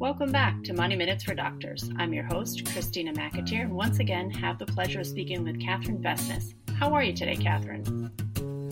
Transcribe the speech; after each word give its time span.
Welcome 0.00 0.32
back 0.32 0.64
to 0.64 0.72
Money 0.72 0.96
Minutes 0.96 1.24
for 1.24 1.34
Doctors. 1.34 1.90
I'm 1.98 2.14
your 2.14 2.24
host, 2.24 2.64
Christina 2.72 3.12
McAteer, 3.12 3.60
and 3.60 3.72
once 3.72 3.98
again 3.98 4.30
have 4.30 4.58
the 4.58 4.64
pleasure 4.64 5.00
of 5.00 5.06
speaking 5.06 5.44
with 5.44 5.60
Catherine 5.60 6.02
Vestnes. 6.02 6.54
How 6.78 6.94
are 6.94 7.02
you 7.02 7.12
today, 7.12 7.36
Catherine? 7.36 8.10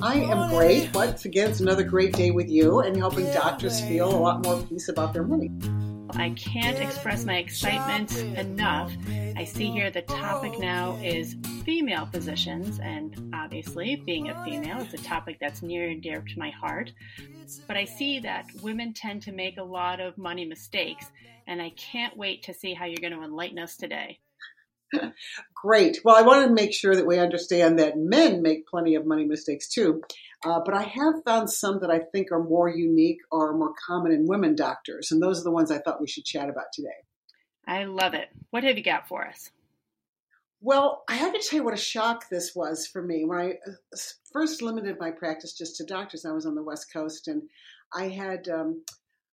I 0.01 0.15
am 0.15 0.49
great. 0.49 0.91
Once 0.95 1.27
again, 1.27 1.51
it's 1.51 1.61
another 1.61 1.85
great 1.85 2.15
day 2.15 2.31
with 2.31 2.49
you 2.49 2.81
and 2.81 2.97
helping 2.97 3.27
doctors 3.27 3.79
feel 3.79 4.09
a 4.09 4.17
lot 4.17 4.43
more 4.43 4.63
peace 4.63 4.89
about 4.89 5.13
their 5.13 5.23
money. 5.23 5.51
I 6.13 6.31
can't 6.31 6.79
express 6.79 7.27
my 7.27 7.37
excitement 7.37 8.17
enough. 8.39 8.91
I 9.37 9.45
see 9.45 9.71
here 9.71 9.91
the 9.91 10.01
topic 10.01 10.59
now 10.59 10.99
is 11.03 11.37
female 11.63 12.07
physicians, 12.07 12.81
and 12.81 13.28
obviously, 13.49 13.97
being 13.97 14.29
a 14.29 14.45
female 14.45 14.83
is 14.83 14.93
a 14.93 14.99
topic 14.99 15.39
that's 15.41 15.63
near 15.63 15.89
and 15.89 16.03
dear 16.03 16.21
to 16.21 16.39
my 16.39 16.51
heart. 16.51 16.93
But 17.67 17.79
I 17.79 17.87
see 17.87 18.21
that 18.21 18.45
women 18.61 18.93
tend 18.93 19.23
to 19.23 19.33
make 19.33 19.57
a 19.57 19.63
lot 19.63 20.01
of 20.01 20.19
money 20.19 20.45
mistakes, 20.45 21.07
and 21.47 21.63
I 21.63 21.71
can't 21.71 22.15
wait 22.15 22.43
to 22.43 22.53
see 22.53 22.75
how 22.75 22.85
you're 22.85 23.01
going 23.01 23.19
to 23.19 23.25
enlighten 23.25 23.59
us 23.59 23.79
today. 23.79 24.19
Great. 25.55 26.01
Well, 26.05 26.15
I 26.15 26.21
want 26.21 26.47
to 26.47 26.53
make 26.53 26.75
sure 26.75 26.95
that 26.95 27.07
we 27.07 27.19
understand 27.19 27.79
that 27.79 27.97
men 27.97 28.43
make 28.43 28.67
plenty 28.67 28.97
of 28.97 29.07
money 29.07 29.25
mistakes 29.25 29.67
too. 29.67 30.03
Uh, 30.45 30.61
but 30.63 30.75
I 30.75 30.83
have 30.83 31.25
found 31.25 31.49
some 31.49 31.81
that 31.81 31.91
I 31.91 32.01
think 32.01 32.31
are 32.31 32.43
more 32.43 32.69
unique 32.69 33.21
or 33.33 33.57
more 33.57 33.73
common 33.87 34.13
in 34.13 34.27
women 34.27 34.57
doctors. 34.57 35.11
And 35.11 35.23
those 35.23 35.41
are 35.41 35.45
the 35.45 35.51
ones 35.53 35.71
I 35.71 35.79
thought 35.79 36.03
we 36.03 36.07
should 36.07 36.27
chat 36.27 36.51
about 36.51 36.67
today. 36.75 36.89
I 37.67 37.85
love 37.85 38.13
it. 38.13 38.29
What 38.51 38.65
have 38.65 38.77
you 38.77 38.85
got 38.85 39.09
for 39.09 39.27
us? 39.27 39.51
Well, 40.61 41.05
I 41.09 41.15
have 41.15 41.33
to 41.33 41.39
tell 41.39 41.59
you 41.59 41.65
what 41.65 41.75
a 41.75 41.77
shock 41.77 42.29
this 42.29 42.55
was 42.55 42.87
for 42.87 43.01
me. 43.01 43.25
When 43.25 43.39
I 43.39 43.51
uh, 43.51 43.97
first 44.33 44.61
limited 44.61 44.99
my 44.99 45.11
practice 45.11 45.53
just 45.53 45.77
to 45.77 45.85
doctors, 45.85 46.25
I 46.25 46.33
was 46.33 46.47
on 46.47 46.57
the 46.57 46.63
West 46.63 46.93
Coast 46.93 47.29
and 47.29 47.43
I 47.95 48.09
had 48.09 48.49
um, 48.49 48.83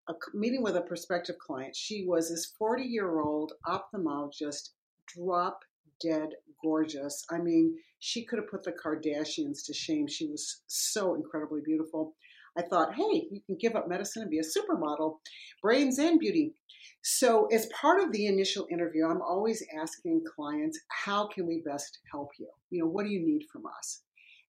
a 0.09 0.15
meeting 0.33 0.63
with 0.63 0.77
a 0.77 0.81
prospective 0.81 1.39
client. 1.39 1.77
She 1.77 2.05
was 2.07 2.31
this 2.31 2.55
40 2.59 2.85
year 2.85 3.21
old 3.21 3.53
ophthalmologist, 3.67 4.71
drop 5.07 5.61
dead 6.01 6.31
gorgeous. 6.63 7.25
I 7.31 7.39
mean, 7.39 7.77
she 7.99 8.25
could 8.25 8.39
have 8.39 8.51
put 8.51 8.65
the 8.65 8.73
Kardashians 8.73 9.65
to 9.67 9.75
shame. 9.75 10.07
She 10.07 10.27
was 10.27 10.63
so 10.67 11.15
incredibly 11.15 11.61
beautiful. 11.61 12.15
I 12.57 12.63
thought, 12.63 12.95
hey, 12.95 13.29
you 13.31 13.41
can 13.47 13.57
give 13.57 13.77
up 13.77 13.89
medicine 13.89 14.23
and 14.23 14.31
be 14.31 14.39
a 14.39 14.43
supermodel, 14.43 15.19
brains 15.63 15.99
and 15.99 16.19
beauty. 16.19 16.55
So, 17.03 17.47
as 17.47 17.69
part 17.69 18.03
of 18.03 18.13
the 18.13 18.27
initial 18.27 18.67
interview, 18.71 19.07
I'm 19.07 19.23
always 19.23 19.65
asking 19.81 20.23
clients, 20.37 20.79
how 20.89 21.29
can 21.29 21.47
we 21.47 21.63
best 21.65 21.99
help 22.11 22.31
you? 22.39 22.49
You 22.71 22.81
know, 22.81 22.91
what 22.91 23.05
do 23.07 23.11
you 23.11 23.25
need 23.25 23.47
from 23.51 23.65
us? 23.67 24.03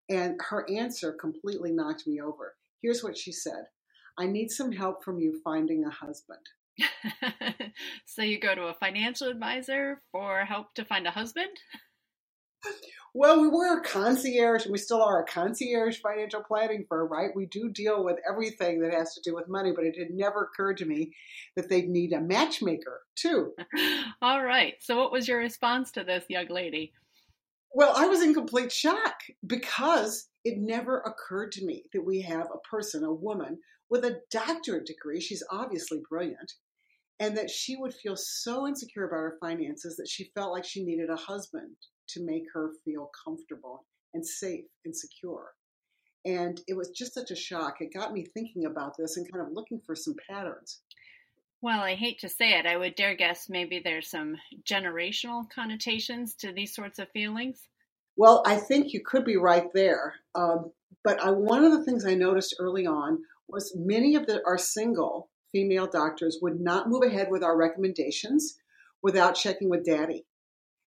And 0.09 0.35
her 0.49 0.69
answer 0.69 1.13
completely 1.13 1.71
knocked 1.71 2.07
me 2.07 2.19
over. 2.19 2.55
Here's 2.81 3.03
what 3.03 3.17
she 3.17 3.31
said 3.31 3.65
I 4.17 4.25
need 4.25 4.51
some 4.51 4.71
help 4.71 5.03
from 5.03 5.19
you 5.19 5.39
finding 5.43 5.85
a 5.85 5.89
husband. 5.89 6.39
so, 8.05 8.21
you 8.21 8.39
go 8.39 8.53
to 8.53 8.63
a 8.63 8.73
financial 8.73 9.29
advisor 9.29 10.01
for 10.11 10.43
help 10.43 10.73
to 10.75 10.85
find 10.85 11.07
a 11.07 11.11
husband? 11.11 11.51
Well, 13.13 13.41
we 13.41 13.49
were 13.49 13.77
a 13.77 13.83
concierge, 13.83 14.63
and 14.63 14.71
we 14.71 14.77
still 14.77 15.01
are 15.01 15.21
a 15.21 15.25
concierge 15.25 15.99
financial 15.99 16.43
planning 16.43 16.85
firm, 16.87 17.11
right? 17.11 17.35
We 17.35 17.45
do 17.45 17.69
deal 17.69 18.05
with 18.05 18.19
everything 18.29 18.79
that 18.81 18.93
has 18.93 19.13
to 19.15 19.21
do 19.21 19.35
with 19.35 19.49
money, 19.49 19.73
but 19.75 19.83
it 19.83 19.97
had 19.97 20.11
never 20.11 20.43
occurred 20.43 20.77
to 20.77 20.85
me 20.85 21.11
that 21.57 21.67
they'd 21.67 21.89
need 21.89 22.13
a 22.13 22.21
matchmaker 22.21 23.01
too. 23.15 23.53
All 24.21 24.41
right. 24.41 24.75
So, 24.79 24.97
what 24.97 25.11
was 25.11 25.27
your 25.27 25.39
response 25.39 25.91
to 25.91 26.05
this 26.05 26.23
young 26.29 26.47
lady? 26.47 26.93
Well, 27.73 27.93
I 27.95 28.07
was 28.07 28.21
in 28.21 28.33
complete 28.33 28.71
shock 28.71 29.15
because 29.45 30.29
it 30.45 30.57
never 30.57 30.99
occurred 30.99 31.51
to 31.53 31.65
me 31.65 31.83
that 31.93 32.05
we 32.05 32.21
have 32.21 32.47
a 32.47 32.67
person, 32.69 33.03
a 33.03 33.13
woman, 33.13 33.59
with 33.89 34.05
a 34.05 34.21
doctorate 34.29 34.85
degree. 34.85 35.19
She's 35.19 35.43
obviously 35.51 36.01
brilliant. 36.09 36.53
And 37.19 37.37
that 37.37 37.51
she 37.51 37.75
would 37.75 37.93
feel 37.93 38.15
so 38.15 38.67
insecure 38.67 39.05
about 39.05 39.17
her 39.17 39.37
finances 39.39 39.95
that 39.97 40.07
she 40.09 40.31
felt 40.33 40.53
like 40.53 40.65
she 40.65 40.83
needed 40.83 41.09
a 41.09 41.15
husband 41.15 41.75
to 42.13 42.25
make 42.25 42.43
her 42.53 42.71
feel 42.85 43.09
comfortable 43.25 43.85
and 44.13 44.25
safe 44.25 44.65
and 44.85 44.95
secure. 44.95 45.51
And 46.25 46.61
it 46.67 46.75
was 46.75 46.89
just 46.89 47.13
such 47.13 47.31
a 47.31 47.35
shock. 47.35 47.77
It 47.79 47.93
got 47.93 48.13
me 48.13 48.25
thinking 48.25 48.65
about 48.65 48.95
this 48.97 49.17
and 49.17 49.31
kind 49.31 49.45
of 49.45 49.53
looking 49.53 49.81
for 49.85 49.95
some 49.95 50.15
patterns. 50.29 50.81
Well, 51.61 51.79
I 51.81 51.95
hate 51.95 52.19
to 52.19 52.29
say 52.29 52.57
it, 52.57 52.65
I 52.65 52.75
would 52.75 52.95
dare 52.95 53.15
guess 53.15 53.47
maybe 53.47 53.81
there's 53.83 54.09
some 54.09 54.35
generational 54.63 55.43
connotations 55.53 56.33
to 56.35 56.51
these 56.51 56.73
sorts 56.73 56.97
of 56.99 57.09
feelings. 57.09 57.67
Well, 58.17 58.43
I 58.45 58.55
think 58.55 58.93
you 58.93 59.01
could 59.05 59.25
be 59.25 59.37
right 59.37 59.71
there. 59.73 60.15
Um, 60.35 60.71
but 61.03 61.19
I, 61.21 61.31
one 61.31 61.63
of 61.63 61.71
the 61.71 61.83
things 61.83 62.05
I 62.05 62.15
noticed 62.15 62.55
early 62.59 62.85
on 62.85 63.19
was 63.47 63.75
many 63.75 64.15
of 64.15 64.25
the, 64.25 64.41
our 64.45 64.57
single 64.57 65.29
female 65.51 65.87
doctors 65.87 66.39
would 66.41 66.59
not 66.59 66.89
move 66.89 67.03
ahead 67.03 67.27
with 67.29 67.43
our 67.43 67.57
recommendations 67.57 68.57
without 69.03 69.35
checking 69.35 69.69
with 69.69 69.85
daddy. 69.85 70.25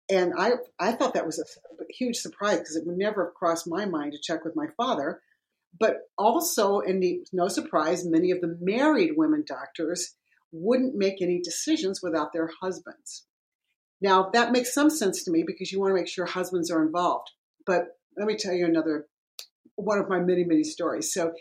And 0.09 0.34
I, 0.38 0.53
I 0.80 0.94
thought 0.94 1.14
that 1.14 1.25
was 1.25 1.40
a, 1.40 1.46
huge 1.92 2.18
surprise 2.18 2.59
because 2.59 2.75
it 2.75 2.86
would 2.86 2.97
never 2.97 3.25
have 3.25 3.34
crossed 3.34 3.68
my 3.68 3.86
mind 3.86 4.12
to 4.14 4.20
check 4.22 4.44
with 4.44 4.56
my 4.56 4.68
father. 4.78 5.22
But 5.80 5.97
also, 6.18 6.81
and 6.81 7.03
no 7.34 7.47
surprise, 7.47 8.06
many 8.06 8.31
of 8.31 8.42
the 8.42 8.58
married 8.59 9.12
women 9.16 9.44
doctors 9.46 10.16
wouldn't 10.52 10.96
make 10.96 11.22
any 11.22 11.40
decisions 11.42 12.02
without 12.02 12.34
their 12.34 12.50
husbands. 12.62 13.25
Now, 14.02 14.30
that 14.34 14.52
makes 14.52 14.74
some 14.74 14.90
sense 14.90 15.24
to 15.24 15.31
me 15.31 15.44
because 15.46 15.72
you 15.72 15.80
want 15.80 15.92
to 15.92 15.96
make 15.96 16.08
sure 16.08 16.25
husbands 16.25 16.72
are 16.72 16.84
involved. 16.86 17.31
But 17.66 17.86
let 18.18 18.28
me 18.28 18.36
tell 18.36 18.53
you 18.53 18.66
another 18.66 19.08
one 19.75 20.00
of 20.00 20.09
my 20.09 20.19
many, 20.19 20.44
many 20.44 20.64
stories. 20.64 21.14
So, 21.14 21.34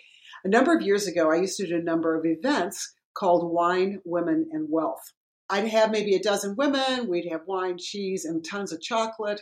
a 0.44 0.48
number 0.48 0.76
of 0.76 0.82
years 0.82 1.06
ago, 1.06 1.30
I 1.30 1.36
used 1.36 1.56
to 1.58 1.66
do 1.66 1.76
a 1.76 1.82
number 1.82 2.16
of 2.16 2.24
events 2.24 2.94
called 3.14 3.52
Wine, 3.52 4.00
Women, 4.04 4.48
and 4.52 4.68
Wealth. 4.70 5.12
I'd 5.50 5.68
have 5.68 5.90
maybe 5.90 6.14
a 6.14 6.22
dozen 6.22 6.56
women. 6.56 7.08
We'd 7.08 7.30
have 7.30 7.46
wine, 7.46 7.78
cheese, 7.78 8.24
and 8.24 8.44
tons 8.44 8.72
of 8.72 8.82
chocolate, 8.82 9.40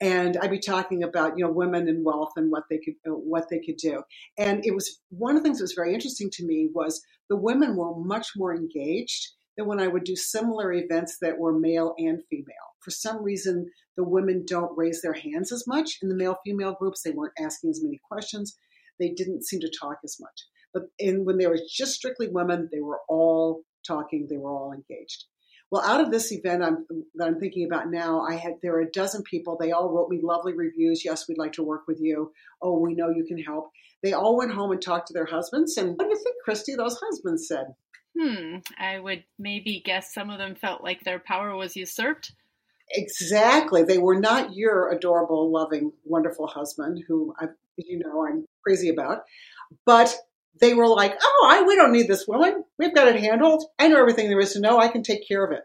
and 0.00 0.36
I'd 0.36 0.50
be 0.50 0.58
talking 0.58 1.02
about 1.02 1.38
you 1.38 1.44
know 1.44 1.50
women 1.50 1.88
and 1.88 2.04
wealth 2.04 2.32
and 2.36 2.50
what 2.50 2.64
they 2.68 2.78
could 2.78 2.94
uh, 3.06 3.12
what 3.14 3.48
they 3.48 3.60
could 3.60 3.76
do. 3.76 4.02
And 4.36 4.64
it 4.66 4.74
was 4.74 5.00
one 5.08 5.36
of 5.36 5.42
the 5.42 5.46
things 5.46 5.58
that 5.58 5.64
was 5.64 5.72
very 5.72 5.94
interesting 5.94 6.30
to 6.34 6.44
me 6.46 6.68
was 6.72 7.02
the 7.30 7.36
women 7.36 7.76
were 7.76 7.96
much 7.96 8.28
more 8.36 8.54
engaged 8.54 9.28
than 9.56 9.66
when 9.66 9.80
I 9.80 9.88
would 9.88 10.04
do 10.04 10.16
similar 10.16 10.72
events 10.72 11.18
that 11.20 11.38
were 11.38 11.58
male 11.58 11.94
and 11.98 12.22
female. 12.30 12.68
For 12.80 12.90
some 12.90 13.22
reason, 13.22 13.70
the 13.96 14.04
women 14.04 14.44
don't 14.46 14.76
raise 14.76 15.02
their 15.02 15.14
hands 15.14 15.50
as 15.50 15.66
much 15.66 15.98
in 16.02 16.08
the 16.08 16.14
male 16.14 16.38
female 16.44 16.76
groups. 16.78 17.02
They 17.02 17.10
weren't 17.10 17.34
asking 17.40 17.70
as 17.70 17.82
many 17.82 18.00
questions. 18.08 18.56
They 19.00 19.10
didn't 19.10 19.44
seem 19.44 19.60
to 19.60 19.70
talk 19.80 19.98
as 20.04 20.18
much. 20.20 20.46
But 20.72 20.84
in, 20.98 21.24
when 21.24 21.38
they 21.38 21.46
were 21.46 21.58
just 21.70 21.94
strictly 21.94 22.28
women, 22.28 22.68
they 22.70 22.80
were 22.80 23.00
all 23.08 23.62
talking. 23.86 24.26
They 24.28 24.36
were 24.36 24.50
all 24.50 24.72
engaged. 24.72 25.24
Well, 25.70 25.82
out 25.82 26.00
of 26.00 26.10
this 26.10 26.32
event 26.32 26.62
I'm, 26.62 26.86
that 27.16 27.26
I'm 27.26 27.38
thinking 27.38 27.66
about 27.66 27.90
now, 27.90 28.22
I 28.22 28.36
had 28.36 28.54
there 28.62 28.72
were 28.72 28.80
a 28.80 28.90
dozen 28.90 29.22
people. 29.22 29.56
They 29.58 29.72
all 29.72 29.90
wrote 29.90 30.08
me 30.08 30.20
lovely 30.22 30.54
reviews. 30.54 31.04
Yes, 31.04 31.28
we'd 31.28 31.38
like 31.38 31.52
to 31.54 31.62
work 31.62 31.82
with 31.86 32.00
you. 32.00 32.32
Oh, 32.62 32.78
we 32.78 32.94
know 32.94 33.10
you 33.10 33.24
can 33.26 33.38
help. 33.38 33.70
They 34.02 34.12
all 34.12 34.36
went 34.36 34.52
home 34.52 34.70
and 34.70 34.80
talked 34.80 35.08
to 35.08 35.12
their 35.12 35.26
husbands. 35.26 35.76
And 35.76 35.90
what 35.90 36.04
do 36.04 36.10
you 36.10 36.16
think, 36.16 36.36
Christy? 36.44 36.74
Those 36.74 36.98
husbands 37.02 37.46
said. 37.48 37.74
Hmm. 38.18 38.56
I 38.78 38.98
would 38.98 39.24
maybe 39.38 39.82
guess 39.84 40.14
some 40.14 40.30
of 40.30 40.38
them 40.38 40.54
felt 40.54 40.82
like 40.82 41.04
their 41.04 41.18
power 41.18 41.54
was 41.54 41.76
usurped. 41.76 42.32
Exactly. 42.90 43.82
They 43.82 43.98
were 43.98 44.18
not 44.18 44.54
your 44.54 44.90
adorable, 44.90 45.52
loving, 45.52 45.92
wonderful 46.04 46.46
husband, 46.46 47.04
who 47.06 47.34
I, 47.38 47.46
you 47.76 47.98
know, 47.98 48.26
I'm 48.26 48.46
crazy 48.64 48.88
about, 48.88 49.24
but 49.84 50.16
they 50.60 50.74
were 50.74 50.88
like, 50.88 51.16
"Oh, 51.22 51.46
I, 51.50 51.62
we 51.62 51.76
don't 51.76 51.92
need 51.92 52.08
this 52.08 52.26
woman. 52.26 52.64
We've 52.78 52.94
got 52.94 53.08
it 53.08 53.20
handled. 53.20 53.64
I 53.78 53.88
know 53.88 53.98
everything 53.98 54.28
there 54.28 54.40
is 54.40 54.52
to 54.54 54.60
know. 54.60 54.78
I 54.78 54.88
can 54.88 55.02
take 55.02 55.26
care 55.26 55.44
of 55.44 55.52
it." 55.52 55.64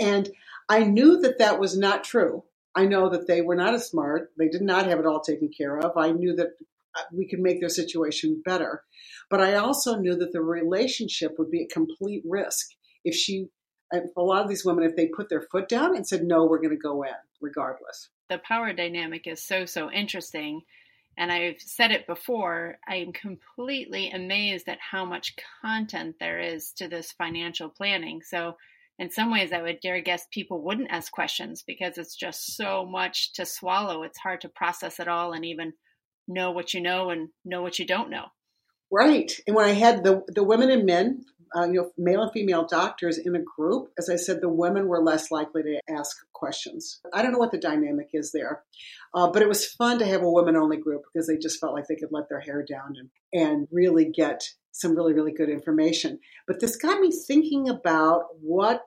And 0.00 0.30
I 0.68 0.84
knew 0.84 1.20
that 1.22 1.38
that 1.38 1.58
was 1.58 1.76
not 1.76 2.04
true. 2.04 2.44
I 2.74 2.84
know 2.84 3.08
that 3.08 3.26
they 3.26 3.40
were 3.40 3.56
not 3.56 3.74
as 3.74 3.88
smart. 3.88 4.30
They 4.38 4.48
did 4.48 4.62
not 4.62 4.86
have 4.86 5.00
it 5.00 5.06
all 5.06 5.20
taken 5.20 5.48
care 5.48 5.78
of. 5.78 5.96
I 5.96 6.12
knew 6.12 6.36
that 6.36 6.48
uh, 6.96 7.02
we 7.12 7.26
could 7.26 7.40
make 7.40 7.60
their 7.60 7.68
situation 7.68 8.42
better. 8.44 8.84
But 9.30 9.40
I 9.40 9.54
also 9.54 9.96
knew 9.96 10.16
that 10.16 10.32
the 10.32 10.42
relationship 10.42 11.38
would 11.38 11.50
be 11.50 11.62
a 11.62 11.74
complete 11.74 12.22
risk 12.24 12.68
if 13.04 13.14
she, 13.14 13.48
a 13.92 14.22
lot 14.22 14.42
of 14.42 14.48
these 14.48 14.64
women, 14.64 14.84
if 14.84 14.96
they 14.96 15.06
put 15.06 15.28
their 15.28 15.40
foot 15.40 15.68
down 15.68 15.96
and 15.96 16.06
said, 16.06 16.22
no, 16.22 16.44
we're 16.44 16.58
going 16.58 16.70
to 16.70 16.76
go 16.76 17.02
in 17.02 17.10
regardless. 17.40 18.10
The 18.28 18.38
power 18.38 18.72
dynamic 18.72 19.26
is 19.26 19.42
so, 19.42 19.64
so 19.64 19.90
interesting 19.90 20.62
and 21.18 21.32
I've 21.32 21.60
said 21.60 21.90
it 21.90 22.06
before, 22.06 22.78
I 22.88 22.96
am 22.96 23.12
completely 23.12 24.10
amazed 24.10 24.68
at 24.68 24.78
how 24.80 25.04
much 25.04 25.34
content 25.60 26.14
there 26.20 26.38
is 26.38 26.72
to 26.76 26.86
this 26.86 27.12
financial 27.12 27.68
planning. 27.68 28.22
So, 28.22 28.54
in 29.00 29.10
some 29.10 29.30
ways, 29.30 29.52
I 29.52 29.62
would 29.62 29.80
dare 29.80 30.00
guess 30.00 30.26
people 30.32 30.62
wouldn't 30.62 30.90
ask 30.90 31.12
questions 31.12 31.62
because 31.66 31.98
it's 31.98 32.16
just 32.16 32.56
so 32.56 32.86
much 32.86 33.32
to 33.34 33.46
swallow. 33.46 34.02
It's 34.02 34.18
hard 34.18 34.40
to 34.40 34.48
process 34.48 34.98
it 34.98 35.08
all 35.08 35.32
and 35.32 35.44
even 35.44 35.72
know 36.26 36.52
what 36.52 36.72
you 36.72 36.80
know 36.80 37.10
and 37.10 37.28
know 37.44 37.62
what 37.62 37.78
you 37.78 37.86
don't 37.86 38.10
know. 38.10 38.26
Right. 38.90 39.30
And 39.46 39.54
when 39.54 39.66
I 39.66 39.72
had 39.72 40.04
the 40.04 40.22
the 40.28 40.44
women 40.44 40.70
and 40.70 40.86
men 40.86 41.24
uh, 41.56 41.66
you 41.66 41.74
know, 41.74 41.90
male 41.96 42.22
and 42.22 42.32
female 42.32 42.66
doctors 42.66 43.18
in 43.18 43.34
a 43.34 43.42
group, 43.42 43.90
as 43.98 44.08
I 44.08 44.16
said, 44.16 44.40
the 44.40 44.48
women 44.48 44.88
were 44.88 45.02
less 45.02 45.30
likely 45.30 45.62
to 45.62 45.80
ask 45.88 46.16
questions. 46.32 47.00
I 47.12 47.22
don't 47.22 47.32
know 47.32 47.38
what 47.38 47.52
the 47.52 47.58
dynamic 47.58 48.10
is 48.12 48.32
there, 48.32 48.62
uh, 49.14 49.30
but 49.30 49.42
it 49.42 49.48
was 49.48 49.66
fun 49.66 49.98
to 49.98 50.06
have 50.06 50.22
a 50.22 50.30
women 50.30 50.56
only 50.56 50.76
group 50.76 51.02
because 51.12 51.26
they 51.26 51.36
just 51.36 51.60
felt 51.60 51.74
like 51.74 51.86
they 51.88 51.96
could 51.96 52.12
let 52.12 52.28
their 52.28 52.40
hair 52.40 52.64
down 52.68 52.94
and, 52.98 53.10
and 53.32 53.68
really 53.70 54.06
get 54.06 54.44
some 54.72 54.94
really, 54.94 55.12
really 55.12 55.32
good 55.32 55.50
information. 55.50 56.20
But 56.46 56.60
this 56.60 56.76
got 56.76 57.00
me 57.00 57.10
thinking 57.10 57.68
about 57.68 58.26
what 58.40 58.82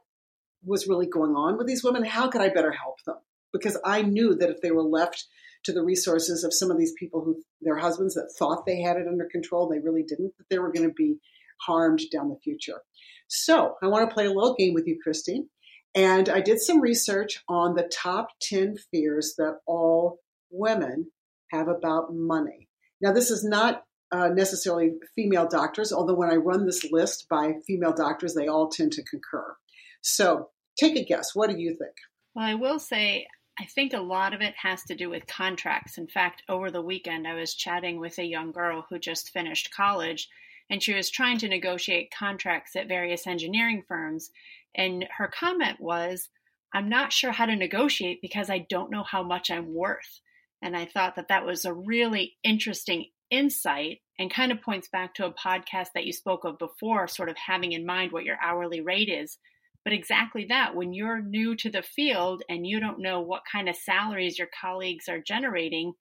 was 0.64 0.88
really 0.88 1.08
going 1.08 1.36
on 1.36 1.58
with 1.58 1.68
these 1.68 1.84
women. 1.84 2.06
How 2.06 2.30
could 2.30 2.42
I 2.42 2.50
better 2.50 2.72
help 2.72 3.04
them? 3.06 3.18
Because 3.52 3.78
I 3.84 4.02
knew 4.02 4.36
that 4.36 4.50
if 4.50 4.62
they 4.62 4.72
were 4.72 4.84
left 4.84 5.26
to 5.64 5.74
the 5.74 5.84
resources 5.84 6.44
of 6.44 6.54
some 6.54 6.72
of 6.72 6.78
these 6.78 6.94
people 6.94 7.24
who 7.24 7.44
their 7.62 7.78
husbands 7.78 8.16
that 8.16 8.34
thought 8.38 8.66
they 8.66 8.82
had 8.82 8.98
it 8.98 9.08
under 9.08 9.26
control, 9.26 9.68
they 9.68 9.80
really 9.80 10.04
didn't, 10.04 10.34
that 10.38 10.50
they 10.50 10.60
were 10.60 10.72
going 10.72 10.88
to 10.88 10.94
be 10.94 11.18
harmed 11.66 12.02
down 12.12 12.30
the 12.30 12.40
future. 12.44 12.82
So 13.28 13.76
I 13.82 13.88
want 13.88 14.10
to 14.10 14.14
play 14.14 14.26
a 14.26 14.32
little 14.32 14.56
game 14.56 14.74
with 14.74 14.88
you, 14.88 15.00
Christine. 15.02 15.48
And 15.94 16.30
I 16.30 16.42
did 16.42 16.60
some 16.60 16.82
research 16.82 17.44
on 17.50 17.76
the 17.76 17.90
top 17.94 18.30
10 18.42 18.76
fears 18.92 19.36
that 19.38 19.60
all 19.66 20.20
women 20.50 21.12
have 21.52 21.68
about 21.68 22.14
money. 22.14 22.70
Now, 23.02 23.12
this 23.12 23.32
is 23.32 23.44
not 23.44 23.84
uh, 24.12 24.30
necessarily 24.30 24.92
female 25.16 25.48
doctors, 25.48 25.92
although 25.92 26.16
when 26.16 26.30
I 26.30 26.36
run 26.36 26.66
this 26.66 26.90
list 26.92 27.28
by 27.30 27.54
female 27.66 27.94
doctors, 27.94 28.34
they 28.34 28.48
all 28.48 28.70
tend 28.70 28.94
to 28.94 29.04
concur. 29.04 29.56
So 30.02 30.50
take 30.80 30.96
a 30.96 31.04
guess. 31.04 31.34
What 31.34 31.50
do 31.50 31.58
you 31.58 31.70
think? 31.70 31.96
Well, 32.36 32.46
I 32.46 32.56
will 32.56 32.80
say, 32.80 33.28
I 33.60 33.66
think 33.66 33.94
a 33.94 34.02
lot 34.02 34.34
of 34.34 34.42
it 34.42 34.54
has 34.62 34.84
to 34.84 34.96
do 34.96 35.10
with 35.10 35.28
contracts. 35.28 35.98
In 35.98 36.08
fact, 36.08 36.44
over 36.50 36.72
the 36.72 36.82
weekend, 36.82 37.28
I 37.28 37.36
was 37.36 37.54
chatting 37.54 38.00
with 38.00 38.18
a 38.18 38.26
young 38.26 38.52
girl 38.52 38.86
who 38.90 39.00
just 39.00 39.32
finished 39.32 39.74
college, 39.76 40.30
and 40.72 40.82
she 40.82 40.94
was 40.94 41.10
trying 41.10 41.38
to 41.40 41.50
negotiate 41.50 42.14
contracts 42.18 42.78
at 42.78 42.88
various 42.88 43.28
engineering 43.28 43.84
firms. 43.88 44.32
And 44.74 45.06
her 45.18 45.28
comment 45.28 45.82
was, 45.82 46.30
I'm 46.74 46.88
not 46.88 47.12
sure 47.12 47.34
how 47.34 47.46
to 47.46 47.56
negotiate 47.58 48.20
because 48.22 48.50
I 48.50 48.66
don't 48.70 48.90
know 48.90 49.04
how 49.04 49.22
much 49.22 49.52
I'm 49.52 49.74
worth. 49.74 50.22
And 50.62 50.78
I 50.78 50.86
thought 50.86 51.18
that 51.18 51.28
that 51.28 51.46
was 51.46 51.66
a 51.66 51.74
really 51.74 52.38
interesting 52.42 53.08
insight 53.30 54.00
and 54.18 54.34
kind 54.34 54.54
of 54.54 54.62
points 54.62 54.88
back 54.88 55.14
to 55.16 55.26
a 55.26 55.34
podcast 55.34 55.88
that 55.94 56.06
you 56.06 56.14
spoke 56.14 56.46
of 56.46 56.58
before, 56.58 57.08
sort 57.10 57.28
of 57.28 57.36
having 57.36 57.74
in 57.74 57.86
mind 57.86 58.14
what 58.14 58.24
your 58.24 58.38
hourly 58.42 58.80
rate 58.80 59.10
is. 59.10 59.38
But 59.84 59.94
exactly 59.94 60.46
that, 60.50 60.74
when 60.74 60.94
you're 60.94 61.22
new 61.22 61.56
to 61.58 61.70
the 61.70 61.82
field 61.82 62.44
and 62.48 62.66
you 62.66 62.80
don't 62.80 63.00
know 63.00 63.20
what 63.20 63.42
kind 63.52 63.68
of 63.68 63.76
salaries 63.76 64.40
your 64.40 64.50
colleagues 64.62 65.10
are 65.10 65.20
generating, 65.20 65.94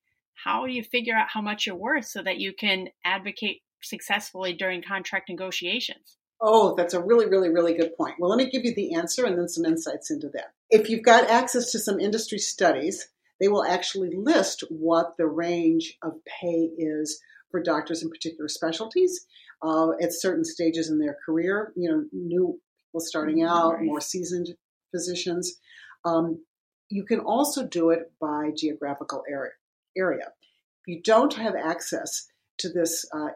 how 0.45 0.67
do 0.67 0.73
you 0.73 0.85
figure 0.85 1.17
out 1.17 1.29
how 1.33 1.41
much 1.41 1.67
you're 1.67 1.75
worth 1.75 2.05
so 2.05 2.23
that 2.23 2.39
you 2.39 2.53
can 2.53 2.89
advocate 3.05 3.63
successfully 3.83 4.53
during 4.53 4.83
contract 4.83 5.29
negotiations? 5.29 6.17
Oh, 6.41 6.75
that's 6.75 6.95
a 6.95 7.03
really, 7.03 7.27
really, 7.27 7.51
really 7.51 7.75
good 7.75 7.95
point. 7.97 8.15
Well, 8.19 8.31
let 8.31 8.39
me 8.39 8.51
give 8.51 8.65
you 8.65 8.75
the 8.75 8.95
answer 8.95 9.27
and 9.27 9.37
then 9.37 9.49
some 9.49 9.67
insights 9.67 10.11
into 10.11 10.29
that. 10.31 10.53
If 10.71 10.89
you've 10.89 11.05
got 11.05 11.29
access 11.29 11.71
to 11.73 11.79
some 11.79 12.01
industry 12.01 12.39
studies, 12.39 13.09
they 13.41 13.49
will 13.49 13.65
actually 13.65 14.11
list 14.15 14.65
what 14.71 15.17
the 15.19 15.27
range 15.27 15.99
of 16.03 16.13
pay 16.41 16.71
is 16.79 17.21
for 17.51 17.63
doctors 17.63 18.03
in 18.03 18.09
particular 18.09 18.49
specialties 18.49 19.27
uh, 19.63 19.91
at 20.01 20.13
certain 20.13 20.45
stages 20.45 20.89
in 20.89 20.99
their 20.99 21.17
career. 21.27 21.73
You 21.77 21.91
know, 21.91 22.05
new 22.13 22.59
people 22.89 23.01
starting 23.01 23.39
mm-hmm. 23.39 23.49
out, 23.49 23.83
more 23.83 24.01
seasoned 24.01 24.49
physicians. 24.93 25.59
Um, 26.05 26.43
you 26.89 27.05
can 27.05 27.21
also 27.21 27.67
do 27.67 27.91
it 27.91 28.13
by 28.21 28.51
geographical 28.57 29.23
area. 29.31 29.53
area. 29.97 30.27
If 30.27 30.87
you 30.87 31.03
don't 31.03 31.35
have 31.35 31.55
access 31.55 32.27
to 32.59 32.69
this 32.69 33.05
uh, 33.15 33.29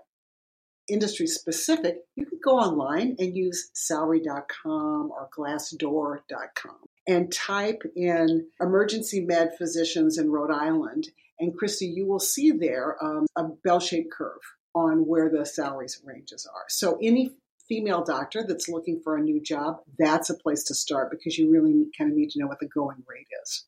industry 0.89 1.27
specific, 1.27 1.99
you 2.17 2.27
can 2.27 2.39
go 2.43 2.59
online 2.59 3.17
and 3.19 3.37
use 3.37 3.71
salary.com 3.73 5.11
or 5.11 5.29
glassdoor.com 5.37 6.77
and 7.07 7.33
type 7.33 7.83
in 7.95 8.47
emergency 8.61 9.21
med 9.21 9.51
physicians 9.59 10.19
in 10.19 10.31
Rhode 10.31 10.51
Island. 10.51 11.09
And 11.39 11.57
Christy, 11.57 11.87
you 11.87 12.07
will 12.07 12.21
see 12.21 12.53
there 12.53 12.97
um, 13.03 13.27
a 13.37 13.45
bell 13.65 13.81
shaped 13.81 14.13
curve 14.13 14.41
on 14.75 15.07
where 15.07 15.31
the 15.31 15.45
salaries 15.45 16.01
ranges 16.05 16.49
are. 16.53 16.65
So 16.69 16.99
any 17.03 17.33
female 17.69 18.05
doctor 18.05 18.45
that's 18.47 18.69
looking 18.69 19.01
for 19.03 19.17
a 19.17 19.23
new 19.23 19.41
job, 19.41 19.79
that's 19.99 20.31
a 20.31 20.37
place 20.37 20.65
to 20.65 20.75
start 20.75 21.11
because 21.11 21.39
you 21.39 21.51
really 21.51 21.87
kind 21.97 22.11
of 22.11 22.17
need 22.17 22.31
to 22.31 22.41
know 22.41 22.47
what 22.47 22.61
the 22.61 22.69
going 22.69 23.03
rate 23.09 23.27
is. 23.43 23.65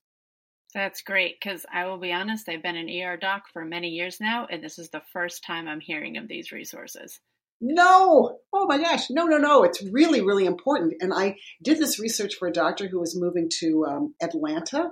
That's 0.77 1.01
great 1.01 1.41
because 1.41 1.65
I 1.73 1.87
will 1.87 1.97
be 1.97 2.13
honest, 2.13 2.51
I've 2.51 2.63
been 2.63 2.77
an 2.77 2.91
ER 2.91 3.17
doc 3.17 3.45
for 3.51 3.65
many 3.65 3.89
years 3.89 4.19
now, 4.21 4.47
and 4.51 4.63
this 4.63 4.79
is 4.79 4.91
the 4.91 5.01
first 5.11 5.43
time 5.43 5.69
I'm 5.69 5.81
hearing 5.81 6.19
of 6.19 6.29
these 6.29 6.53
resources. 6.53 7.19
No. 7.63 8.41
Oh 8.53 8.67
my 8.67 8.77
gosh. 8.77 9.09
No, 9.09 9.25
no, 9.25 9.39
no. 9.39 9.65
It's 9.65 9.83
really, 9.91 10.21
really 10.21 10.45
important. 10.45 10.93
And 11.01 11.15
I 11.15 11.37
did 11.63 11.79
this 11.79 11.99
research 11.99 12.35
for 12.35 12.47
a 12.47 12.53
doctor 12.53 12.89
who 12.89 13.01
was 13.01 13.19
moving 13.19 13.49
to 13.61 13.87
um, 13.87 14.15
Atlanta, 14.21 14.91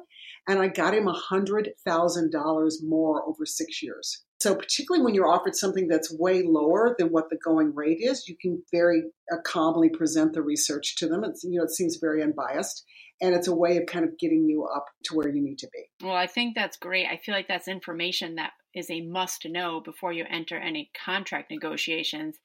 and 0.48 0.58
I 0.58 0.68
got 0.68 0.94
him 0.94 1.04
$100,000 1.04 2.72
more 2.82 3.28
over 3.28 3.44
six 3.44 3.82
years. 3.82 4.24
So, 4.40 4.54
particularly 4.54 5.04
when 5.04 5.12
you're 5.12 5.30
offered 5.30 5.54
something 5.54 5.86
that's 5.86 6.10
way 6.10 6.42
lower 6.42 6.96
than 6.98 7.08
what 7.08 7.28
the 7.28 7.36
going 7.36 7.74
rate 7.74 7.98
is, 8.00 8.26
you 8.26 8.36
can 8.40 8.62
very 8.72 9.02
uh, 9.30 9.36
calmly 9.44 9.90
present 9.90 10.32
the 10.32 10.40
research 10.40 10.96
to 10.96 11.08
them. 11.08 11.24
It's, 11.24 11.44
you 11.44 11.58
know, 11.58 11.64
it 11.64 11.72
seems 11.72 11.98
very 12.00 12.22
unbiased 12.22 12.84
and 13.24 13.34
it's 13.34 13.48
a 13.48 13.54
way 13.54 13.78
of 13.78 13.86
kind 13.86 14.04
of 14.04 14.18
getting 14.18 14.46
you 14.46 14.64
up 14.66 14.84
to 15.04 15.14
where 15.14 15.28
you 15.28 15.42
need 15.42 15.58
to 15.58 15.68
be. 15.72 16.06
Well, 16.06 16.14
I 16.14 16.26
think 16.26 16.54
that's 16.54 16.76
great. 16.76 17.06
I 17.06 17.16
feel 17.16 17.34
like 17.34 17.48
that's 17.48 17.68
information 17.68 18.34
that 18.34 18.50
is 18.74 18.90
a 18.90 19.00
must 19.00 19.46
know 19.48 19.80
before 19.82 20.12
you 20.12 20.26
enter 20.28 20.58
any 20.58 20.90
contract 21.06 21.50
negotiations. 21.50 22.38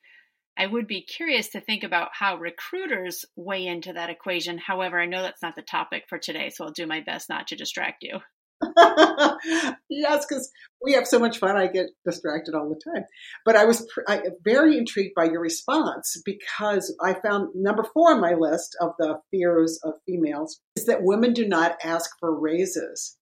I 0.58 0.68
would 0.68 0.88
be 0.88 1.02
curious 1.02 1.50
to 1.50 1.60
think 1.60 1.84
about 1.84 2.10
how 2.14 2.38
recruiters 2.38 3.26
weigh 3.36 3.68
into 3.68 3.92
that 3.92 4.10
equation. 4.10 4.58
However, 4.58 5.02
I 5.02 5.06
know 5.06 5.22
that's 5.22 5.42
not 5.42 5.56
the 5.56 5.62
topic 5.62 6.04
for 6.08 6.18
today, 6.18 6.50
so 6.50 6.64
I'll 6.64 6.72
do 6.72 6.88
my 6.88 7.02
best 7.02 7.28
not 7.28 7.48
to 7.48 7.58
distract 7.58 8.04
you. 8.04 8.20
yes, 9.90 10.26
because 10.26 10.52
we 10.84 10.94
have 10.94 11.08
so 11.08 11.20
much 11.20 11.38
fun. 11.38 11.58
I 11.58 11.68
get 11.68 11.88
distracted 12.06 12.56
all 12.56 12.70
the 12.70 12.92
time. 12.92 13.06
But 13.46 13.56
I 13.56 13.66
was 13.66 13.88
pr- 13.94 14.02
I, 14.08 14.22
very 14.44 14.78
intrigued 14.78 15.16
by 15.16 15.26
your 15.26 15.42
response 15.42 16.22
because 16.26 16.96
I 17.02 17.14
found 17.14 17.50
number 17.56 17.84
four 17.94 18.14
on 18.14 18.22
my 18.22 18.34
list 18.34 18.76
of 18.82 18.92
the 19.00 19.20
fears 19.32 19.80
of 19.84 19.94
females 20.06 20.60
is 20.76 20.86
that 20.86 21.04
women 21.04 21.34
do 21.34 21.48
not 21.48 21.78
ask 21.84 22.10
for 22.20 22.38
raises 22.38 23.18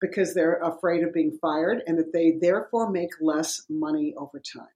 because 0.00 0.34
they're 0.34 0.60
afraid 0.60 1.02
of 1.02 1.14
being 1.14 1.38
fired 1.40 1.82
and 1.86 1.98
that 1.98 2.12
they 2.12 2.34
therefore 2.40 2.90
make 2.90 3.10
less 3.20 3.62
money 3.68 4.14
over 4.16 4.40
time. 4.40 4.66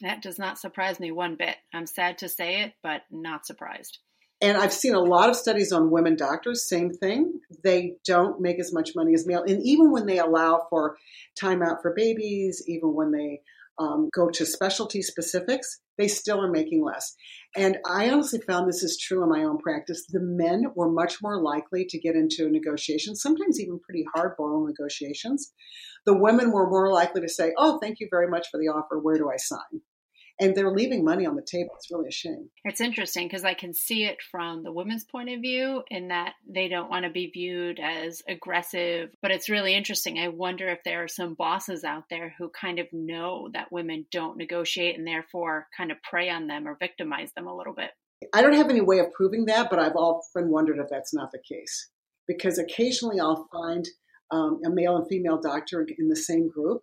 That 0.00 0.22
does 0.22 0.38
not 0.38 0.58
surprise 0.58 1.00
me 1.00 1.10
one 1.10 1.34
bit. 1.36 1.56
I'm 1.74 1.86
sad 1.86 2.18
to 2.18 2.28
say 2.28 2.62
it, 2.62 2.74
but 2.82 3.02
not 3.10 3.46
surprised. 3.46 3.98
And 4.40 4.56
I've 4.56 4.72
seen 4.72 4.94
a 4.94 5.00
lot 5.00 5.28
of 5.28 5.36
studies 5.36 5.72
on 5.72 5.90
women 5.90 6.14
doctors, 6.14 6.68
same 6.68 6.92
thing. 6.92 7.40
They 7.64 7.94
don't 8.04 8.40
make 8.40 8.60
as 8.60 8.72
much 8.72 8.90
money 8.94 9.12
as 9.14 9.26
male. 9.26 9.42
And 9.42 9.60
even 9.64 9.90
when 9.90 10.06
they 10.06 10.18
allow 10.18 10.66
for 10.70 10.96
time 11.38 11.62
out 11.62 11.82
for 11.82 11.92
babies, 11.94 12.62
even 12.68 12.94
when 12.94 13.10
they 13.10 13.40
um, 13.78 14.08
go 14.12 14.28
to 14.30 14.46
specialty 14.46 15.02
specifics, 15.02 15.80
they 15.96 16.08
still 16.08 16.40
are 16.40 16.50
making 16.50 16.84
less. 16.84 17.14
And 17.56 17.78
I 17.86 18.10
honestly 18.10 18.40
found 18.40 18.68
this 18.68 18.82
is 18.82 18.98
true 18.98 19.22
in 19.22 19.28
my 19.28 19.42
own 19.42 19.58
practice. 19.58 20.06
The 20.08 20.20
men 20.20 20.66
were 20.74 20.90
much 20.90 21.20
more 21.22 21.40
likely 21.40 21.84
to 21.86 21.98
get 21.98 22.14
into 22.14 22.50
negotiations, 22.50 23.22
sometimes 23.22 23.60
even 23.60 23.80
pretty 23.80 24.04
hardball 24.14 24.66
negotiations. 24.66 25.52
The 26.06 26.16
women 26.16 26.52
were 26.52 26.70
more 26.70 26.92
likely 26.92 27.20
to 27.22 27.28
say, 27.28 27.52
Oh, 27.56 27.78
thank 27.78 28.00
you 28.00 28.08
very 28.10 28.28
much 28.28 28.48
for 28.50 28.58
the 28.58 28.68
offer. 28.68 28.98
Where 28.98 29.16
do 29.16 29.30
I 29.30 29.36
sign? 29.36 29.82
And 30.40 30.54
they're 30.54 30.70
leaving 30.70 31.04
money 31.04 31.26
on 31.26 31.34
the 31.34 31.42
table. 31.42 31.70
It's 31.76 31.90
really 31.90 32.08
a 32.08 32.12
shame. 32.12 32.48
It's 32.64 32.80
interesting 32.80 33.26
because 33.26 33.44
I 33.44 33.54
can 33.54 33.74
see 33.74 34.04
it 34.04 34.18
from 34.30 34.62
the 34.62 34.72
women's 34.72 35.04
point 35.04 35.30
of 35.30 35.40
view 35.40 35.82
in 35.90 36.08
that 36.08 36.34
they 36.48 36.68
don't 36.68 36.90
want 36.90 37.04
to 37.04 37.10
be 37.10 37.30
viewed 37.32 37.80
as 37.80 38.22
aggressive. 38.28 39.10
But 39.20 39.30
it's 39.30 39.48
really 39.48 39.74
interesting. 39.74 40.18
I 40.18 40.28
wonder 40.28 40.68
if 40.68 40.78
there 40.84 41.02
are 41.02 41.08
some 41.08 41.34
bosses 41.34 41.84
out 41.84 42.04
there 42.10 42.34
who 42.38 42.50
kind 42.50 42.78
of 42.78 42.86
know 42.92 43.48
that 43.52 43.72
women 43.72 44.06
don't 44.12 44.36
negotiate 44.36 44.96
and 44.96 45.06
therefore 45.06 45.66
kind 45.76 45.90
of 45.90 46.02
prey 46.02 46.30
on 46.30 46.46
them 46.46 46.68
or 46.68 46.76
victimize 46.78 47.32
them 47.34 47.46
a 47.46 47.56
little 47.56 47.74
bit. 47.74 47.90
I 48.32 48.42
don't 48.42 48.54
have 48.54 48.70
any 48.70 48.80
way 48.80 48.98
of 48.98 49.12
proving 49.12 49.46
that, 49.46 49.70
but 49.70 49.78
I've 49.78 49.96
often 49.96 50.50
wondered 50.50 50.78
if 50.78 50.88
that's 50.90 51.14
not 51.14 51.30
the 51.32 51.38
case. 51.38 51.90
Because 52.26 52.58
occasionally 52.58 53.20
I'll 53.20 53.48
find 53.52 53.88
um, 54.30 54.60
a 54.64 54.70
male 54.70 54.96
and 54.96 55.08
female 55.08 55.40
doctor 55.40 55.86
in 55.98 56.08
the 56.08 56.16
same 56.16 56.48
group, 56.48 56.82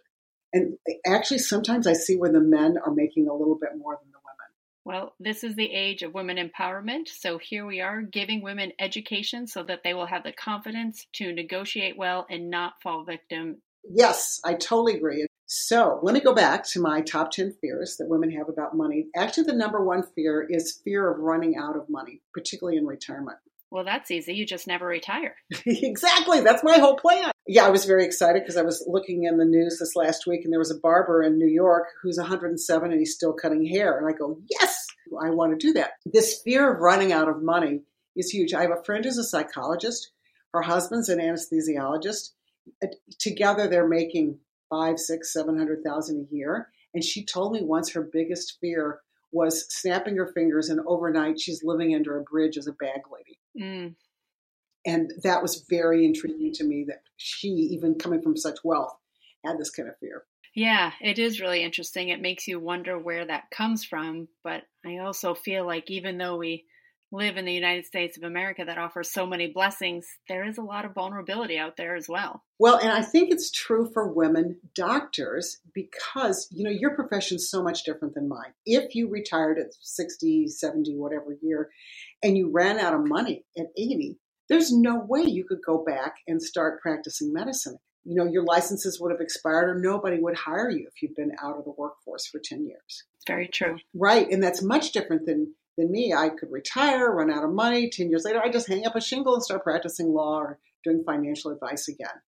and 0.55 0.77
actually, 1.05 1.39
sometimes 1.39 1.85
I 1.85 1.93
see 1.93 2.15
where 2.15 2.31
the 2.31 2.39
men 2.39 2.77
are 2.83 2.93
making 2.93 3.27
a 3.27 3.33
little 3.33 3.57
bit 3.59 3.71
more 3.77 3.99
than 4.01 4.09
the 4.09 4.19
women. 4.23 4.47
Well, 4.85 5.13
this 5.19 5.43
is 5.43 5.55
the 5.55 5.69
age 5.69 6.01
of 6.01 6.13
women 6.13 6.37
empowerment. 6.37 7.09
So 7.09 7.37
here 7.37 7.65
we 7.65 7.81
are 7.81 8.01
giving 8.01 8.41
women 8.41 8.71
education 8.79 9.47
so 9.47 9.63
that 9.63 9.81
they 9.83 9.93
will 9.93 10.05
have 10.05 10.23
the 10.23 10.31
confidence 10.31 11.07
to 11.15 11.33
negotiate 11.33 11.97
well 11.97 12.25
and 12.29 12.49
not 12.49 12.75
fall 12.81 13.03
victim. 13.03 13.57
Yes, 13.83 14.39
I 14.45 14.53
totally 14.53 14.95
agree. 14.95 15.27
So 15.45 15.99
let 16.01 16.13
me 16.13 16.21
go 16.21 16.33
back 16.33 16.63
to 16.69 16.79
my 16.79 17.01
top 17.01 17.31
10 17.31 17.57
fears 17.59 17.97
that 17.97 18.07
women 18.07 18.31
have 18.31 18.47
about 18.47 18.77
money. 18.77 19.07
Actually, 19.13 19.47
the 19.47 19.57
number 19.57 19.83
one 19.83 20.03
fear 20.15 20.47
is 20.49 20.79
fear 20.85 21.11
of 21.11 21.19
running 21.19 21.57
out 21.57 21.75
of 21.75 21.89
money, 21.89 22.21
particularly 22.33 22.77
in 22.77 22.85
retirement. 22.85 23.37
Well, 23.71 23.83
that's 23.83 24.09
easy. 24.09 24.33
You 24.33 24.45
just 24.45 24.67
never 24.67 24.87
retire. 24.87 25.35
exactly. 25.65 26.39
That's 26.39 26.63
my 26.63 26.79
whole 26.79 26.95
plan. 26.95 27.31
Yeah, 27.47 27.65
I 27.65 27.69
was 27.69 27.85
very 27.85 28.05
excited 28.05 28.41
because 28.41 28.57
I 28.57 28.63
was 28.63 28.83
looking 28.87 29.25
in 29.25 29.37
the 29.37 29.45
news 29.45 29.77
this 29.79 29.95
last 29.95 30.25
week 30.25 30.41
and 30.43 30.51
there 30.51 30.59
was 30.59 30.71
a 30.71 30.79
barber 30.79 31.21
in 31.21 31.37
New 31.37 31.47
York 31.47 31.87
who's 32.01 32.17
107 32.17 32.91
and 32.91 32.99
he's 32.99 33.13
still 33.13 33.33
cutting 33.33 33.65
hair. 33.65 33.97
And 33.97 34.07
I 34.07 34.17
go, 34.17 34.39
yes, 34.49 34.87
I 35.21 35.29
want 35.29 35.51
to 35.51 35.67
do 35.67 35.73
that. 35.73 35.91
This 36.05 36.41
fear 36.43 36.73
of 36.73 36.79
running 36.79 37.13
out 37.13 37.29
of 37.29 37.43
money 37.43 37.81
is 38.15 38.31
huge. 38.31 38.53
I 38.53 38.61
have 38.61 38.71
a 38.71 38.83
friend 38.83 39.05
who's 39.05 39.17
a 39.17 39.23
psychologist. 39.23 40.11
Her 40.53 40.61
husband's 40.61 41.09
an 41.09 41.19
anesthesiologist. 41.19 42.31
Together, 43.19 43.67
they're 43.67 43.87
making 43.87 44.39
five, 44.69 44.97
six, 44.99 45.31
seven 45.31 45.57
hundred 45.57 45.83
thousand 45.83 46.27
a 46.31 46.35
year. 46.35 46.69
And 46.93 47.03
she 47.03 47.25
told 47.25 47.51
me 47.51 47.61
once 47.61 47.91
her 47.91 48.01
biggest 48.01 48.57
fear 48.59 49.01
was 49.31 49.65
snapping 49.69 50.15
her 50.15 50.27
fingers, 50.27 50.69
and 50.69 50.79
overnight 50.87 51.39
she's 51.39 51.63
living 51.63 51.93
under 51.93 52.17
a 52.17 52.23
bridge 52.23 52.57
as 52.57 52.67
a 52.67 52.71
bag 52.71 53.01
lady. 53.11 53.37
Mm. 53.59 53.95
And 54.85 55.11
that 55.23 55.41
was 55.41 55.65
very 55.69 56.05
intriguing 56.05 56.53
to 56.53 56.63
me 56.63 56.85
that 56.87 57.01
she, 57.17 57.47
even 57.47 57.95
coming 57.95 58.21
from 58.21 58.37
such 58.37 58.59
wealth, 58.63 58.93
had 59.43 59.57
this 59.57 59.71
kind 59.71 59.89
of 59.89 59.97
fear. 59.99 60.23
Yeah, 60.53 60.91
it 61.01 61.19
is 61.19 61.41
really 61.41 61.63
interesting. 61.63 62.09
It 62.09 62.21
makes 62.21 62.47
you 62.47 62.59
wonder 62.59 62.97
where 62.97 63.25
that 63.25 63.51
comes 63.51 63.83
from. 63.83 64.27
But 64.43 64.63
I 64.85 64.97
also 64.99 65.33
feel 65.33 65.65
like 65.65 65.89
even 65.91 66.17
though 66.17 66.37
we 66.37 66.65
live 67.11 67.37
in 67.37 67.45
the 67.45 67.53
United 67.53 67.85
States 67.85 68.17
of 68.17 68.23
America 68.23 68.63
that 68.65 68.77
offers 68.77 69.11
so 69.11 69.25
many 69.25 69.47
blessings, 69.47 70.05
there 70.27 70.45
is 70.45 70.57
a 70.57 70.63
lot 70.63 70.85
of 70.85 70.93
vulnerability 70.93 71.57
out 71.57 71.77
there 71.77 71.95
as 71.95 72.07
well. 72.09 72.43
Well, 72.59 72.77
and 72.77 72.89
I 72.89 73.01
think 73.01 73.31
it's 73.31 73.51
true 73.51 73.89
for 73.93 74.11
women 74.11 74.59
doctors 74.73 75.59
because, 75.73 76.47
you 76.51 76.63
know, 76.63 76.71
your 76.71 76.95
profession's 76.95 77.49
so 77.49 77.63
much 77.63 77.83
different 77.83 78.15
than 78.15 78.29
mine. 78.29 78.53
If 78.65 78.95
you 78.95 79.09
retired 79.09 79.59
at 79.59 79.73
60, 79.81 80.47
70, 80.47 80.95
whatever 80.95 81.37
year, 81.41 81.69
and 82.23 82.37
you 82.37 82.51
ran 82.51 82.79
out 82.79 82.93
of 82.93 83.05
money 83.05 83.45
at 83.57 83.67
80, 83.77 84.17
there's 84.49 84.71
no 84.71 84.99
way 84.99 85.23
you 85.23 85.43
could 85.43 85.61
go 85.65 85.83
back 85.83 86.15
and 86.27 86.41
start 86.41 86.81
practicing 86.81 87.33
medicine. 87.33 87.77
You 88.03 88.15
know, 88.15 88.31
your 88.31 88.43
licenses 88.43 88.99
would 89.01 89.11
have 89.11 89.21
expired 89.21 89.69
or 89.69 89.79
nobody 89.79 90.19
would 90.19 90.35
hire 90.35 90.69
you 90.69 90.87
if 90.87 91.01
you've 91.01 91.15
been 91.15 91.31
out 91.43 91.57
of 91.57 91.65
the 91.65 91.73
workforce 91.75 92.27
for 92.27 92.39
10 92.43 92.65
years. 92.65 93.03
Very 93.25 93.47
true. 93.47 93.77
Right. 93.95 94.29
And 94.29 94.43
that's 94.43 94.61
much 94.61 94.91
different 94.91 95.25
than 95.25 95.55
than 95.77 95.91
me. 95.91 96.13
I 96.13 96.29
could 96.29 96.51
retire, 96.51 97.11
run 97.11 97.31
out 97.31 97.43
of 97.43 97.51
money. 97.51 97.89
10 97.89 98.09
years 98.09 98.23
later, 98.23 98.41
I 98.41 98.49
just 98.49 98.69
hang 98.69 98.85
up 98.85 98.95
a 98.95 99.01
shingle 99.01 99.33
and 99.33 99.43
start 99.43 99.63
practicing 99.63 100.13
law 100.13 100.37
or 100.37 100.59
doing 100.83 101.03
financial 101.05 101.51
advice 101.51 101.87
again. 101.87 102.21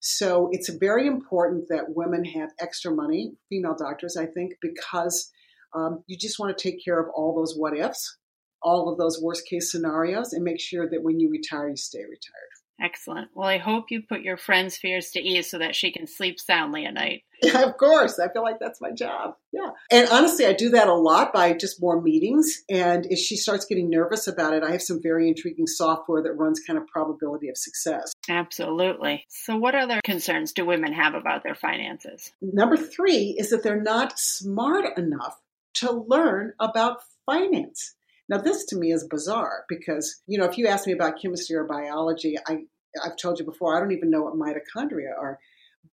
So 0.00 0.48
it's 0.50 0.70
very 0.70 1.06
important 1.06 1.68
that 1.68 1.94
women 1.94 2.24
have 2.24 2.50
extra 2.58 2.90
money, 2.90 3.34
female 3.48 3.76
doctors, 3.78 4.16
I 4.16 4.26
think, 4.26 4.54
because 4.62 5.30
um, 5.74 6.02
you 6.06 6.16
just 6.16 6.38
want 6.38 6.56
to 6.56 6.62
take 6.62 6.82
care 6.82 6.98
of 6.98 7.10
all 7.14 7.34
those 7.34 7.54
what 7.56 7.76
ifs, 7.76 8.16
all 8.62 8.90
of 8.90 8.98
those 8.98 9.20
worst 9.20 9.46
case 9.48 9.70
scenarios, 9.70 10.32
and 10.32 10.44
make 10.44 10.60
sure 10.60 10.88
that 10.88 11.02
when 11.02 11.20
you 11.20 11.30
retire, 11.30 11.68
you 11.68 11.76
stay 11.76 12.00
retired. 12.00 12.50
Excellent. 12.82 13.28
Well, 13.34 13.48
I 13.48 13.58
hope 13.58 13.90
you 13.90 14.02
put 14.02 14.22
your 14.22 14.38
friend's 14.38 14.78
fears 14.78 15.10
to 15.10 15.20
ease 15.20 15.50
so 15.50 15.58
that 15.58 15.76
she 15.76 15.92
can 15.92 16.06
sleep 16.06 16.40
soundly 16.40 16.86
at 16.86 16.94
night. 16.94 17.22
Yeah, 17.42 17.62
of 17.62 17.78
course. 17.78 18.18
I 18.18 18.30
feel 18.30 18.42
like 18.42 18.58
that's 18.60 18.82
my 18.82 18.90
job. 18.90 19.34
Yeah. 19.50 19.70
And 19.90 20.06
honestly, 20.10 20.44
I 20.44 20.52
do 20.52 20.68
that 20.72 20.88
a 20.88 20.94
lot 20.94 21.32
by 21.32 21.54
just 21.54 21.80
more 21.80 21.98
meetings. 21.98 22.64
And 22.68 23.06
if 23.06 23.18
she 23.18 23.34
starts 23.34 23.64
getting 23.64 23.88
nervous 23.88 24.26
about 24.26 24.52
it, 24.52 24.62
I 24.62 24.72
have 24.72 24.82
some 24.82 25.00
very 25.02 25.26
intriguing 25.26 25.66
software 25.66 26.22
that 26.22 26.34
runs 26.34 26.60
kind 26.60 26.78
of 26.78 26.86
probability 26.86 27.48
of 27.48 27.56
success. 27.56 28.12
Absolutely. 28.28 29.24
So, 29.30 29.56
what 29.56 29.74
other 29.74 30.02
concerns 30.04 30.52
do 30.52 30.66
women 30.66 30.92
have 30.92 31.14
about 31.14 31.42
their 31.42 31.54
finances? 31.54 32.30
Number 32.42 32.76
three 32.76 33.34
is 33.38 33.48
that 33.48 33.62
they're 33.62 33.80
not 33.80 34.18
smart 34.18 34.98
enough 34.98 35.40
to 35.76 35.92
learn 35.92 36.52
about 36.60 36.98
finance. 37.24 37.94
Now, 38.30 38.38
this 38.38 38.64
to 38.66 38.76
me 38.76 38.92
is 38.92 39.08
bizarre 39.10 39.64
because, 39.68 40.22
you 40.28 40.38
know, 40.38 40.44
if 40.44 40.56
you 40.56 40.68
ask 40.68 40.86
me 40.86 40.92
about 40.92 41.20
chemistry 41.20 41.56
or 41.56 41.64
biology, 41.64 42.36
I, 42.46 42.60
I've 43.04 43.16
told 43.16 43.40
you 43.40 43.44
before, 43.44 43.76
I 43.76 43.80
don't 43.80 43.90
even 43.90 44.08
know 44.08 44.22
what 44.22 44.34
mitochondria 44.34 45.10
are. 45.20 45.40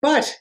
But 0.02 0.36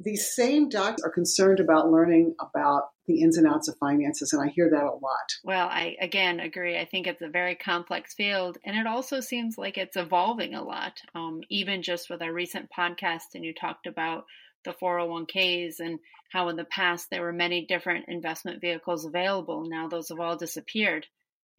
these 0.00 0.34
same 0.34 0.68
docs 0.68 1.02
are 1.04 1.10
concerned 1.10 1.60
about 1.60 1.92
learning 1.92 2.34
about 2.40 2.88
the 3.06 3.22
ins 3.22 3.36
and 3.36 3.46
outs 3.46 3.68
of 3.68 3.76
finances, 3.78 4.32
and 4.32 4.42
I 4.42 4.50
hear 4.50 4.70
that 4.70 4.82
a 4.82 4.90
lot. 4.90 5.28
Well, 5.44 5.68
I 5.68 5.96
again 6.00 6.40
agree. 6.40 6.76
I 6.76 6.84
think 6.84 7.06
it's 7.06 7.22
a 7.22 7.28
very 7.28 7.54
complex 7.54 8.14
field, 8.14 8.58
and 8.64 8.76
it 8.76 8.88
also 8.88 9.20
seems 9.20 9.56
like 9.56 9.78
it's 9.78 9.96
evolving 9.96 10.54
a 10.54 10.64
lot. 10.64 10.94
Um, 11.14 11.42
even 11.48 11.82
just 11.82 12.10
with 12.10 12.22
our 12.22 12.32
recent 12.32 12.70
podcast, 12.76 13.34
and 13.34 13.44
you 13.44 13.54
talked 13.54 13.86
about 13.86 14.24
the 14.64 14.72
401ks 14.72 15.80
and 15.80 16.00
how 16.32 16.48
in 16.48 16.56
the 16.56 16.64
past 16.64 17.08
there 17.10 17.22
were 17.22 17.32
many 17.32 17.66
different 17.66 18.06
investment 18.08 18.60
vehicles 18.60 19.04
available. 19.04 19.64
Now 19.66 19.88
those 19.88 20.08
have 20.08 20.20
all 20.20 20.36
disappeared 20.36 21.06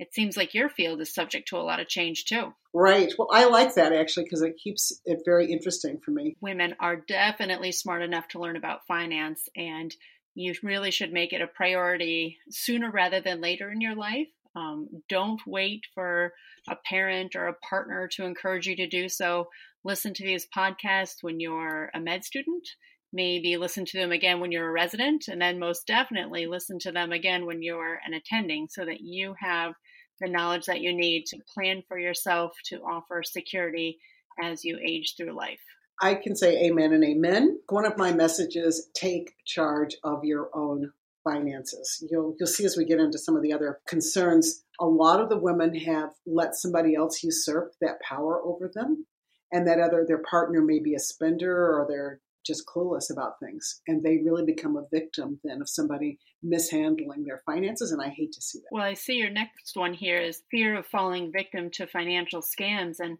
it 0.01 0.15
seems 0.15 0.35
like 0.35 0.55
your 0.55 0.67
field 0.67 0.99
is 0.99 1.13
subject 1.13 1.47
to 1.47 1.57
a 1.57 1.61
lot 1.61 1.79
of 1.79 1.87
change 1.87 2.25
too. 2.25 2.55
Right. 2.73 3.13
Well, 3.19 3.27
I 3.31 3.45
like 3.45 3.75
that 3.75 3.93
actually 3.93 4.23
because 4.23 4.41
it 4.41 4.57
keeps 4.57 4.99
it 5.05 5.19
very 5.23 5.51
interesting 5.51 5.99
for 6.03 6.09
me. 6.09 6.35
Women 6.41 6.75
are 6.79 6.95
definitely 6.95 7.71
smart 7.71 8.01
enough 8.01 8.27
to 8.29 8.39
learn 8.39 8.55
about 8.55 8.87
finance, 8.87 9.47
and 9.55 9.93
you 10.33 10.55
really 10.63 10.89
should 10.89 11.13
make 11.13 11.33
it 11.33 11.41
a 11.41 11.47
priority 11.47 12.39
sooner 12.49 12.89
rather 12.89 13.21
than 13.21 13.41
later 13.41 13.69
in 13.69 13.79
your 13.79 13.93
life. 13.93 14.27
Um, 14.55 14.89
don't 15.07 15.39
wait 15.45 15.81
for 15.93 16.33
a 16.67 16.75
parent 16.75 17.35
or 17.35 17.45
a 17.45 17.53
partner 17.53 18.09
to 18.13 18.25
encourage 18.25 18.65
you 18.65 18.75
to 18.77 18.87
do 18.87 19.07
so. 19.07 19.49
Listen 19.83 20.15
to 20.15 20.25
these 20.25 20.47
podcasts 20.55 21.17
when 21.21 21.39
you're 21.39 21.91
a 21.93 21.99
med 21.99 22.25
student 22.25 22.67
maybe 23.13 23.57
listen 23.57 23.85
to 23.85 23.99
them 23.99 24.11
again 24.11 24.39
when 24.39 24.51
you're 24.51 24.69
a 24.69 24.71
resident, 24.71 25.27
and 25.27 25.41
then 25.41 25.59
most 25.59 25.85
definitely 25.85 26.47
listen 26.47 26.79
to 26.79 26.91
them 26.91 27.11
again 27.11 27.45
when 27.45 27.61
you're 27.61 27.99
an 28.05 28.13
attending 28.13 28.67
so 28.69 28.85
that 28.85 29.01
you 29.01 29.35
have 29.39 29.73
the 30.21 30.29
knowledge 30.29 30.65
that 30.67 30.81
you 30.81 30.95
need 30.95 31.25
to 31.27 31.39
plan 31.53 31.83
for 31.87 31.99
yourself 31.99 32.53
to 32.65 32.77
offer 32.77 33.23
security 33.23 33.99
as 34.41 34.63
you 34.63 34.79
age 34.85 35.15
through 35.17 35.35
life. 35.35 35.59
I 36.01 36.15
can 36.15 36.35
say 36.35 36.65
amen 36.65 36.93
and 36.93 37.03
amen. 37.03 37.59
One 37.69 37.85
of 37.85 37.97
my 37.97 38.11
messages 38.11 38.89
take 38.93 39.33
charge 39.45 39.97
of 40.03 40.23
your 40.23 40.49
own 40.53 40.91
finances. 41.23 42.03
You'll 42.09 42.35
you'll 42.39 42.47
see 42.47 42.65
as 42.65 42.75
we 42.75 42.85
get 42.85 42.99
into 42.99 43.19
some 43.19 43.35
of 43.35 43.43
the 43.43 43.53
other 43.53 43.79
concerns, 43.87 44.63
a 44.79 44.85
lot 44.85 45.19
of 45.19 45.29
the 45.29 45.37
women 45.37 45.75
have 45.75 46.09
let 46.25 46.55
somebody 46.55 46.95
else 46.95 47.23
usurp 47.23 47.73
that 47.81 48.01
power 48.01 48.41
over 48.43 48.71
them 48.73 49.05
and 49.51 49.67
that 49.67 49.79
other 49.79 50.05
their 50.07 50.23
partner 50.23 50.61
may 50.61 50.79
be 50.79 50.95
a 50.95 50.99
spender 50.99 51.53
or 51.53 51.85
they're 51.87 52.19
just 52.45 52.65
clueless 52.65 53.11
about 53.11 53.39
things 53.39 53.81
and 53.87 54.01
they 54.01 54.17
really 54.23 54.45
become 54.45 54.77
a 54.77 54.87
victim 54.91 55.39
then 55.43 55.61
of 55.61 55.69
somebody 55.69 56.17
mishandling 56.43 57.23
their 57.23 57.41
finances 57.45 57.91
and 57.91 58.01
i 58.01 58.09
hate 58.09 58.31
to 58.31 58.41
see 58.41 58.59
that. 58.59 58.67
Well 58.71 58.83
i 58.83 58.93
see 58.93 59.15
your 59.15 59.29
next 59.29 59.75
one 59.75 59.93
here 59.93 60.19
is 60.19 60.43
fear 60.51 60.75
of 60.75 60.87
falling 60.87 61.31
victim 61.31 61.69
to 61.71 61.87
financial 61.87 62.41
scams 62.41 62.99
and 62.99 63.17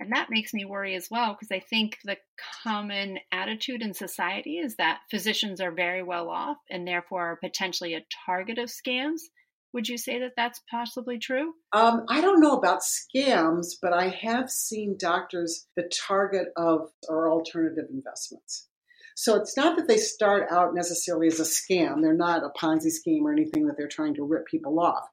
and 0.00 0.12
that 0.12 0.28
makes 0.28 0.52
me 0.52 0.64
worry 0.64 0.94
as 0.94 1.08
well 1.10 1.34
because 1.34 1.52
i 1.52 1.60
think 1.60 1.98
the 2.04 2.16
common 2.62 3.18
attitude 3.32 3.82
in 3.82 3.94
society 3.94 4.58
is 4.58 4.76
that 4.76 5.00
physicians 5.10 5.60
are 5.60 5.72
very 5.72 6.02
well 6.02 6.28
off 6.28 6.58
and 6.70 6.86
therefore 6.86 7.32
are 7.32 7.36
potentially 7.36 7.94
a 7.94 8.04
target 8.26 8.58
of 8.58 8.68
scams 8.68 9.20
would 9.74 9.88
you 9.88 9.98
say 9.98 10.20
that 10.20 10.32
that's 10.36 10.62
possibly 10.70 11.18
true? 11.18 11.52
Um, 11.72 12.06
I 12.08 12.20
don't 12.20 12.40
know 12.40 12.56
about 12.56 12.80
scams, 12.82 13.74
but 13.82 13.92
I 13.92 14.08
have 14.08 14.48
seen 14.48 14.96
doctors 14.98 15.66
the 15.76 15.90
target 15.92 16.48
of 16.56 16.92
our 17.10 17.30
alternative 17.30 17.86
investments. 17.92 18.68
So 19.16 19.34
it's 19.34 19.56
not 19.56 19.76
that 19.76 19.88
they 19.88 19.96
start 19.96 20.50
out 20.50 20.74
necessarily 20.74 21.26
as 21.26 21.40
a 21.40 21.42
scam. 21.42 22.00
They're 22.00 22.14
not 22.14 22.42
a 22.44 22.50
Ponzi 22.58 22.90
scheme 22.90 23.26
or 23.26 23.32
anything 23.32 23.66
that 23.66 23.76
they're 23.76 23.88
trying 23.88 24.14
to 24.14 24.24
rip 24.24 24.46
people 24.46 24.80
off. 24.80 25.08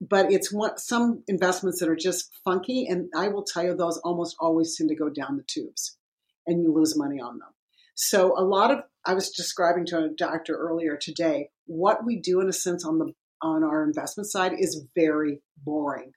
But 0.00 0.32
it's 0.32 0.52
what 0.52 0.80
some 0.80 1.22
investments 1.28 1.78
that 1.80 1.88
are 1.88 1.96
just 1.96 2.30
funky, 2.44 2.86
and 2.86 3.10
I 3.14 3.28
will 3.28 3.44
tell 3.44 3.64
you, 3.64 3.76
those 3.76 3.98
almost 3.98 4.36
always 4.40 4.76
tend 4.76 4.88
to 4.88 4.96
go 4.96 5.10
down 5.10 5.36
the 5.36 5.44
tubes, 5.46 5.98
and 6.46 6.62
you 6.62 6.72
lose 6.72 6.96
money 6.96 7.20
on 7.20 7.38
them. 7.38 7.50
So 7.94 8.32
a 8.38 8.42
lot 8.42 8.70
of 8.70 8.78
I 9.04 9.14
was 9.14 9.30
describing 9.30 9.84
to 9.86 10.04
a 10.04 10.08
doctor 10.08 10.56
earlier 10.56 10.96
today 10.96 11.50
what 11.66 12.04
we 12.04 12.18
do 12.18 12.40
in 12.40 12.48
a 12.48 12.52
sense 12.52 12.84
on 12.84 12.98
the 12.98 13.12
on 13.42 13.64
our 13.64 13.84
investment 13.84 14.30
side 14.30 14.52
is 14.58 14.84
very 14.94 15.40
boring. 15.64 16.12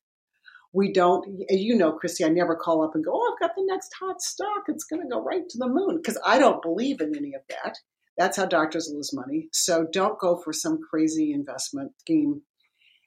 We 0.73 0.91
don't, 0.91 1.25
you 1.49 1.75
know, 1.75 1.91
Christy, 1.91 2.25
I 2.25 2.29
never 2.29 2.55
call 2.55 2.83
up 2.83 2.95
and 2.95 3.05
go, 3.05 3.11
oh, 3.13 3.33
I've 3.33 3.39
got 3.39 3.55
the 3.55 3.65
next 3.65 3.91
hot 3.99 4.21
stock. 4.21 4.63
It's 4.67 4.85
going 4.85 5.03
to 5.03 5.07
go 5.07 5.21
right 5.21 5.47
to 5.47 5.57
the 5.57 5.67
moon 5.67 5.97
because 5.97 6.19
I 6.25 6.39
don't 6.39 6.63
believe 6.63 6.99
in 6.99 7.15
any 7.15 7.33
of 7.35 7.41
that. 7.49 7.77
That's 8.17 8.37
how 8.37 8.45
doctors 8.45 8.91
lose 8.91 9.11
money. 9.13 9.49
So 9.51 9.85
don't 9.91 10.19
go 10.19 10.41
for 10.43 10.51
some 10.51 10.79
crazy 10.89 11.31
investment 11.31 11.91
scheme 11.99 12.41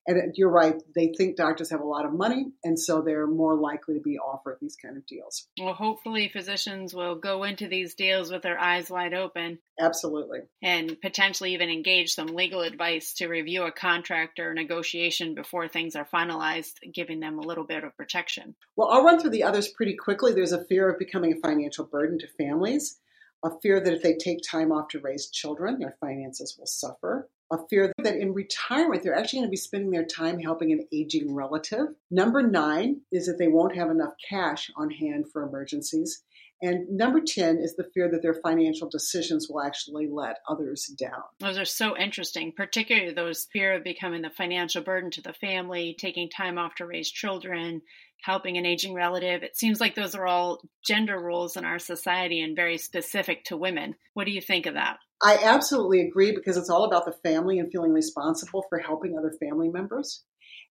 and 0.07 0.35
you're 0.37 0.51
right, 0.51 0.81
they 0.95 1.13
think 1.17 1.37
doctors 1.37 1.71
have 1.71 1.81
a 1.81 1.87
lot 1.87 2.05
of 2.05 2.13
money, 2.13 2.47
and 2.65 2.79
so 2.79 3.03
they're 3.03 3.27
more 3.27 3.57
likely 3.57 3.95
to 3.95 4.01
be 4.01 4.19
offered 4.19 4.59
these 4.61 4.77
kind 4.77 4.97
of 4.97 5.07
deals. 5.07 5.49
Well, 5.61 5.75
hopefully, 5.75 6.29
physicians 6.33 6.95
will 6.95 7.17
go 7.17 7.45
into 7.45 7.69
these 7.69 7.95
deals 7.95 8.31
with 8.31 8.43
their 8.43 8.59
eyes 8.59 8.91
wide 8.91 9.15
open. 9.15 9.59
Absolutely. 9.79 10.41
And 10.63 11.01
potentially 11.01 11.55
even 11.55 11.69
engage 11.69 12.15
some 12.15 12.29
legal 12.29 12.63
advice 12.63 13.15
to 13.15 13.29
review 13.29 13.65
a 13.65 13.73
contract 13.73 14.39
or 14.39 14.55
negotiation 14.55 15.35
before 15.35 15.69
things 15.69 15.97
are 15.97 16.07
finalized, 16.07 16.75
giving 16.95 17.21
them 17.21 17.39
a 17.39 17.47
little 17.47 17.65
bit 17.65 17.85
of 17.85 17.97
protection. 17.97 18.55
Well, 18.77 18.89
I'll 18.89 19.05
run 19.05 19.21
through 19.21 19.31
the 19.31 19.45
others 19.45 19.69
pretty 19.69 19.97
quickly. 19.97 20.33
There's 20.33 20.53
a 20.53 20.65
fear 20.65 20.89
of 20.89 20.99
becoming 20.99 21.33
a 21.33 21.47
financial 21.47 21.85
burden 21.85 22.19
to 22.21 22.29
families 22.39 22.99
a 23.45 23.51
fear 23.61 23.81
that 23.81 23.93
if 23.93 24.03
they 24.03 24.15
take 24.15 24.39
time 24.43 24.73
off 24.73 24.89
to 24.89 24.99
raise 24.99 25.29
children, 25.29 25.79
their 25.79 25.97
finances 26.01 26.57
will 26.59 26.67
suffer, 26.67 27.29
a 27.53 27.59
fear 27.69 27.93
that 28.03 28.17
in 28.17 28.33
retirement 28.33 29.03
they're 29.03 29.17
actually 29.17 29.41
going 29.41 29.49
to 29.49 29.50
be 29.50 29.57
spending 29.57 29.91
their 29.91 30.05
time 30.05 30.38
helping 30.38 30.73
an 30.73 30.87
aging 30.93 31.35
relative. 31.35 31.88
Number 32.11 32.43
nine 32.43 33.03
is 33.12 33.26
that 33.26 33.38
they 33.38 33.49
won't 33.49 33.76
have 33.76 33.91
enough 33.91 34.15
cash 34.29 34.71
on 34.76 34.91
hand 34.91 35.26
for 35.33 35.43
emergencies. 35.43 36.23
And 36.62 36.97
number 36.97 37.21
10 37.21 37.59
is 37.59 37.76
the 37.76 37.88
fear 37.93 38.11
that 38.11 38.23
their 38.23 38.41
financial 38.43 38.88
decisions 38.88 39.47
will 39.49 39.61
actually 39.61 40.09
let 40.11 40.38
others 40.49 40.87
down. 40.99 41.23
Those 41.38 41.59
are 41.59 41.67
so 41.67 41.97
interesting, 41.97 42.53
particularly 42.57 43.12
those 43.12 43.47
fear 43.53 43.75
of 43.75 43.85
becoming 43.85 44.23
the 44.23 44.31
financial 44.31 44.83
burden 44.83 45.11
to 45.12 45.21
the 45.21 45.35
family, 45.35 45.95
taking 45.99 46.31
time 46.31 46.57
off 46.57 46.75
to 46.76 46.87
raise 46.87 47.11
children, 47.11 47.83
helping 48.23 48.57
an 48.57 48.65
aging 48.65 48.95
relative. 48.95 49.43
It 49.43 49.57
seems 49.57 49.81
like 49.81 49.95
those 49.95 50.15
are 50.15 50.26
all 50.26 50.62
gender 50.83 51.19
roles 51.19 51.59
in 51.59 51.67
our 51.67 51.79
society 51.79 52.41
and 52.41 52.57
very 52.57 52.79
specific 52.79 53.45
to 53.45 53.57
women. 53.59 53.95
What 54.15 54.25
do 54.25 54.33
you 54.33 54.41
think 54.41 54.65
of 54.65 54.75
that? 54.75 54.97
I 55.23 55.38
absolutely 55.42 56.02
agree 56.02 56.32
because 56.32 56.56
it's 56.56 56.68
all 56.68 56.85
about 56.85 57.06
the 57.06 57.16
family 57.28 57.58
and 57.58 57.70
feeling 57.73 57.92
responsible 57.92 58.64
for 58.68 58.78
helping 58.78 59.16
other 59.16 59.32
family 59.40 59.68
members. 59.68 60.25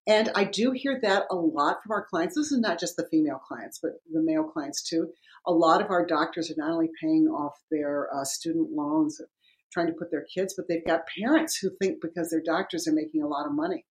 And 0.08 0.30
I 0.36 0.44
do 0.44 0.72
hear 0.72 1.00
that 1.02 1.24
a 1.32 1.36
lot 1.36 1.82
from 1.82 1.94
our 1.94 2.06
clients. 2.06 2.36
This 2.36 2.52
is 2.52 2.60
not 2.60 2.80
just 2.80 2.96
the 2.96 3.08
female 3.10 3.40
clients, 3.40 3.80
but 3.82 3.94
the 4.12 4.22
male 4.22 4.44
clients 4.44 4.84
too. 4.84 5.10
A 5.48 5.52
lot 5.52 5.82
of 5.82 5.90
our 5.90 6.06
doctors 6.06 6.52
are 6.52 6.56
not 6.58 6.72
only 6.72 6.90
paying 7.02 7.28
off 7.28 7.54
their 7.72 8.08
uh, 8.16 8.24
student 8.24 8.72
loans, 8.72 9.20
trying 9.74 9.88
to 9.88 9.94
put 9.94 10.12
their 10.12 10.26
kids, 10.34 10.54
but 10.56 10.68
they've 10.68 10.86
got 10.86 11.08
parents 11.20 11.58
who 11.58 11.72
think 11.82 12.02
because 12.02 12.30
their 12.30 12.44
doctors 12.44 12.88
are 12.88 12.94
making 12.94 13.24
a 13.24 13.28
lot 13.28 13.48
of 13.48 13.54
money 13.54 13.86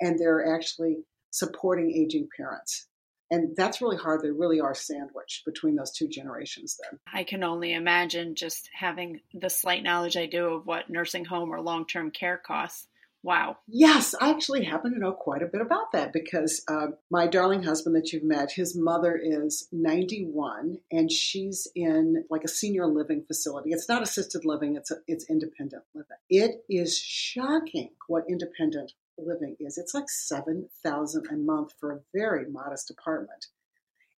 and 0.00 0.18
they're 0.18 0.54
actually 0.54 0.98
supporting 1.30 1.90
aging 1.90 2.28
parents. 2.36 2.88
And 3.30 3.56
that's 3.56 3.80
really 3.80 3.96
hard. 3.96 4.22
They 4.22 4.30
really 4.30 4.60
are 4.60 4.74
sandwiched 4.74 5.44
between 5.44 5.76
those 5.76 5.90
two 5.90 6.08
generations 6.08 6.78
then. 6.82 6.98
I 7.12 7.24
can 7.24 7.42
only 7.42 7.72
imagine 7.72 8.34
just 8.34 8.68
having 8.72 9.20
the 9.32 9.50
slight 9.50 9.82
knowledge 9.82 10.16
I 10.16 10.26
do 10.26 10.54
of 10.54 10.66
what 10.66 10.90
nursing 10.90 11.24
home 11.24 11.50
or 11.50 11.60
long 11.60 11.86
term 11.86 12.10
care 12.10 12.38
costs 12.38 12.86
Wow. 13.24 13.56
Yes, 13.66 14.14
I 14.20 14.28
actually 14.28 14.64
happen 14.64 14.92
to 14.92 14.98
know 14.98 15.12
quite 15.12 15.42
a 15.42 15.46
bit 15.46 15.62
about 15.62 15.92
that 15.92 16.12
because 16.12 16.62
uh, 16.68 16.88
my 17.10 17.26
darling 17.26 17.62
husband 17.62 17.96
that 17.96 18.12
you've 18.12 18.22
met, 18.22 18.52
his 18.52 18.76
mother 18.76 19.16
is 19.16 19.66
91 19.72 20.76
and 20.92 21.10
she's 21.10 21.66
in 21.74 22.26
like 22.28 22.44
a 22.44 22.48
senior 22.48 22.86
living 22.86 23.24
facility. 23.26 23.70
It's 23.70 23.88
not 23.88 24.02
assisted 24.02 24.44
living, 24.44 24.76
it's 24.76 24.90
a, 24.90 24.96
it's 25.06 25.30
independent 25.30 25.84
living. 25.94 26.18
It 26.28 26.66
is 26.68 26.98
shocking 26.98 27.92
what 28.08 28.24
independent 28.28 28.92
living 29.18 29.56
is. 29.60 29.78
It's 29.78 29.94
like 29.94 30.08
7,000 30.08 31.26
a 31.30 31.36
month 31.36 31.72
for 31.78 31.92
a 31.92 32.00
very 32.14 32.50
modest 32.50 32.90
apartment. 32.90 33.46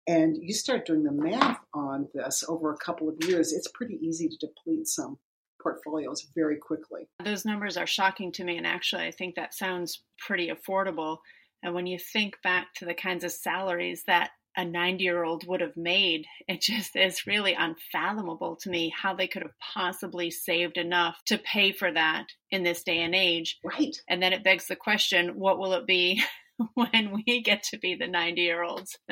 And 0.07 0.37
you 0.41 0.53
start 0.53 0.87
doing 0.87 1.03
the 1.03 1.13
math 1.13 1.61
on 1.73 2.09
this 2.15 2.45
over 2.47 2.73
a 2.73 2.77
couple 2.77 3.09
of 3.09 3.17
years, 3.25 3.53
it's 3.53 3.69
pretty 3.69 3.99
easy 4.03 4.29
to 4.29 4.47
deplete 4.47 4.87
some 4.87 5.19
portfolios 5.63 6.27
very 6.35 6.59
quickly. 6.59 7.09
Those 7.25 7.47
numbers 7.47 7.79
are 7.79 7.87
shocking 7.87 8.31
to 8.33 8.45
me, 8.45 8.59
and 8.59 8.67
actually, 8.67 9.05
I 9.05 9.11
think 9.11 9.35
that 9.35 9.55
sounds 9.55 10.03
pretty 10.19 10.51
affordable. 10.51 11.19
And 11.63 11.75
when 11.75 11.87
you 11.87 11.99
think 11.99 12.37
back 12.43 12.75
to 12.75 12.85
the 12.85 12.93
kinds 12.93 13.25
of 13.25 13.33
salaries 13.33 14.05
that 14.07 14.33
a 14.57 14.65
90 14.65 15.03
year 15.03 15.25
old 15.25 15.47
would 15.47 15.61
have 15.61 15.77
made, 15.77 16.27
it 16.49 16.61
just 16.61 16.97
is 16.97 17.27
really 17.27 17.55
unfathomable 17.55 18.57
to 18.63 18.71
me 18.71 18.93
how 18.97 19.15
they 19.15 19.27
could 19.27 19.43
have 19.43 19.59
possibly 19.75 20.31
saved 20.31 20.77
enough 20.77 21.17
to 21.27 21.39
pay 21.39 21.73
for 21.73 21.93
that 21.93 22.27
in 22.51 22.63
this 22.63 22.83
day 22.83 23.03
and 23.03 23.15
age. 23.15 23.59
Right. 23.65 23.97
And 24.09 24.23
then 24.23 24.33
it 24.33 24.45
begs 24.45 24.67
the 24.67 24.77
question 24.77 25.39
what 25.39 25.59
will 25.59 25.73
it 25.75 25.87
be 25.87 26.23
when 26.75 27.23
we 27.27 27.43
get 27.43 27.65
to 27.65 27.79
be 27.79 27.95
the 27.95 28.09
90 28.09 28.41
year 28.41 28.63
olds? 28.63 28.99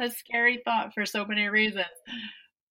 a 0.00 0.10
scary 0.10 0.60
thought 0.64 0.94
for 0.94 1.04
so 1.04 1.24
many 1.24 1.48
reasons. 1.48 1.86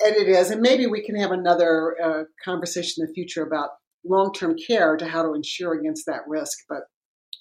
And 0.03 0.15
it 0.15 0.27
is. 0.27 0.49
And 0.49 0.61
maybe 0.61 0.87
we 0.87 1.05
can 1.05 1.15
have 1.15 1.31
another 1.31 1.95
uh, 2.03 2.23
conversation 2.43 3.03
in 3.03 3.07
the 3.07 3.13
future 3.13 3.43
about 3.43 3.69
long 4.05 4.33
term 4.33 4.55
care 4.55 4.97
to 4.97 5.07
how 5.07 5.23
to 5.23 5.33
insure 5.33 5.73
against 5.73 6.05
that 6.05 6.21
risk. 6.27 6.57
But 6.67 6.83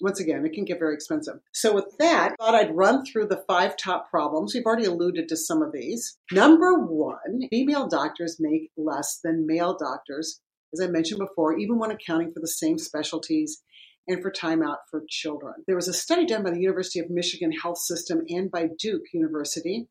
once 0.01 0.19
again, 0.19 0.45
it 0.45 0.53
can 0.53 0.65
get 0.65 0.79
very 0.79 0.93
expensive. 0.93 1.35
So, 1.53 1.73
with 1.73 1.97
that, 1.99 2.31
I 2.31 2.35
thought 2.43 2.55
I'd 2.55 2.75
run 2.75 3.05
through 3.05 3.27
the 3.27 3.43
five 3.47 3.77
top 3.77 4.09
problems. 4.09 4.53
We've 4.53 4.65
already 4.65 4.85
alluded 4.85 5.29
to 5.29 5.37
some 5.37 5.61
of 5.61 5.71
these. 5.71 6.17
Number 6.31 6.79
one 6.79 7.47
female 7.49 7.87
doctors 7.87 8.37
make 8.39 8.71
less 8.77 9.19
than 9.23 9.47
male 9.47 9.77
doctors, 9.77 10.41
as 10.73 10.81
I 10.81 10.87
mentioned 10.87 11.19
before, 11.19 11.57
even 11.57 11.79
when 11.79 11.91
accounting 11.91 12.31
for 12.33 12.39
the 12.39 12.47
same 12.47 12.77
specialties 12.77 13.61
and 14.07 14.21
for 14.21 14.31
time 14.31 14.63
out 14.63 14.79
for 14.89 15.03
children. 15.07 15.53
There 15.67 15.75
was 15.75 15.87
a 15.87 15.93
study 15.93 16.25
done 16.25 16.43
by 16.43 16.51
the 16.51 16.61
University 16.61 16.99
of 16.99 17.09
Michigan 17.09 17.51
Health 17.51 17.77
System 17.77 18.21
and 18.29 18.49
by 18.49 18.69
Duke 18.79 19.03
University 19.13 19.87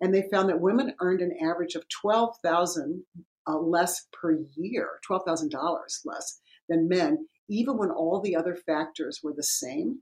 and 0.00 0.14
they 0.14 0.28
found 0.30 0.48
that 0.48 0.60
women 0.60 0.94
earned 1.00 1.20
an 1.20 1.36
average 1.42 1.74
of 1.74 1.84
twelve 1.88 2.36
thousand 2.42 3.04
uh, 3.46 3.58
less 3.58 4.06
per 4.12 4.38
year, 4.56 4.88
twelve 5.04 5.22
thousand 5.26 5.50
dollars 5.50 6.00
less 6.04 6.40
than 6.68 6.88
men, 6.88 7.26
even 7.50 7.76
when 7.76 7.90
all 7.90 8.20
the 8.20 8.36
other 8.36 8.54
factors 8.54 9.20
were 9.22 9.34
the 9.34 9.42
same. 9.42 10.00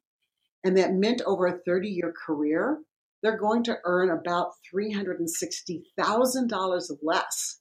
And 0.62 0.76
that 0.76 0.92
meant 0.92 1.22
over 1.26 1.46
a 1.46 1.58
30 1.58 1.88
year 1.88 2.12
career, 2.26 2.80
they're 3.22 3.38
going 3.38 3.62
to 3.64 3.78
earn 3.84 4.10
about 4.10 4.52
$360,000 4.72 6.90
less 7.02 7.58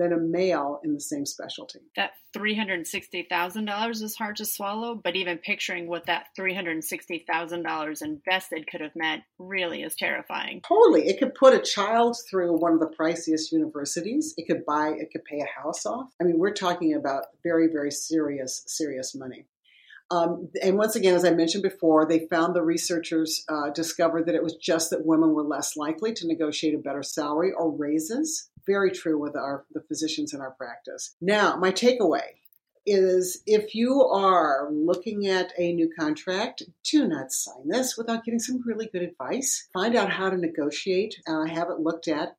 than 0.00 0.12
a 0.12 0.18
male 0.18 0.80
in 0.82 0.94
the 0.94 1.00
same 1.00 1.26
specialty. 1.26 1.80
That 1.94 2.12
$360,000 2.34 4.02
is 4.02 4.16
hard 4.16 4.36
to 4.36 4.46
swallow, 4.46 4.94
but 4.94 5.14
even 5.14 5.38
picturing 5.38 5.88
what 5.88 6.06
that 6.06 6.28
$360,000 6.38 8.02
invested 8.02 8.66
could 8.70 8.80
have 8.80 8.96
meant 8.96 9.22
really 9.38 9.82
is 9.82 9.94
terrifying. 9.94 10.62
Totally. 10.66 11.06
It 11.08 11.18
could 11.18 11.34
put 11.34 11.54
a 11.54 11.60
child 11.60 12.16
through 12.28 12.58
one 12.58 12.72
of 12.72 12.80
the 12.80 12.90
priciest 12.98 13.52
universities. 13.52 14.32
It 14.38 14.46
could 14.46 14.64
buy, 14.64 14.94
it 14.98 15.10
could 15.12 15.24
pay 15.24 15.40
a 15.40 15.60
house 15.60 15.84
off. 15.84 16.08
I 16.20 16.24
mean, 16.24 16.38
we're 16.38 16.54
talking 16.54 16.94
about 16.94 17.26
very, 17.42 17.68
very 17.68 17.90
serious, 17.90 18.62
serious 18.66 19.14
money. 19.14 19.44
Um, 20.10 20.48
and 20.60 20.76
once 20.76 20.96
again, 20.96 21.14
as 21.14 21.24
I 21.24 21.30
mentioned 21.30 21.62
before, 21.62 22.04
they 22.04 22.26
found 22.26 22.54
the 22.54 22.62
researchers 22.62 23.44
uh, 23.48 23.70
discovered 23.70 24.26
that 24.26 24.34
it 24.34 24.42
was 24.42 24.56
just 24.56 24.90
that 24.90 25.06
women 25.06 25.34
were 25.34 25.44
less 25.44 25.76
likely 25.76 26.12
to 26.14 26.26
negotiate 26.26 26.74
a 26.74 26.78
better 26.78 27.04
salary 27.04 27.52
or 27.52 27.70
raises 27.70 28.50
very 28.66 28.90
true 28.90 29.18
with 29.18 29.36
our 29.36 29.64
the 29.72 29.80
physicians 29.80 30.32
in 30.34 30.40
our 30.40 30.52
practice. 30.52 31.16
Now, 31.20 31.56
my 31.56 31.72
takeaway 31.72 32.22
is 32.86 33.42
if 33.46 33.74
you 33.74 34.02
are 34.02 34.68
looking 34.70 35.26
at 35.26 35.52
a 35.58 35.72
new 35.72 35.90
contract, 35.98 36.62
do 36.84 37.06
not 37.06 37.32
sign 37.32 37.68
this 37.68 37.96
without 37.96 38.24
getting 38.24 38.40
some 38.40 38.62
really 38.64 38.88
good 38.92 39.02
advice. 39.02 39.68
Find 39.72 39.94
out 39.94 40.10
how 40.10 40.30
to 40.30 40.36
negotiate, 40.36 41.20
uh, 41.26 41.44
have 41.44 41.68
it 41.68 41.80
looked 41.80 42.08
at. 42.08 42.36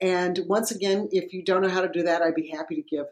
And 0.00 0.40
once 0.46 0.70
again, 0.70 1.08
if 1.12 1.32
you 1.32 1.44
don't 1.44 1.62
know 1.62 1.68
how 1.68 1.80
to 1.80 1.88
do 1.88 2.04
that, 2.04 2.22
I'd 2.22 2.34
be 2.34 2.48
happy 2.48 2.76
to 2.76 2.82
give 2.82 3.06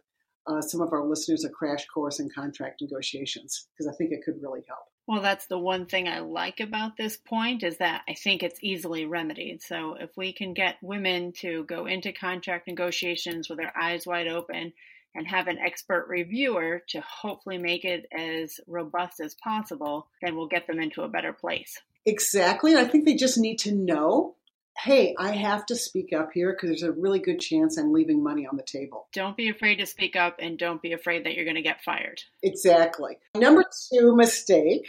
uh, 0.46 0.60
some 0.60 0.80
of 0.80 0.92
our 0.92 1.04
listeners 1.04 1.44
a 1.44 1.48
crash 1.48 1.86
course 1.86 2.20
in 2.20 2.30
contract 2.30 2.80
negotiations 2.80 3.66
because 3.72 3.92
I 3.92 3.96
think 3.96 4.12
it 4.12 4.22
could 4.24 4.40
really 4.42 4.62
help. 4.68 4.86
Well, 5.08 5.22
that's 5.22 5.46
the 5.46 5.58
one 5.58 5.86
thing 5.86 6.08
I 6.08 6.18
like 6.18 6.58
about 6.58 6.96
this 6.96 7.16
point 7.16 7.62
is 7.62 7.78
that 7.78 8.02
I 8.08 8.14
think 8.14 8.42
it's 8.42 8.58
easily 8.60 9.06
remedied. 9.06 9.62
So 9.62 9.94
if 9.94 10.10
we 10.16 10.32
can 10.32 10.52
get 10.52 10.76
women 10.82 11.32
to 11.40 11.64
go 11.64 11.86
into 11.86 12.12
contract 12.12 12.66
negotiations 12.66 13.48
with 13.48 13.58
their 13.58 13.72
eyes 13.80 14.04
wide 14.04 14.26
open 14.26 14.72
and 15.14 15.26
have 15.28 15.46
an 15.46 15.58
expert 15.58 16.06
reviewer 16.08 16.82
to 16.88 17.00
hopefully 17.00 17.58
make 17.58 17.84
it 17.84 18.06
as 18.12 18.58
robust 18.66 19.20
as 19.20 19.36
possible, 19.36 20.08
then 20.22 20.36
we'll 20.36 20.48
get 20.48 20.66
them 20.66 20.80
into 20.80 21.02
a 21.02 21.08
better 21.08 21.32
place. 21.32 21.80
Exactly. 22.04 22.72
And 22.72 22.80
I 22.80 22.88
think 22.88 23.04
they 23.04 23.14
just 23.14 23.38
need 23.38 23.60
to 23.60 23.72
know 23.72 24.34
hey, 24.78 25.14
I 25.18 25.32
have 25.32 25.66
to 25.66 25.76
speak 25.76 26.12
up 26.12 26.30
here 26.32 26.52
because 26.52 26.68
there's 26.68 26.82
a 26.82 26.92
really 26.92 27.18
good 27.18 27.40
chance 27.40 27.76
I'm 27.76 27.92
leaving 27.92 28.22
money 28.22 28.46
on 28.46 28.56
the 28.56 28.62
table. 28.62 29.08
Don't 29.12 29.36
be 29.36 29.48
afraid 29.48 29.76
to 29.76 29.86
speak 29.86 30.16
up 30.16 30.36
and 30.38 30.58
don't 30.58 30.82
be 30.82 30.92
afraid 30.92 31.24
that 31.24 31.34
you're 31.34 31.44
going 31.44 31.56
to 31.56 31.62
get 31.62 31.82
fired. 31.82 32.20
Exactly. 32.42 33.18
Number 33.34 33.64
two 33.92 34.14
mistake 34.14 34.86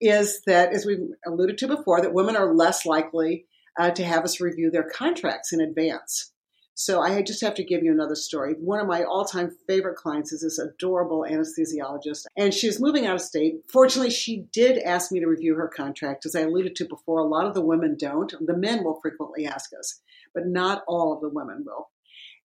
is 0.00 0.42
that, 0.46 0.72
as 0.72 0.84
we 0.84 0.98
alluded 1.26 1.58
to 1.58 1.68
before, 1.68 2.00
that 2.00 2.14
women 2.14 2.36
are 2.36 2.54
less 2.54 2.84
likely 2.84 3.46
uh, 3.78 3.90
to 3.90 4.04
have 4.04 4.24
us 4.24 4.40
review 4.40 4.70
their 4.70 4.88
contracts 4.88 5.52
in 5.52 5.60
advance. 5.60 6.32
So 6.80 7.00
I 7.00 7.22
just 7.22 7.40
have 7.40 7.56
to 7.56 7.64
give 7.64 7.82
you 7.82 7.90
another 7.90 8.14
story. 8.14 8.54
One 8.54 8.78
of 8.78 8.86
my 8.86 9.02
all-time 9.02 9.50
favorite 9.66 9.96
clients 9.96 10.32
is 10.32 10.42
this 10.42 10.60
adorable 10.60 11.26
anesthesiologist, 11.28 12.26
and 12.36 12.54
she's 12.54 12.80
moving 12.80 13.04
out 13.04 13.16
of 13.16 13.20
state. 13.20 13.56
Fortunately, 13.68 14.12
she 14.12 14.44
did 14.52 14.78
ask 14.78 15.10
me 15.10 15.18
to 15.18 15.26
review 15.26 15.56
her 15.56 15.66
contract. 15.66 16.24
As 16.24 16.36
I 16.36 16.42
alluded 16.42 16.76
to 16.76 16.86
before, 16.86 17.18
a 17.18 17.24
lot 17.24 17.46
of 17.46 17.54
the 17.54 17.64
women 17.64 17.96
don't. 17.98 18.32
The 18.40 18.56
men 18.56 18.84
will 18.84 19.00
frequently 19.02 19.44
ask 19.44 19.70
us, 19.76 20.00
but 20.32 20.46
not 20.46 20.84
all 20.86 21.12
of 21.12 21.20
the 21.20 21.28
women 21.28 21.64
will. 21.66 21.90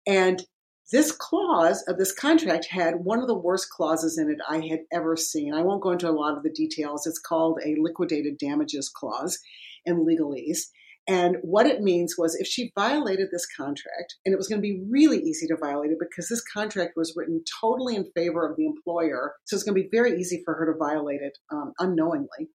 And 0.07 0.47
this 0.93 1.11
clause 1.11 1.83
of 1.89 1.99
this 1.99 2.13
contract 2.13 2.67
had 2.67 3.05
one 3.05 3.19
of 3.19 3.27
the 3.27 3.37
worst 3.37 3.69
clauses 3.71 4.17
in 4.17 4.31
it 4.31 4.39
I 4.49 4.65
had 4.65 4.83
ever 4.93 5.17
seen. 5.17 5.55
I 5.55 5.63
won't 5.63 5.83
go 5.83 5.91
into 5.91 6.09
a 6.09 6.13
lot 6.13 6.37
of 6.37 6.45
the 6.45 6.53
details. 6.53 7.05
It's 7.05 7.19
called 7.19 7.59
a 7.65 7.75
liquidated 7.81 8.39
damages 8.39 8.89
clause 8.89 9.41
in 9.85 10.07
legalese. 10.07 10.69
And 11.11 11.39
what 11.43 11.67
it 11.67 11.83
means 11.83 12.15
was 12.17 12.37
if 12.37 12.47
she 12.47 12.71
violated 12.79 13.31
this 13.33 13.45
contract, 13.57 14.15
and 14.25 14.33
it 14.33 14.37
was 14.37 14.47
going 14.47 14.61
to 14.61 14.63
be 14.63 14.81
really 14.89 15.19
easy 15.19 15.49
to 15.49 15.57
violate 15.57 15.91
it 15.91 15.99
because 15.99 16.29
this 16.29 16.45
contract 16.45 16.93
was 16.95 17.15
written 17.17 17.43
totally 17.61 17.97
in 17.97 18.13
favor 18.15 18.49
of 18.49 18.57
the 18.57 18.65
employer. 18.65 19.35
So 19.47 19.57
it's 19.57 19.65
going 19.65 19.75
to 19.75 19.83
be 19.83 19.89
very 19.91 20.21
easy 20.21 20.41
for 20.45 20.55
her 20.55 20.73
to 20.73 20.79
violate 20.79 21.21
it 21.21 21.37
um, 21.51 21.73
unknowingly. 21.81 22.47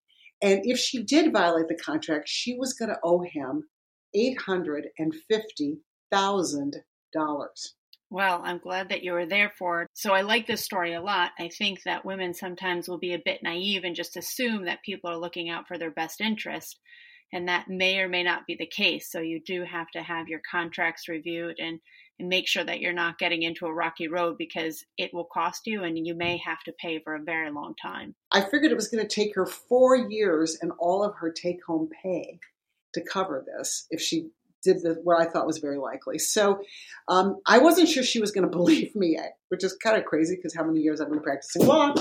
And 0.42 0.62
if 0.64 0.80
she 0.80 1.04
did 1.04 1.34
violate 1.34 1.68
the 1.68 1.76
contract, 1.76 2.30
she 2.30 2.56
was 2.58 2.72
going 2.72 2.92
to 2.92 3.00
owe 3.04 3.24
him 3.30 3.66
$850,000. 4.16 5.76
Well, 8.10 8.42
I'm 8.42 8.60
glad 8.60 8.88
that 8.88 9.04
you 9.04 9.12
were 9.12 9.26
there 9.26 9.52
for 9.58 9.82
it. 9.82 9.90
So 9.96 10.14
I 10.14 10.22
like 10.22 10.48
this 10.48 10.64
story 10.64 10.94
a 10.94 11.02
lot. 11.02 11.32
I 11.38 11.50
think 11.50 11.84
that 11.84 12.06
women 12.06 12.34
sometimes 12.34 12.88
will 12.88 13.00
be 13.00 13.14
a 13.14 13.22
bit 13.26 13.44
naive 13.44 13.84
and 13.84 13.98
just 13.98 14.16
assume 14.16 14.64
that 14.64 14.82
people 14.86 15.10
are 15.10 15.18
looking 15.18 15.50
out 15.50 15.68
for 15.68 15.78
their 15.78 15.92
best 15.92 16.22
interest 16.22 16.80
and 17.36 17.50
that 17.50 17.68
may 17.68 18.00
or 18.00 18.08
may 18.08 18.24
not 18.24 18.48
be 18.48 18.56
the 18.56 18.66
case. 18.66 19.12
So 19.12 19.20
you 19.20 19.42
do 19.42 19.66
have 19.66 19.92
to 19.92 20.02
have 20.02 20.30
your 20.30 20.40
contracts 20.50 21.10
reviewed 21.10 21.60
and, 21.60 21.82
and 22.18 22.30
make 22.30 22.48
sure 22.48 22.64
that 22.64 22.80
you're 22.80 22.94
not 22.94 23.20
getting 23.20 23.44
into 23.44 23.66
a 23.66 23.74
rocky 23.74 24.08
road 24.08 24.38
because 24.38 24.86
it 24.98 25.14
will 25.14 25.26
cost 25.26 25.68
you 25.68 25.84
and 25.84 26.08
you 26.08 26.16
may 26.16 26.38
have 26.38 26.64
to 26.64 26.72
pay 26.72 27.00
for 27.00 27.14
a 27.14 27.22
very 27.22 27.52
long 27.52 27.76
time. 27.76 28.16
I 28.32 28.40
figured 28.40 28.72
it 28.72 28.76
was 28.76 28.88
going 28.88 29.06
to 29.06 29.14
take 29.14 29.36
her 29.36 29.46
four 29.46 29.98
years 29.98 30.58
and 30.62 30.72
all 30.80 31.04
of 31.04 31.14
her 31.16 31.30
take 31.30 31.62
home 31.66 31.90
pay 32.02 32.40
to 32.94 33.02
cover 33.02 33.44
this 33.46 33.86
if 33.90 34.00
she 34.00 34.30
did 34.66 34.82
the, 34.82 35.00
what 35.04 35.22
I 35.22 35.26
thought 35.30 35.48
was 35.48 35.60
very 35.60 35.78
likely. 35.78 36.20
So 36.20 36.60
um, 37.08 37.38
I 37.46 37.60
wasn't 37.60 37.88
sure 37.88 38.04
she 38.04 38.20
was 38.20 38.32
going 38.32 38.44
to 38.50 38.56
believe 38.56 38.94
me, 38.96 39.18
which 39.50 39.64
is 39.64 39.78
kind 39.82 39.98
of 39.98 40.06
crazy 40.06 40.36
because 40.36 40.54
how 40.54 40.66
many 40.66 40.82
years 40.82 41.00
I've 41.00 41.10
been 41.10 41.22
practicing 41.22 41.66
law. 41.66 41.94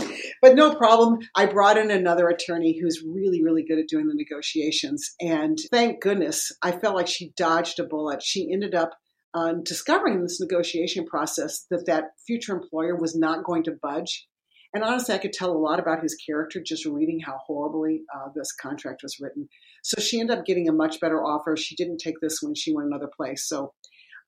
But 0.42 0.56
no 0.56 0.74
problem. 0.74 1.20
I 1.36 1.46
brought 1.46 1.78
in 1.78 1.90
another 1.90 2.28
attorney 2.28 2.78
who's 2.80 3.02
really, 3.06 3.42
really 3.42 3.62
good 3.62 3.78
at 3.78 3.88
doing 3.88 4.08
the 4.08 4.14
negotiations. 4.14 5.14
And 5.20 5.58
thank 5.70 6.00
goodness 6.00 6.50
I 6.62 6.72
felt 6.72 6.96
like 6.96 7.06
she 7.06 7.32
dodged 7.36 7.78
a 7.78 7.84
bullet. 7.84 8.22
She 8.22 8.52
ended 8.52 8.74
up 8.74 8.94
um, 9.34 9.62
discovering 9.64 10.14
in 10.14 10.22
this 10.22 10.40
negotiation 10.40 11.04
process 11.04 11.66
that 11.70 11.86
that 11.86 12.12
future 12.26 12.54
employer 12.54 12.96
was 12.96 13.16
not 13.16 13.44
going 13.44 13.64
to 13.64 13.72
budge. 13.72 14.26
And 14.72 14.82
honestly, 14.82 15.14
I 15.14 15.18
could 15.18 15.32
tell 15.32 15.52
a 15.52 15.58
lot 15.58 15.78
about 15.78 16.02
his 16.02 16.16
character 16.16 16.60
just 16.60 16.84
reading 16.84 17.20
how 17.20 17.38
horribly 17.46 18.02
uh, 18.14 18.30
this 18.34 18.52
contract 18.52 19.02
was 19.04 19.20
written. 19.20 19.48
So 19.84 20.00
she 20.00 20.18
ended 20.18 20.38
up 20.38 20.46
getting 20.46 20.66
a 20.66 20.72
much 20.72 20.98
better 20.98 21.22
offer. 21.22 21.58
She 21.58 21.76
didn't 21.76 21.98
take 21.98 22.18
this 22.20 22.42
one, 22.42 22.54
she 22.54 22.74
went 22.74 22.88
another 22.88 23.10
place. 23.14 23.46
So 23.46 23.74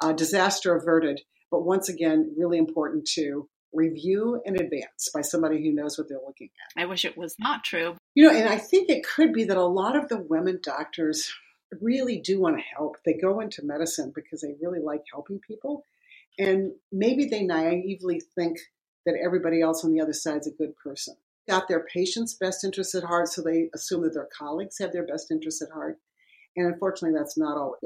uh, 0.02 0.12
disaster 0.12 0.76
averted. 0.76 1.22
But 1.50 1.64
once 1.64 1.88
again, 1.88 2.34
really 2.36 2.58
important 2.58 3.06
to 3.14 3.48
review 3.72 4.40
in 4.44 4.60
advance 4.60 5.08
by 5.14 5.22
somebody 5.22 5.62
who 5.62 5.72
knows 5.72 5.96
what 5.96 6.08
they're 6.08 6.18
looking 6.26 6.50
at. 6.76 6.82
I 6.82 6.86
wish 6.86 7.06
it 7.06 7.16
was 7.16 7.36
not 7.38 7.64
true. 7.64 7.96
You 8.14 8.24
know, 8.28 8.36
and 8.36 8.48
I 8.48 8.58
think 8.58 8.90
it 8.90 9.06
could 9.06 9.32
be 9.32 9.44
that 9.44 9.56
a 9.56 9.64
lot 9.64 9.96
of 9.96 10.08
the 10.08 10.18
women 10.18 10.60
doctors 10.62 11.32
really 11.80 12.18
do 12.18 12.38
want 12.38 12.58
to 12.58 12.62
help. 12.76 12.96
They 13.04 13.14
go 13.14 13.40
into 13.40 13.64
medicine 13.64 14.12
because 14.14 14.42
they 14.42 14.54
really 14.60 14.80
like 14.80 15.02
helping 15.10 15.40
people. 15.40 15.84
And 16.38 16.72
maybe 16.92 17.26
they 17.26 17.42
naively 17.42 18.20
think 18.34 18.58
that 19.06 19.14
everybody 19.24 19.62
else 19.62 19.84
on 19.84 19.92
the 19.92 20.02
other 20.02 20.12
side 20.12 20.40
is 20.40 20.48
a 20.48 20.50
good 20.50 20.76
person. 20.76 21.16
Got 21.48 21.68
their 21.68 21.85
patient's 21.92 22.35
best 22.35 22.64
interest 22.64 22.94
at 22.94 23.04
heart, 23.04 23.28
so 23.28 23.42
they 23.42 23.70
assume 23.74 24.02
that 24.02 24.14
their 24.14 24.28
colleagues 24.37 24.78
have 24.80 24.92
their 24.92 25.06
best 25.06 25.30
interest 25.30 25.62
at 25.62 25.70
heart. 25.72 25.98
And 26.56 26.66
unfortunately, 26.66 27.16
that's 27.16 27.38
not 27.38 27.56
always. 27.56 27.80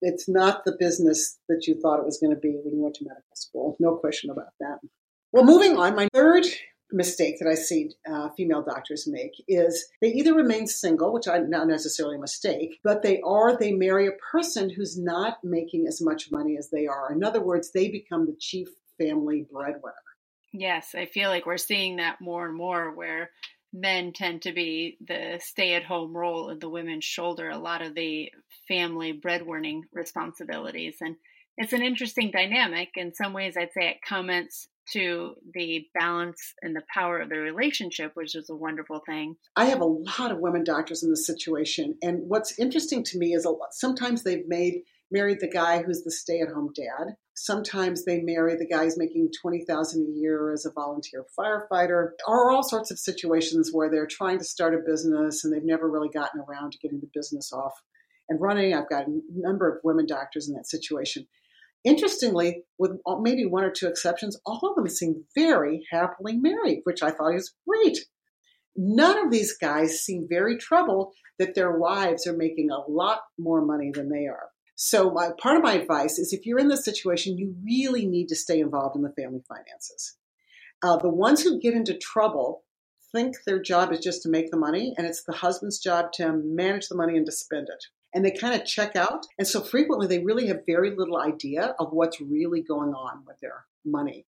It's 0.00 0.28
not 0.28 0.64
the 0.64 0.76
business 0.78 1.38
that 1.48 1.66
you 1.66 1.80
thought 1.80 2.00
it 2.00 2.04
was 2.04 2.18
going 2.18 2.34
to 2.34 2.40
be 2.40 2.58
when 2.62 2.74
you 2.74 2.82
went 2.82 2.96
to 2.96 3.04
medical 3.04 3.36
school. 3.36 3.76
No 3.78 3.96
question 3.96 4.30
about 4.30 4.52
that. 4.60 4.78
Well, 5.32 5.44
moving 5.44 5.76
on, 5.76 5.96
my 5.96 6.08
third 6.12 6.44
mistake 6.92 7.36
that 7.40 7.48
I 7.48 7.54
see 7.54 7.90
uh, 8.10 8.28
female 8.36 8.62
doctors 8.62 9.06
make 9.06 9.32
is 9.48 9.86
they 10.00 10.08
either 10.08 10.34
remain 10.34 10.66
single, 10.66 11.12
which 11.12 11.26
is 11.26 11.48
not 11.48 11.66
necessarily 11.66 12.16
a 12.16 12.20
mistake, 12.20 12.78
but 12.84 13.02
they 13.02 13.20
are 13.22 13.56
they 13.56 13.72
marry 13.72 14.06
a 14.06 14.32
person 14.32 14.70
who's 14.70 14.98
not 14.98 15.38
making 15.42 15.86
as 15.88 16.00
much 16.00 16.30
money 16.30 16.56
as 16.56 16.70
they 16.70 16.86
are. 16.86 17.12
In 17.12 17.24
other 17.24 17.42
words, 17.42 17.72
they 17.72 17.88
become 17.88 18.26
the 18.26 18.36
chief 18.38 18.68
family 18.98 19.46
breadwinner. 19.50 19.94
Yes, 20.56 20.94
I 20.94 21.06
feel 21.06 21.30
like 21.30 21.46
we're 21.46 21.56
seeing 21.56 21.96
that 21.96 22.20
more 22.20 22.46
and 22.46 22.56
more 22.56 22.94
where 22.94 23.30
men 23.72 24.12
tend 24.12 24.42
to 24.42 24.52
be 24.52 24.96
the 25.04 25.40
stay 25.42 25.74
at 25.74 25.82
home 25.82 26.16
role 26.16 26.48
and 26.48 26.60
the 26.60 26.68
women 26.68 27.00
shoulder 27.00 27.50
a 27.50 27.58
lot 27.58 27.82
of 27.82 27.96
the 27.96 28.30
family 28.68 29.12
breadwinning 29.12 29.80
responsibilities. 29.92 30.94
And 31.00 31.16
it's 31.56 31.72
an 31.72 31.82
interesting 31.82 32.30
dynamic. 32.30 32.90
In 32.94 33.12
some 33.12 33.32
ways, 33.32 33.56
I'd 33.56 33.72
say 33.72 33.88
it 33.88 33.96
comments 34.08 34.68
to 34.92 35.34
the 35.54 35.88
balance 35.92 36.54
and 36.62 36.76
the 36.76 36.84
power 36.92 37.18
of 37.18 37.30
the 37.30 37.38
relationship, 37.38 38.12
which 38.14 38.36
is 38.36 38.48
a 38.48 38.54
wonderful 38.54 39.02
thing. 39.04 39.34
I 39.56 39.64
have 39.64 39.80
a 39.80 39.86
lot 39.86 40.30
of 40.30 40.38
women 40.38 40.62
doctors 40.62 41.02
in 41.02 41.10
this 41.10 41.26
situation. 41.26 41.96
And 42.00 42.28
what's 42.28 42.56
interesting 42.60 43.02
to 43.04 43.18
me 43.18 43.32
is 43.32 43.44
a 43.44 43.50
lot, 43.50 43.72
sometimes 43.74 44.22
they've 44.22 44.46
made 44.46 44.82
married 45.10 45.40
the 45.40 45.50
guy 45.50 45.82
who's 45.82 46.04
the 46.04 46.12
stay-at-home 46.12 46.72
dad. 46.74 47.16
Sometimes 47.36 48.04
they 48.04 48.20
marry 48.20 48.56
the 48.56 48.66
guy's 48.66 48.96
making 48.96 49.30
twenty 49.42 49.64
thousand 49.64 50.06
a 50.08 50.18
year 50.18 50.52
as 50.52 50.64
a 50.64 50.72
volunteer 50.72 51.24
firefighter. 51.38 52.10
Or 52.26 52.52
all 52.52 52.62
sorts 52.62 52.90
of 52.90 52.98
situations 52.98 53.70
where 53.72 53.90
they're 53.90 54.06
trying 54.06 54.38
to 54.38 54.44
start 54.44 54.74
a 54.74 54.78
business 54.78 55.44
and 55.44 55.52
they've 55.52 55.64
never 55.64 55.90
really 55.90 56.08
gotten 56.08 56.40
around 56.40 56.72
to 56.72 56.78
getting 56.78 57.00
the 57.00 57.10
business 57.12 57.52
off 57.52 57.72
and 58.28 58.40
running. 58.40 58.72
I've 58.72 58.88
got 58.88 59.08
a 59.08 59.20
number 59.34 59.68
of 59.68 59.80
women 59.82 60.06
doctors 60.06 60.48
in 60.48 60.54
that 60.54 60.68
situation. 60.68 61.26
Interestingly, 61.84 62.62
with 62.78 62.92
maybe 63.20 63.44
one 63.44 63.64
or 63.64 63.70
two 63.70 63.88
exceptions, 63.88 64.40
all 64.46 64.60
of 64.62 64.76
them 64.76 64.88
seem 64.88 65.24
very 65.34 65.84
happily 65.90 66.34
married, 66.36 66.80
which 66.84 67.02
I 67.02 67.10
thought 67.10 67.34
is 67.34 67.52
great. 67.68 67.98
None 68.76 69.26
of 69.26 69.30
these 69.30 69.58
guys 69.58 70.00
seem 70.00 70.26
very 70.28 70.56
troubled 70.56 71.12
that 71.38 71.54
their 71.54 71.76
wives 71.76 72.26
are 72.26 72.36
making 72.36 72.70
a 72.70 72.90
lot 72.90 73.20
more 73.38 73.64
money 73.64 73.90
than 73.92 74.08
they 74.08 74.26
are. 74.26 74.48
So, 74.76 75.10
my, 75.10 75.30
part 75.40 75.56
of 75.56 75.62
my 75.62 75.74
advice 75.74 76.18
is 76.18 76.32
if 76.32 76.46
you're 76.46 76.58
in 76.58 76.68
this 76.68 76.84
situation, 76.84 77.38
you 77.38 77.54
really 77.64 78.06
need 78.06 78.28
to 78.28 78.36
stay 78.36 78.60
involved 78.60 78.96
in 78.96 79.02
the 79.02 79.12
family 79.12 79.42
finances. 79.48 80.16
Uh, 80.82 80.96
the 80.96 81.08
ones 81.08 81.42
who 81.42 81.60
get 81.60 81.74
into 81.74 81.96
trouble 81.96 82.64
think 83.12 83.36
their 83.46 83.62
job 83.62 83.92
is 83.92 84.00
just 84.00 84.22
to 84.22 84.28
make 84.28 84.50
the 84.50 84.56
money, 84.56 84.94
and 84.98 85.06
it's 85.06 85.22
the 85.22 85.32
husband's 85.32 85.78
job 85.78 86.12
to 86.14 86.32
manage 86.32 86.88
the 86.88 86.96
money 86.96 87.16
and 87.16 87.26
to 87.26 87.32
spend 87.32 87.68
it. 87.68 87.84
And 88.12 88.24
they 88.24 88.32
kind 88.32 88.60
of 88.60 88.66
check 88.66 88.96
out. 88.96 89.26
And 89.38 89.46
so 89.46 89.60
frequently 89.60 90.06
they 90.06 90.22
really 90.22 90.48
have 90.48 90.66
very 90.66 90.94
little 90.94 91.18
idea 91.18 91.74
of 91.78 91.92
what's 91.92 92.20
really 92.20 92.62
going 92.62 92.92
on 92.92 93.24
with 93.26 93.38
their 93.40 93.64
money. 93.84 94.26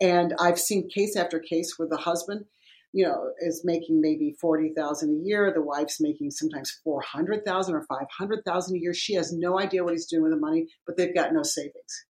And 0.00 0.34
I've 0.38 0.58
seen 0.58 0.88
case 0.88 1.16
after 1.16 1.40
case 1.40 1.74
where 1.76 1.88
the 1.88 1.96
husband 1.96 2.44
you 2.92 3.04
know, 3.04 3.30
is 3.40 3.62
making 3.64 4.00
maybe 4.00 4.34
40,000 4.40 5.10
a 5.10 5.26
year. 5.26 5.52
The 5.52 5.62
wife's 5.62 6.00
making 6.00 6.30
sometimes 6.30 6.80
400,000 6.84 7.74
or 7.74 7.84
500,000 7.84 8.76
a 8.76 8.78
year. 8.78 8.94
She 8.94 9.14
has 9.14 9.32
no 9.32 9.58
idea 9.58 9.84
what 9.84 9.92
he's 9.92 10.06
doing 10.06 10.22
with 10.22 10.32
the 10.32 10.38
money, 10.38 10.68
but 10.86 10.96
they've 10.96 11.14
got 11.14 11.32
no 11.32 11.42
savings. 11.42 12.06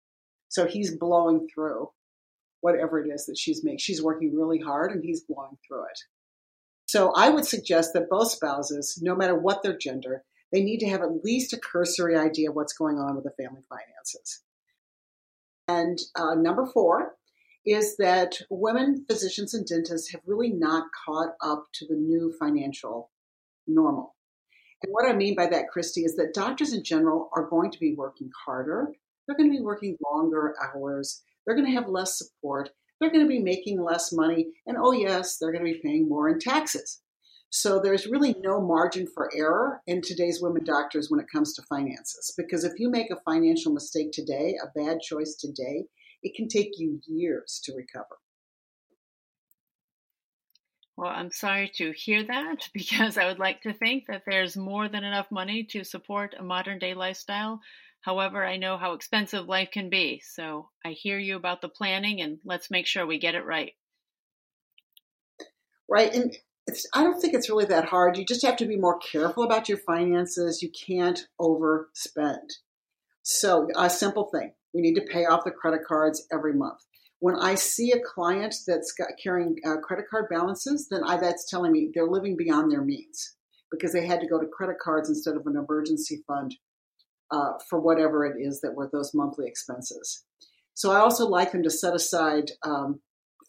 So 0.49 0.65
he's 0.67 0.95
blowing 0.95 1.47
through 1.53 1.89
whatever 2.61 2.99
it 2.99 3.09
is 3.09 3.25
that 3.25 3.37
she's 3.37 3.63
making. 3.63 3.79
She's 3.79 4.03
working 4.03 4.35
really 4.35 4.59
hard 4.59 4.91
and 4.91 5.03
he's 5.03 5.21
blowing 5.21 5.57
through 5.67 5.83
it. 5.83 5.99
So 6.87 7.11
I 7.15 7.29
would 7.29 7.45
suggest 7.45 7.91
that 7.93 8.09
both 8.09 8.31
spouses, 8.31 8.99
no 9.01 9.15
matter 9.15 9.35
what 9.35 9.61
their 9.61 9.77
gender, 9.77 10.23
they 10.51 10.63
need 10.63 10.79
to 10.79 10.87
have 10.87 11.01
at 11.01 11.23
least 11.23 11.53
a 11.53 11.59
cursory 11.59 12.17
idea 12.17 12.49
of 12.49 12.55
what's 12.55 12.73
going 12.73 12.97
on 12.97 13.15
with 13.15 13.25
the 13.25 13.43
family 13.43 13.63
finances. 13.67 14.41
And 15.67 15.99
uh, 16.15 16.35
number 16.35 16.65
four, 16.65 17.15
is 17.67 17.97
that 17.97 18.39
women 18.49 19.05
physicians 19.09 19.53
and 19.53 19.67
dentists 19.67 20.11
have 20.13 20.21
really 20.25 20.49
not 20.49 20.87
caught 21.05 21.33
up 21.43 21.65
to 21.73 21.85
the 21.85 21.95
new 21.95 22.33
financial 22.39 23.11
normal. 23.67 24.15
And 24.83 24.93
what 24.93 25.09
I 25.09 25.13
mean 25.13 25.35
by 25.35 25.47
that, 25.47 25.67
Christy, 25.67 26.01
is 26.01 26.15
that 26.15 26.33
doctors 26.33 26.71
in 26.71 26.83
general 26.83 27.29
are 27.35 27.49
going 27.49 27.71
to 27.71 27.79
be 27.79 27.93
working 27.97 28.29
harder. 28.45 28.87
They're 29.27 29.35
going 29.35 29.51
to 29.51 29.57
be 29.57 29.63
working 29.63 29.97
longer 30.09 30.55
hours. 30.63 31.23
They're 31.45 31.55
going 31.55 31.67
to 31.67 31.73
have 31.73 31.89
less 31.89 32.17
support. 32.17 32.69
They're 32.99 33.11
going 33.11 33.25
to 33.25 33.29
be 33.29 33.39
making 33.39 33.83
less 33.83 34.13
money. 34.13 34.47
And 34.65 34.77
oh, 34.79 34.93
yes, 34.93 35.37
they're 35.37 35.51
going 35.51 35.65
to 35.65 35.73
be 35.73 35.81
paying 35.83 36.07
more 36.07 36.29
in 36.29 36.39
taxes. 36.39 37.01
So 37.49 37.79
there's 37.79 38.07
really 38.07 38.35
no 38.39 38.61
margin 38.61 39.07
for 39.13 39.29
error 39.35 39.81
in 39.87 40.01
today's 40.01 40.41
women 40.41 40.63
doctors 40.63 41.09
when 41.09 41.19
it 41.19 41.31
comes 41.33 41.53
to 41.55 41.63
finances. 41.63 42.33
Because 42.37 42.63
if 42.63 42.73
you 42.77 42.89
make 42.89 43.09
a 43.09 43.21
financial 43.29 43.73
mistake 43.73 44.11
today, 44.11 44.55
a 44.61 44.79
bad 44.79 44.99
choice 45.01 45.35
today, 45.35 45.85
it 46.27 46.35
can 46.35 46.49
take 46.49 46.77
you 46.77 46.99
years 47.07 47.61
to 47.63 47.73
recover. 47.73 48.17
Well, 50.97 51.11
I'm 51.11 51.31
sorry 51.31 51.71
to 51.75 51.91
hear 51.91 52.23
that 52.23 52.69
because 52.73 53.17
I 53.17 53.27
would 53.27 53.39
like 53.39 53.61
to 53.61 53.73
think 53.73 54.07
that 54.07 54.23
there's 54.25 54.57
more 54.57 54.89
than 54.89 55.03
enough 55.03 55.31
money 55.31 55.63
to 55.71 55.83
support 55.83 56.35
a 56.37 56.43
modern 56.43 56.79
day 56.79 56.93
lifestyle. 56.93 57.61
However, 58.01 58.45
I 58.45 58.57
know 58.57 58.77
how 58.77 58.93
expensive 58.93 59.47
life 59.47 59.69
can 59.71 59.89
be. 59.89 60.21
So 60.25 60.69
I 60.85 60.91
hear 60.91 61.17
you 61.17 61.35
about 61.35 61.61
the 61.61 61.69
planning 61.69 62.21
and 62.21 62.39
let's 62.43 62.71
make 62.71 62.87
sure 62.87 63.05
we 63.05 63.19
get 63.19 63.35
it 63.35 63.45
right. 63.45 63.73
Right. 65.89 66.13
And 66.13 66.35
I 66.93 67.03
don't 67.03 67.21
think 67.21 67.33
it's 67.33 67.49
really 67.49 67.65
that 67.65 67.85
hard. 67.85 68.17
You 68.17 68.25
just 68.25 68.45
have 68.45 68.57
to 68.57 68.65
be 68.65 68.75
more 68.75 68.99
careful 68.99 69.43
about 69.43 69.69
your 69.69 69.77
finances. 69.77 70.61
You 70.61 70.69
can't 70.69 71.27
overspend. 71.39 72.49
So, 73.29 73.67
a 73.75 73.89
simple 73.89 74.29
thing 74.31 74.53
we 74.73 74.79
need 74.79 74.95
to 74.95 75.01
pay 75.01 75.25
off 75.25 75.43
the 75.43 75.51
credit 75.51 75.81
cards 75.85 76.25
every 76.31 76.53
month. 76.53 76.79
When 77.19 77.35
I 77.35 77.55
see 77.55 77.91
a 77.91 77.99
client 77.99 78.55
that's 78.65 78.93
got, 78.93 79.09
carrying 79.21 79.57
uh, 79.65 79.81
credit 79.83 80.05
card 80.09 80.27
balances, 80.29 80.87
then 80.89 81.01
I, 81.03 81.17
that's 81.17 81.49
telling 81.49 81.73
me 81.73 81.91
they're 81.93 82.07
living 82.07 82.37
beyond 82.37 82.71
their 82.71 82.85
means 82.85 83.35
because 83.69 83.91
they 83.91 84.07
had 84.07 84.21
to 84.21 84.29
go 84.29 84.39
to 84.39 84.47
credit 84.47 84.77
cards 84.81 85.09
instead 85.09 85.35
of 85.35 85.45
an 85.45 85.57
emergency 85.57 86.23
fund 86.25 86.55
uh, 87.29 87.55
for 87.69 87.81
whatever 87.81 88.25
it 88.25 88.41
is 88.41 88.61
that 88.61 88.75
were 88.75 88.89
those 88.93 89.13
monthly 89.13 89.45
expenses. 89.45 90.23
So 90.73 90.93
I 90.93 90.99
also 90.99 91.27
like 91.27 91.51
them 91.51 91.63
to 91.63 91.69
set 91.69 91.93
aside 91.93 92.51
um, 92.63 93.01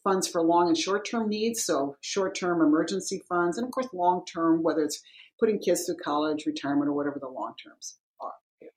funds 0.03 0.27
for 0.27 0.43
long 0.43 0.67
and 0.67 0.77
short 0.77 1.09
term 1.09 1.29
needs. 1.29 1.63
So 1.63 1.95
short 2.01 2.35
term 2.35 2.63
emergency 2.63 3.23
funds, 3.29 3.57
and 3.57 3.65
of 3.65 3.71
course 3.71 3.91
long 3.93 4.25
term, 4.27 4.65
whether 4.65 4.83
it's 4.83 5.01
putting 5.39 5.61
kids 5.61 5.85
through 5.85 5.99
college, 6.03 6.47
retirement, 6.47 6.89
or 6.89 6.95
whatever 6.95 7.21
the 7.21 7.29
long 7.29 7.55
terms. 7.63 7.97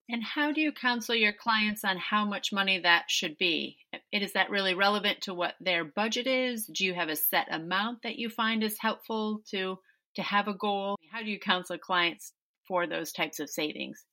And 0.10 0.24
how 0.24 0.52
do 0.52 0.62
you 0.62 0.72
counsel 0.72 1.16
your 1.16 1.34
clients 1.34 1.84
on 1.84 1.98
how 1.98 2.26
much 2.26 2.52
money 2.52 2.80
that 2.80 3.06
should 3.10 3.38
be? 3.38 3.78
Is 4.12 4.34
that 4.34 4.50
really 4.50 4.74
relevant 4.74 5.22
to 5.22 5.34
what 5.34 5.56
their 5.62 5.84
budget 5.86 6.28
is? 6.28 6.66
Do 6.66 6.86
you 6.86 6.94
have 6.94 7.10
a 7.10 7.16
set 7.16 7.48
amount 7.50 8.04
that 8.04 8.18
you 8.18 8.30
find 8.30 8.64
is 8.64 8.78
helpful 8.80 9.42
to 9.52 9.80
to 10.16 10.22
have 10.22 10.48
a 10.48 10.54
goal? 10.54 10.98
How 11.12 11.24
do 11.24 11.30
you 11.30 11.40
counsel 11.40 11.78
clients 11.78 12.34
for 12.68 12.88
those 12.88 13.12
types 13.12 13.40
of 13.40 13.50
savings? 13.50 14.06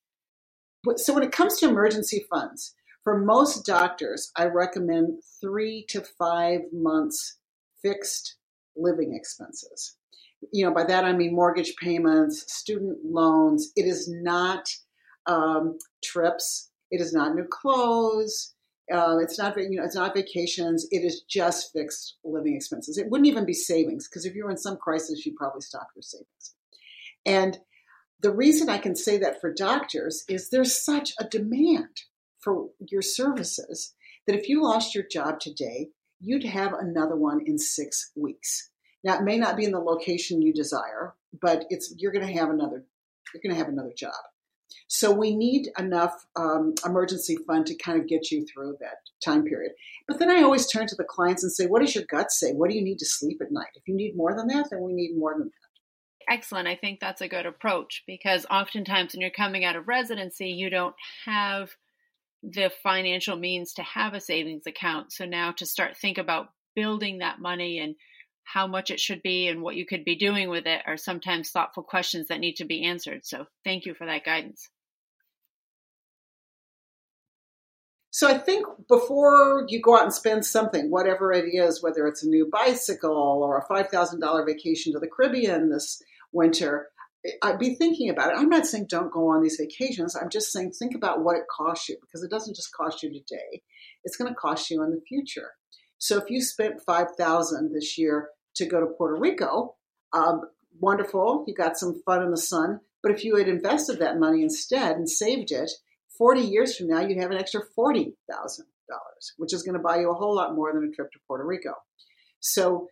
So 0.96 1.12
when 1.12 1.24
it 1.24 1.32
comes 1.32 1.58
to 1.58 1.68
emergency 1.68 2.24
funds, 2.30 2.74
for 3.02 3.18
most 3.18 3.66
doctors, 3.66 4.30
I 4.36 4.44
recommend 4.44 5.22
3 5.40 5.84
to 5.88 6.02
5 6.02 6.60
months 6.72 7.38
fixed 7.82 8.36
living 8.76 9.14
expenses. 9.14 9.96
You 10.52 10.66
know, 10.66 10.72
by 10.72 10.84
that 10.84 11.04
I 11.04 11.12
mean 11.12 11.34
mortgage 11.34 11.74
payments, 11.80 12.44
student 12.52 12.98
loans. 13.04 13.72
It 13.74 13.86
is 13.86 14.08
not 14.08 14.68
um, 15.28 15.78
trips. 16.02 16.70
It 16.90 17.00
is 17.00 17.12
not 17.12 17.34
new 17.34 17.46
clothes. 17.48 18.54
Uh, 18.92 19.18
it's 19.20 19.38
not 19.38 19.56
you 19.58 19.76
know 19.76 19.84
it's 19.84 19.94
not 19.94 20.14
vacations. 20.14 20.86
It 20.90 21.04
is 21.04 21.22
just 21.28 21.72
fixed 21.72 22.16
living 22.24 22.56
expenses. 22.56 22.96
It 22.96 23.10
wouldn't 23.10 23.28
even 23.28 23.44
be 23.44 23.52
savings 23.52 24.08
because 24.08 24.24
if 24.24 24.34
you're 24.34 24.50
in 24.50 24.56
some 24.56 24.78
crisis, 24.78 25.24
you'd 25.24 25.36
probably 25.36 25.60
stop 25.60 25.88
your 25.94 26.02
savings. 26.02 26.54
And 27.26 27.58
the 28.20 28.34
reason 28.34 28.68
I 28.68 28.78
can 28.78 28.96
say 28.96 29.18
that 29.18 29.40
for 29.40 29.52
doctors 29.52 30.24
is 30.28 30.48
there's 30.48 30.82
such 30.82 31.12
a 31.20 31.24
demand 31.24 32.00
for 32.40 32.70
your 32.80 33.02
services 33.02 33.94
that 34.26 34.36
if 34.36 34.48
you 34.48 34.62
lost 34.62 34.94
your 34.94 35.04
job 35.10 35.38
today, 35.38 35.90
you'd 36.20 36.44
have 36.44 36.72
another 36.72 37.16
one 37.16 37.40
in 37.44 37.58
six 37.58 38.10
weeks. 38.16 38.70
Now 39.04 39.18
it 39.18 39.22
may 39.22 39.38
not 39.38 39.56
be 39.56 39.64
in 39.64 39.72
the 39.72 39.78
location 39.78 40.42
you 40.42 40.52
desire, 40.52 41.14
but 41.40 41.66
it's 41.68 41.94
you're 41.98 42.12
going 42.12 42.26
to 42.26 42.32
have 42.32 42.50
another 42.50 42.84
you're 43.34 43.42
going 43.42 43.54
to 43.54 43.62
have 43.62 43.72
another 43.72 43.92
job. 43.96 44.14
So 44.86 45.12
we 45.12 45.36
need 45.36 45.68
enough 45.78 46.14
um, 46.36 46.74
emergency 46.84 47.36
fund 47.46 47.66
to 47.66 47.76
kind 47.76 48.00
of 48.00 48.08
get 48.08 48.30
you 48.30 48.46
through 48.46 48.76
that 48.80 48.98
time 49.24 49.44
period. 49.44 49.72
But 50.06 50.18
then 50.18 50.30
I 50.30 50.42
always 50.42 50.66
turn 50.66 50.86
to 50.86 50.96
the 50.96 51.04
clients 51.04 51.42
and 51.42 51.52
say, 51.52 51.66
what 51.66 51.80
does 51.80 51.94
your 51.94 52.04
gut 52.08 52.30
say? 52.30 52.52
What 52.52 52.70
do 52.70 52.76
you 52.76 52.82
need 52.82 52.98
to 52.98 53.06
sleep 53.06 53.38
at 53.40 53.52
night? 53.52 53.68
If 53.74 53.86
you 53.86 53.94
need 53.94 54.16
more 54.16 54.34
than 54.36 54.48
that, 54.48 54.68
then 54.70 54.82
we 54.82 54.92
need 54.92 55.16
more 55.16 55.34
than 55.36 55.46
that. 55.48 56.32
Excellent. 56.34 56.68
I 56.68 56.76
think 56.76 57.00
that's 57.00 57.22
a 57.22 57.28
good 57.28 57.46
approach 57.46 58.02
because 58.06 58.44
oftentimes 58.50 59.14
when 59.14 59.22
you're 59.22 59.30
coming 59.30 59.64
out 59.64 59.76
of 59.76 59.88
residency, 59.88 60.48
you 60.48 60.68
don't 60.68 60.94
have 61.24 61.70
the 62.42 62.70
financial 62.82 63.36
means 63.36 63.72
to 63.74 63.82
have 63.82 64.14
a 64.14 64.20
savings 64.20 64.66
account. 64.66 65.12
So 65.12 65.24
now 65.24 65.52
to 65.52 65.66
start 65.66 65.96
think 65.96 66.18
about 66.18 66.50
building 66.76 67.18
that 67.18 67.40
money 67.40 67.78
and 67.78 67.96
how 68.52 68.66
much 68.66 68.90
it 68.90 68.98
should 68.98 69.22
be 69.22 69.46
and 69.46 69.60
what 69.60 69.76
you 69.76 69.84
could 69.84 70.04
be 70.04 70.16
doing 70.16 70.48
with 70.48 70.66
it 70.66 70.80
are 70.86 70.96
sometimes 70.96 71.50
thoughtful 71.50 71.82
questions 71.82 72.28
that 72.28 72.40
need 72.40 72.54
to 72.54 72.64
be 72.64 72.82
answered. 72.82 73.20
So, 73.24 73.46
thank 73.62 73.84
you 73.84 73.92
for 73.94 74.06
that 74.06 74.24
guidance. 74.24 74.70
So, 78.10 78.26
I 78.26 78.38
think 78.38 78.66
before 78.88 79.66
you 79.68 79.82
go 79.82 79.98
out 79.98 80.04
and 80.04 80.14
spend 80.14 80.46
something, 80.46 80.90
whatever 80.90 81.30
it 81.30 81.44
is, 81.52 81.82
whether 81.82 82.06
it's 82.06 82.24
a 82.24 82.28
new 82.28 82.48
bicycle 82.50 83.42
or 83.42 83.58
a 83.58 83.66
$5,000 83.70 84.46
vacation 84.46 84.94
to 84.94 84.98
the 84.98 85.08
Caribbean 85.14 85.68
this 85.68 86.00
winter, 86.32 86.88
I'd 87.42 87.58
be 87.58 87.74
thinking 87.74 88.08
about 88.08 88.30
it. 88.30 88.38
I'm 88.38 88.48
not 88.48 88.66
saying 88.66 88.86
don't 88.88 89.12
go 89.12 89.28
on 89.28 89.42
these 89.42 89.60
vacations. 89.60 90.16
I'm 90.16 90.30
just 90.30 90.52
saying 90.52 90.72
think 90.72 90.94
about 90.94 91.22
what 91.22 91.36
it 91.36 91.44
costs 91.54 91.88
you 91.90 91.98
because 92.00 92.22
it 92.22 92.30
doesn't 92.30 92.56
just 92.56 92.72
cost 92.72 93.02
you 93.02 93.10
today, 93.10 93.62
it's 94.04 94.16
going 94.16 94.30
to 94.30 94.34
cost 94.34 94.70
you 94.70 94.82
in 94.82 94.90
the 94.90 95.02
future. 95.06 95.50
So 95.98 96.16
if 96.16 96.30
you 96.30 96.40
spent 96.40 96.80
5000 96.86 97.74
this 97.74 97.98
year 97.98 98.28
to 98.58 98.66
go 98.66 98.80
to 98.80 98.86
Puerto 98.86 99.18
Rico. 99.18 99.74
Um, 100.12 100.42
wonderful, 100.80 101.44
you 101.46 101.54
got 101.54 101.78
some 101.78 102.02
fun 102.04 102.22
in 102.22 102.30
the 102.30 102.36
sun. 102.36 102.80
But 103.02 103.12
if 103.12 103.24
you 103.24 103.36
had 103.36 103.48
invested 103.48 104.00
that 104.00 104.18
money 104.18 104.42
instead 104.42 104.96
and 104.96 105.08
saved 105.08 105.52
it, 105.52 105.70
40 106.16 106.40
years 106.40 106.76
from 106.76 106.88
now, 106.88 107.00
you'd 107.00 107.20
have 107.20 107.30
an 107.30 107.38
extra 107.38 107.60
$40,000, 107.78 108.12
which 109.36 109.54
is 109.54 109.62
going 109.62 109.74
to 109.74 109.82
buy 109.82 110.00
you 110.00 110.10
a 110.10 110.14
whole 110.14 110.34
lot 110.34 110.54
more 110.54 110.72
than 110.72 110.88
a 110.88 110.94
trip 110.94 111.12
to 111.12 111.18
Puerto 111.26 111.44
Rico. 111.44 111.74
So 112.40 112.88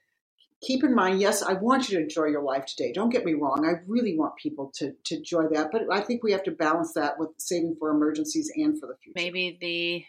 keep 0.63 0.85
in 0.85 0.95
mind, 0.95 1.21
yes, 1.21 1.43
I 1.43 1.55
want 1.55 1.89
you 1.89 1.97
to 1.97 2.03
enjoy 2.03 2.27
your 2.27 2.43
life 2.43 2.67
today. 2.67 2.93
Don't 2.93 3.11
get 3.11 3.25
me 3.25 3.35
wrong. 3.35 3.67
I 3.67 3.83
really 3.89 4.17
want 4.17 4.37
people 4.37 4.71
to, 4.77 4.93
to 5.07 5.17
enjoy 5.17 5.49
that. 5.53 5.71
But 5.73 5.83
I 5.91 6.01
think 6.01 6.23
we 6.23 6.33
have 6.33 6.45
to 6.45 6.53
balance 6.53 6.93
that 6.95 7.19
with 7.19 7.31
saving 7.39 7.77
for 7.79 7.91
emergencies 7.91 8.51
and 8.55 8.79
for 8.79 8.87
the 8.87 8.97
future. 9.03 9.15
Maybe 9.17 9.59
the 9.61 10.05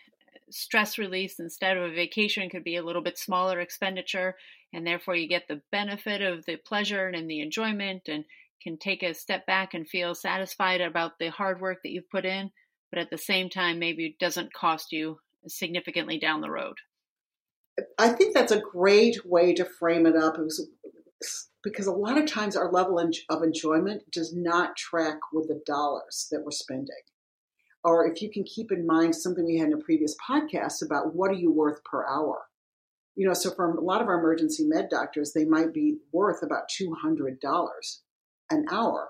stress 0.50 0.98
release 0.98 1.39
instead 1.39 1.78
of 1.78 1.84
a 1.84 1.93
vacation 1.93 2.50
could 2.50 2.63
be 2.63 2.78
a 2.78 2.84
little 2.84 3.02
bit 3.02 3.17
smaller 3.17 3.60
expenditure 3.60 4.36
and 4.73 4.86
therefore 4.86 5.15
you 5.15 5.27
get 5.27 5.47
the 5.47 5.62
benefit 5.71 6.21
of 6.21 6.45
the 6.45 6.58
pleasure 6.58 7.08
and 7.08 7.30
the 7.30 7.41
enjoyment 7.41 8.03
and 8.08 8.25
can 8.62 8.77
take 8.77 9.03
a 9.03 9.13
step 9.13 9.45
back 9.45 9.73
and 9.73 9.88
feel 9.88 10.15
satisfied 10.15 10.82
about 10.82 11.19
the 11.19 11.30
hard 11.30 11.62
work 11.62 11.77
that 11.84 11.91
you've 11.91 12.10
put 12.10 12.25
in 12.25 12.51
but 12.91 12.99
at 12.99 13.10
the 13.10 13.17
same 13.17 13.49
time 13.49 13.80
maybe 13.80 14.06
it 14.06 14.19
doesn't 14.19 14.53
cost 14.53 14.91
you 14.91 15.17
significantly 15.47 16.19
down 16.19 16.41
the 16.41 16.51
road. 16.51 16.75
I 17.97 18.10
think 18.10 18.34
that's 18.34 18.51
a 18.51 18.62
great 18.62 19.25
way 19.25 19.53
to 19.53 19.65
frame 19.65 20.06
it 20.06 20.15
up 20.15 20.38
because 21.63 21.88
a 21.88 21.91
lot 21.91 22.17
of 22.17 22.25
times 22.25 22.56
our 22.56 22.71
level 22.71 22.99
of 22.99 23.43
enjoyment 23.43 24.03
does 24.12 24.34
not 24.36 24.75
track 24.75 25.17
with 25.32 25.47
the 25.47 25.62
dollars 25.65 26.27
that 26.32 26.43
we're 26.43 26.51
spending. 26.51 26.95
Or 27.84 28.08
if 28.08 28.21
you 28.21 28.32
can 28.32 28.43
keep 28.43 28.71
in 28.71 28.88
mind 28.88 29.15
something 29.15 29.45
we 29.45 29.60
had 29.60 29.67
in 29.67 29.73
a 29.73 29.84
previous 29.84 30.15
podcast 30.27 30.84
about 30.84 31.13
what 31.13 31.30
are 31.30 31.36
you 31.36 31.51
worth 31.51 31.84
per 31.84 32.06
hour 32.08 32.45
you 33.17 33.27
know, 33.27 33.34
so 33.34 33.49
for 33.49 33.69
a 33.71 33.82
lot 33.82 34.01
of 34.01 34.08
our 34.08 34.19
emergency 34.19 34.63
med 34.63 34.89
doctors, 34.89 35.34
they 35.34 35.43
might 35.43 35.73
be 35.73 35.97
worth 36.12 36.43
about 36.43 36.69
$200 36.69 37.97
an 38.51 38.65
hour. 38.71 39.10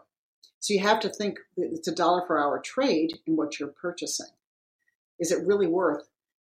So 0.60 0.74
you 0.74 0.80
have 0.80 1.02
to 1.02 1.10
think 1.10 1.40
it's 1.58 1.90
a 1.90 1.94
dollar 1.94 2.22
per 2.22 2.40
hour 2.40 2.60
trade 2.60 3.20
in 3.28 3.36
what 3.36 3.60
you're 3.60 3.68
purchasing. 3.68 4.32
Is 5.20 5.32
it 5.32 5.46
really 5.46 5.68
worth, 5.68 6.08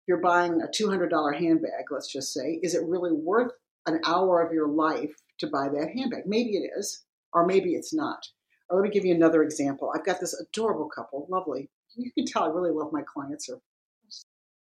you're 0.08 0.22
buying 0.22 0.62
a 0.62 0.66
$200 0.66 1.38
handbag, 1.38 1.84
let's 1.90 2.10
just 2.10 2.32
say, 2.32 2.58
is 2.62 2.74
it 2.74 2.88
really 2.88 3.12
worth 3.12 3.52
an 3.86 4.00
hour 4.06 4.40
of 4.40 4.54
your 4.54 4.68
life 4.68 5.14
to 5.38 5.46
buy 5.46 5.68
that 5.68 5.90
handbag? 5.94 6.22
Maybe 6.26 6.56
it 6.56 6.70
is, 6.78 7.04
or 7.34 7.46
maybe 7.46 7.74
it's 7.74 7.92
not. 7.92 8.28
Or 8.70 8.80
let 8.80 8.84
me 8.84 8.94
give 8.94 9.04
you 9.04 9.14
another 9.14 9.42
example. 9.42 9.92
I've 9.94 10.06
got 10.06 10.20
this 10.20 10.34
adorable 10.40 10.88
couple, 10.88 11.26
lovely. 11.28 11.68
You 11.96 12.10
can 12.12 12.24
tell 12.24 12.44
I 12.44 12.46
really 12.46 12.70
love 12.70 12.92
my 12.92 13.02
clients. 13.02 13.50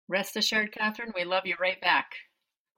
Rest 0.08 0.36
assured, 0.36 0.72
Catherine, 0.72 1.12
we 1.14 1.22
love 1.22 1.46
you 1.46 1.54
right 1.60 1.80
back. 1.80 2.10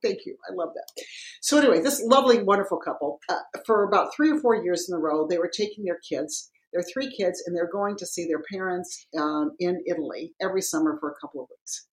Thank 0.04 0.26
you. 0.26 0.36
I 0.48 0.52
love 0.54 0.70
that. 0.74 1.04
So 1.40 1.58
anyway, 1.58 1.80
this 1.80 2.02
lovely, 2.04 2.42
wonderful 2.42 2.78
couple, 2.78 3.18
uh, 3.28 3.40
for 3.66 3.84
about 3.84 4.14
three 4.14 4.30
or 4.30 4.40
four 4.40 4.54
years 4.62 4.86
in 4.88 4.94
a 4.94 5.00
row, 5.00 5.26
they 5.26 5.38
were 5.38 5.50
taking 5.52 5.84
their 5.84 5.98
kids, 6.08 6.50
their 6.72 6.82
three 6.82 7.10
kids, 7.10 7.42
and 7.46 7.56
they're 7.56 7.70
going 7.70 7.96
to 7.96 8.06
see 8.06 8.26
their 8.26 8.42
parents 8.52 9.06
um, 9.18 9.52
in 9.58 9.82
Italy 9.86 10.34
every 10.40 10.62
summer 10.62 10.96
for 11.00 11.10
a 11.10 11.20
couple 11.20 11.42
of 11.42 11.48
weeks. 11.50 11.86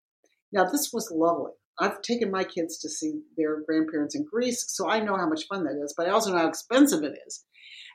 Now, 0.52 0.64
this 0.64 0.90
was 0.92 1.12
lovely. 1.14 1.52
I've 1.78 2.02
taken 2.02 2.30
my 2.30 2.44
kids 2.44 2.78
to 2.80 2.90
see 2.90 3.20
their 3.36 3.62
grandparents 3.66 4.14
in 4.14 4.26
Greece, 4.30 4.64
so 4.68 4.90
I 4.90 5.00
know 5.00 5.16
how 5.16 5.28
much 5.28 5.46
fun 5.48 5.64
that 5.64 5.80
is, 5.82 5.94
but 5.96 6.06
I 6.06 6.10
also 6.10 6.32
know 6.32 6.38
how 6.38 6.48
expensive 6.48 7.02
it 7.04 7.16
is. 7.26 7.44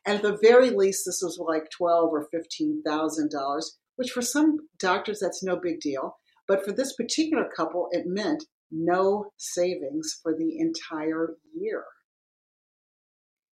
And 0.05 0.17
at 0.17 0.23
the 0.23 0.39
very 0.41 0.69
least, 0.69 1.03
this 1.05 1.21
was 1.21 1.37
like 1.39 1.69
twelve 1.69 2.09
or 2.11 2.27
fifteen 2.31 2.81
thousand 2.85 3.31
dollars, 3.31 3.77
which 3.95 4.11
for 4.11 4.21
some 4.21 4.57
doctors 4.79 5.19
that's 5.19 5.43
no 5.43 5.55
big 5.55 5.79
deal. 5.81 6.17
But 6.47 6.63
for 6.63 6.71
this 6.71 6.95
particular 6.95 7.49
couple, 7.55 7.89
it 7.91 8.05
meant 8.05 8.45
no 8.71 9.31
savings 9.37 10.19
for 10.21 10.33
the 10.33 10.59
entire 10.59 11.35
year. 11.53 11.83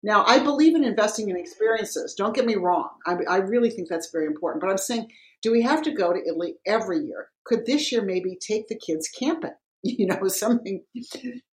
Now, 0.02 0.24
I 0.26 0.38
believe 0.38 0.74
in 0.74 0.84
investing 0.84 1.28
in 1.28 1.36
experiences. 1.36 2.14
Don't 2.14 2.34
get 2.34 2.46
me 2.46 2.54
wrong. 2.54 2.88
I, 3.06 3.16
I, 3.28 3.36
really 3.36 3.68
think 3.68 3.88
that's 3.88 4.10
very 4.10 4.26
important. 4.26 4.62
But 4.62 4.70
I'm 4.70 4.78
saying, 4.78 5.10
do 5.42 5.52
we 5.52 5.60
have 5.62 5.82
to 5.82 5.92
go 5.92 6.12
to 6.12 6.26
Italy 6.26 6.54
every 6.66 7.00
year? 7.00 7.28
Could 7.44 7.66
this 7.66 7.92
year 7.92 8.02
maybe 8.02 8.38
take 8.40 8.68
the 8.68 8.78
kids 8.78 9.08
camping? 9.08 9.52
You 9.82 10.08
know, 10.08 10.28
something 10.28 10.82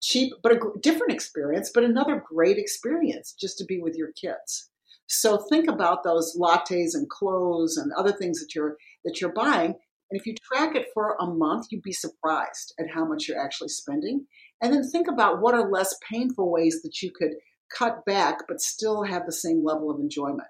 cheap, 0.01 0.33
but 0.43 0.51
a 0.51 0.59
different 0.81 1.13
experience, 1.13 1.71
but 1.73 1.85
another 1.85 2.21
great 2.29 2.57
experience 2.57 3.33
just 3.39 3.57
to 3.59 3.63
be 3.63 3.79
with 3.79 3.95
your 3.95 4.11
kids. 4.11 4.69
So 5.07 5.37
think 5.37 5.69
about 5.69 6.03
those 6.03 6.37
lattes 6.37 6.93
and 6.93 7.09
clothes 7.09 7.77
and 7.77 7.93
other 7.93 8.11
things 8.11 8.41
that 8.41 8.53
you're 8.53 8.75
that 9.05 9.21
you're 9.21 9.31
buying 9.31 9.75
and 10.09 10.19
if 10.19 10.25
you 10.25 10.35
track 10.35 10.75
it 10.75 10.87
for 10.93 11.17
a 11.19 11.25
month, 11.25 11.67
you'd 11.69 11.83
be 11.83 11.91
surprised 11.91 12.73
at 12.79 12.89
how 12.89 13.05
much 13.05 13.27
you're 13.27 13.39
actually 13.39 13.69
spending. 13.69 14.25
And 14.61 14.73
then 14.73 14.89
think 14.89 15.07
about 15.07 15.41
what 15.41 15.53
are 15.53 15.69
less 15.69 15.95
painful 16.09 16.51
ways 16.51 16.81
that 16.83 17.01
you 17.01 17.11
could 17.11 17.33
cut 17.75 18.05
back 18.05 18.47
but 18.47 18.61
still 18.61 19.03
have 19.03 19.25
the 19.25 19.33
same 19.33 19.63
level 19.63 19.91
of 19.91 19.99
enjoyment. 19.99 20.47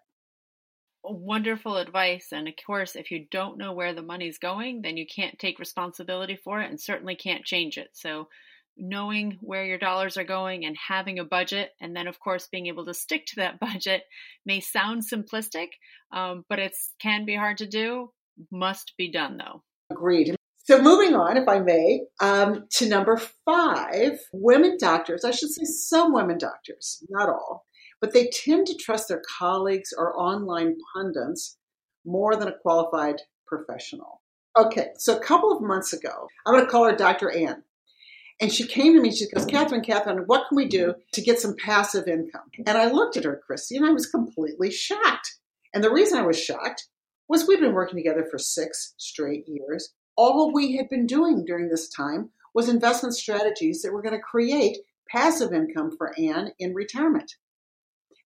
Wonderful 1.04 1.78
advice. 1.78 2.28
And 2.32 2.48
of 2.48 2.54
course, 2.66 2.96
if 2.96 3.10
you 3.10 3.26
don't 3.32 3.58
know 3.58 3.74
where 3.74 3.94
the 3.94 4.02
money's 4.02 4.38
going, 4.38 4.82
then 4.82 4.98
you 4.98 5.06
can't 5.08 5.40
take 5.40 5.58
responsibility 5.58 6.36
for 6.36 6.62
it 6.62 6.70
and 6.70 6.80
certainly 6.80 7.16
can't 7.16 7.46
change 7.46 7.78
it. 7.78 7.90
So, 7.94 8.28
knowing 8.80 9.40
where 9.42 9.66
your 9.66 9.80
dollars 9.80 10.18
are 10.18 10.24
going 10.24 10.64
and 10.64 10.78
having 10.88 11.18
a 11.18 11.24
budget, 11.24 11.72
and 11.82 11.96
then, 11.96 12.06
of 12.06 12.20
course, 12.20 12.48
being 12.52 12.68
able 12.68 12.86
to 12.86 12.94
stick 12.94 13.26
to 13.26 13.38
that 13.38 13.60
budget 13.60 14.04
may 14.46 14.60
sound 14.60 15.02
simplistic, 15.02 15.70
um, 16.12 16.46
but 16.48 16.60
it 16.60 16.76
can 17.00 17.26
be 17.26 17.36
hard 17.36 17.58
to 17.58 17.66
do 17.66 18.12
must 18.52 18.94
be 18.98 19.12
done, 19.12 19.38
though. 19.38 19.64
Agreed. 19.90 20.36
So, 20.58 20.82
moving 20.82 21.16
on, 21.16 21.38
if 21.38 21.48
I 21.48 21.60
may, 21.60 22.02
um, 22.20 22.66
to 22.72 22.90
number 22.90 23.18
five 23.46 24.20
women 24.34 24.78
doctors, 24.78 25.24
I 25.24 25.32
should 25.32 25.50
say 25.50 25.64
some 25.64 26.14
women 26.14 26.38
doctors, 26.38 27.04
not 27.10 27.30
all, 27.30 27.66
but 28.02 28.14
they 28.14 28.28
tend 28.28 28.68
to 28.68 28.76
trust 28.76 29.08
their 29.08 29.22
colleagues 29.40 29.94
or 29.98 30.20
online 30.20 30.76
pundits 30.94 31.58
more 32.06 32.36
than 32.36 32.50
a 32.50 32.58
qualified 32.62 33.22
professional. 33.46 34.22
Okay, 34.58 34.90
so 34.98 35.16
a 35.16 35.24
couple 35.24 35.56
of 35.56 35.62
months 35.62 35.94
ago, 35.94 36.28
I'm 36.46 36.54
going 36.54 36.66
to 36.66 36.72
call 36.72 36.86
her 36.86 36.96
Dr. 36.96 37.32
Ann. 37.32 37.64
And 38.40 38.52
she 38.52 38.68
came 38.68 38.94
to 38.94 39.02
me, 39.02 39.12
she 39.12 39.30
goes, 39.30 39.46
Catherine, 39.46 39.82
Catherine, 39.82 40.24
what 40.26 40.48
can 40.48 40.56
we 40.56 40.68
do 40.68 40.94
to 41.14 41.22
get 41.22 41.40
some 41.40 41.56
passive 41.56 42.08
income? 42.08 42.50
And 42.66 42.78
I 42.78 42.92
looked 42.92 43.18
at 43.18 43.24
her, 43.24 43.42
Christy, 43.46 43.78
and 43.78 43.86
I 43.86 43.92
was 43.92 44.06
completely 44.06 44.70
shocked. 44.70 45.38
And 45.74 45.84
the 45.84 45.92
reason 45.92 46.20
I 46.20 46.26
was 46.26 46.42
shocked 46.42 46.88
was 47.28 47.48
we've 47.48 47.60
been 47.60 47.74
working 47.74 47.98
together 47.98 48.26
for 48.30 48.38
six 48.38 48.94
straight 48.98 49.48
years. 49.48 49.94
All 50.16 50.54
we 50.54 50.78
had 50.78 50.90
been 50.90 51.06
doing 51.06 51.46
during 51.46 51.70
this 51.70 51.90
time 51.90 52.30
was 52.54 52.70
investment 52.70 53.16
strategies 53.16 53.82
that 53.82 53.94
were 53.94 54.02
going 54.02 54.16
to 54.16 54.22
create 54.22 54.78
passive 55.10 55.54
income 55.54 55.96
for 55.98 56.14
Anne 56.20 56.52
in 56.60 56.74
retirement. 56.74 57.36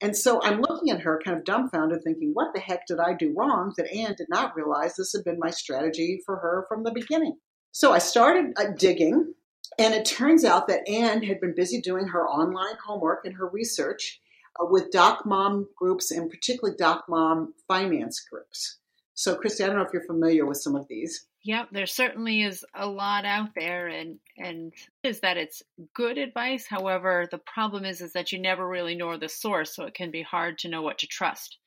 And 0.01 0.17
so 0.17 0.41
I'm 0.43 0.61
looking 0.61 0.91
at 0.91 1.01
her 1.01 1.21
kind 1.25 1.37
of 1.37 1.45
dumbfounded, 1.45 2.05
thinking, 2.05 2.31
what 2.33 2.55
the 2.55 2.61
heck 2.61 2.87
did 2.87 3.01
I 3.01 3.15
do 3.15 3.35
wrong 3.37 3.75
that 3.77 3.93
Anne 3.93 4.15
did 4.17 4.29
not 4.29 4.55
realize 4.55 4.95
this 4.95 5.13
had 5.13 5.25
been 5.25 5.41
my 5.41 5.51
strategy 5.51 6.21
for 6.25 6.37
her 6.37 6.67
from 6.69 6.85
the 6.85 6.93
beginning? 6.93 7.37
So 7.73 7.93
I 7.93 7.99
started 7.99 8.53
uh, 8.57 8.67
digging, 8.79 9.35
and 9.79 9.95
it 9.95 10.05
turns 10.05 10.45
out 10.45 10.69
that 10.69 10.89
Anne 10.89 11.23
had 11.23 11.41
been 11.41 11.55
busy 11.55 11.81
doing 11.81 12.09
her 12.09 12.29
online 12.29 12.77
homework 12.85 13.25
and 13.25 13.35
her 13.35 13.49
research 13.49 14.21
uh, 14.61 14.67
with 14.67 14.93
Doc 14.93 15.27
Mom 15.27 15.69
groups 15.77 16.13
and 16.13 16.31
particularly 16.31 16.77
Doc 16.79 17.05
Mom 17.09 17.55
finance 17.67 18.21
groups. 18.21 18.79
So, 19.19 19.35
Christy, 19.35 19.65
I 19.65 19.67
don't 19.67 19.75
know 19.75 19.83
if 19.83 19.93
you're 19.93 20.05
familiar 20.05 20.47
with 20.47 20.59
some 20.59 20.77
of 20.77 20.87
these. 20.87 21.27
Yep, 21.43 21.71
there 21.73 21.87
certainly 21.87 22.43
is 22.43 22.65
a 22.73 22.87
lot 22.87 23.25
out 23.25 23.49
there, 23.57 23.89
and 23.89 24.21
and 24.37 24.73
is 25.03 25.19
that 25.21 25.37
it's 25.37 25.61
good 25.93 26.19
advice. 26.19 26.67
However, 26.69 27.27
the 27.29 27.39
problem 27.39 27.85
is 27.85 28.01
is 28.01 28.13
that 28.13 28.31
you 28.31 28.41
never 28.41 28.65
really 28.65 28.95
know 28.95 29.19
the 29.19 29.29
source, 29.29 29.75
so 29.75 29.87
it 29.87 29.95
can 29.95 30.13
be 30.13 30.23
hard 30.23 30.57
to 30.59 30.69
know 30.69 30.83
what 30.83 30.99
to 30.99 31.09
trust. 31.09 31.59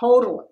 Totally, 0.00 0.46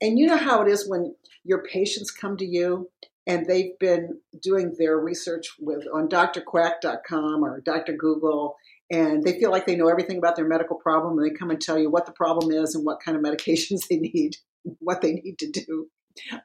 and 0.00 0.18
you 0.18 0.26
know 0.26 0.38
how 0.38 0.62
it 0.62 0.68
is 0.68 0.88
when 0.88 1.14
your 1.44 1.64
patients 1.64 2.10
come 2.10 2.38
to 2.38 2.46
you 2.46 2.88
and 3.26 3.44
they've 3.44 3.78
been 3.78 4.20
doing 4.42 4.74
their 4.78 4.96
research 4.96 5.48
with 5.60 5.84
on 5.92 6.08
drquack.com 6.08 7.44
or 7.44 7.60
Dr. 7.60 7.92
Google, 7.92 8.56
and 8.90 9.22
they 9.22 9.38
feel 9.38 9.50
like 9.50 9.66
they 9.66 9.76
know 9.76 9.88
everything 9.88 10.16
about 10.16 10.36
their 10.36 10.48
medical 10.48 10.78
problem, 10.78 11.18
and 11.18 11.30
they 11.30 11.38
come 11.38 11.50
and 11.50 11.60
tell 11.60 11.78
you 11.78 11.90
what 11.90 12.06
the 12.06 12.12
problem 12.12 12.50
is 12.50 12.74
and 12.74 12.86
what 12.86 13.02
kind 13.04 13.18
of 13.18 13.22
medications 13.30 13.82
they 13.90 13.98
need 13.98 14.38
what 14.78 15.00
they 15.00 15.12
need 15.12 15.38
to 15.38 15.50
do. 15.50 15.88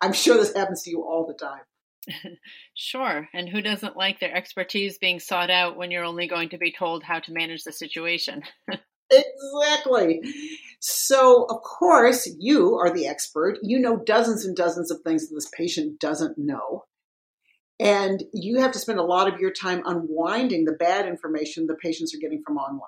I'm 0.01 0.13
sure 0.13 0.38
this 0.38 0.56
happens 0.56 0.84
to 0.84 0.89
you 0.89 1.04
all 1.04 1.25
the 1.25 1.34
time. 1.34 1.62
sure. 2.75 3.28
And 3.34 3.49
who 3.49 3.62
doesn't 3.62 3.97
like 3.97 4.19
their 4.19 4.36
expertise 4.36 4.97
being 4.97 5.19
sought 5.19 5.49
out 5.49 5.78
when 5.78 5.91
you're 5.91 6.04
only 6.04 6.28
going 6.28 6.49
to 6.49 6.58
be 6.58 6.71
told 6.71 7.04
how 7.04 7.19
to 7.19 7.34
manage 7.34 7.63
the 7.63 7.71
situation? 7.71 8.43
exactly. 9.12 10.21
So, 10.80 11.45
of 11.49 11.62
course, 11.62 12.30
you 12.39 12.75
are 12.75 12.93
the 12.93 13.08
expert. 13.08 13.58
You 13.63 13.80
know 13.80 13.97
dozens 13.97 14.45
and 14.45 14.56
dozens 14.56 14.91
of 14.91 15.01
things 15.01 15.28
that 15.28 15.36
this 15.36 15.49
patient 15.49 15.99
doesn't 15.99 16.38
know. 16.38 16.86
And 17.80 18.23
you 18.34 18.62
have 18.62 18.71
to 18.71 18.80
spend 18.80 18.99
a 18.99 19.04
lot 19.04 19.32
of 19.32 19.39
your 19.39 19.51
time 19.51 19.82
unwinding 19.86 20.63
the 20.65 20.71
bad 20.71 21.08
information 21.08 21.67
the 21.67 21.75
patients 21.75 22.15
are 22.15 22.19
getting 22.19 22.41
from 22.45 22.58
online. 22.58 22.82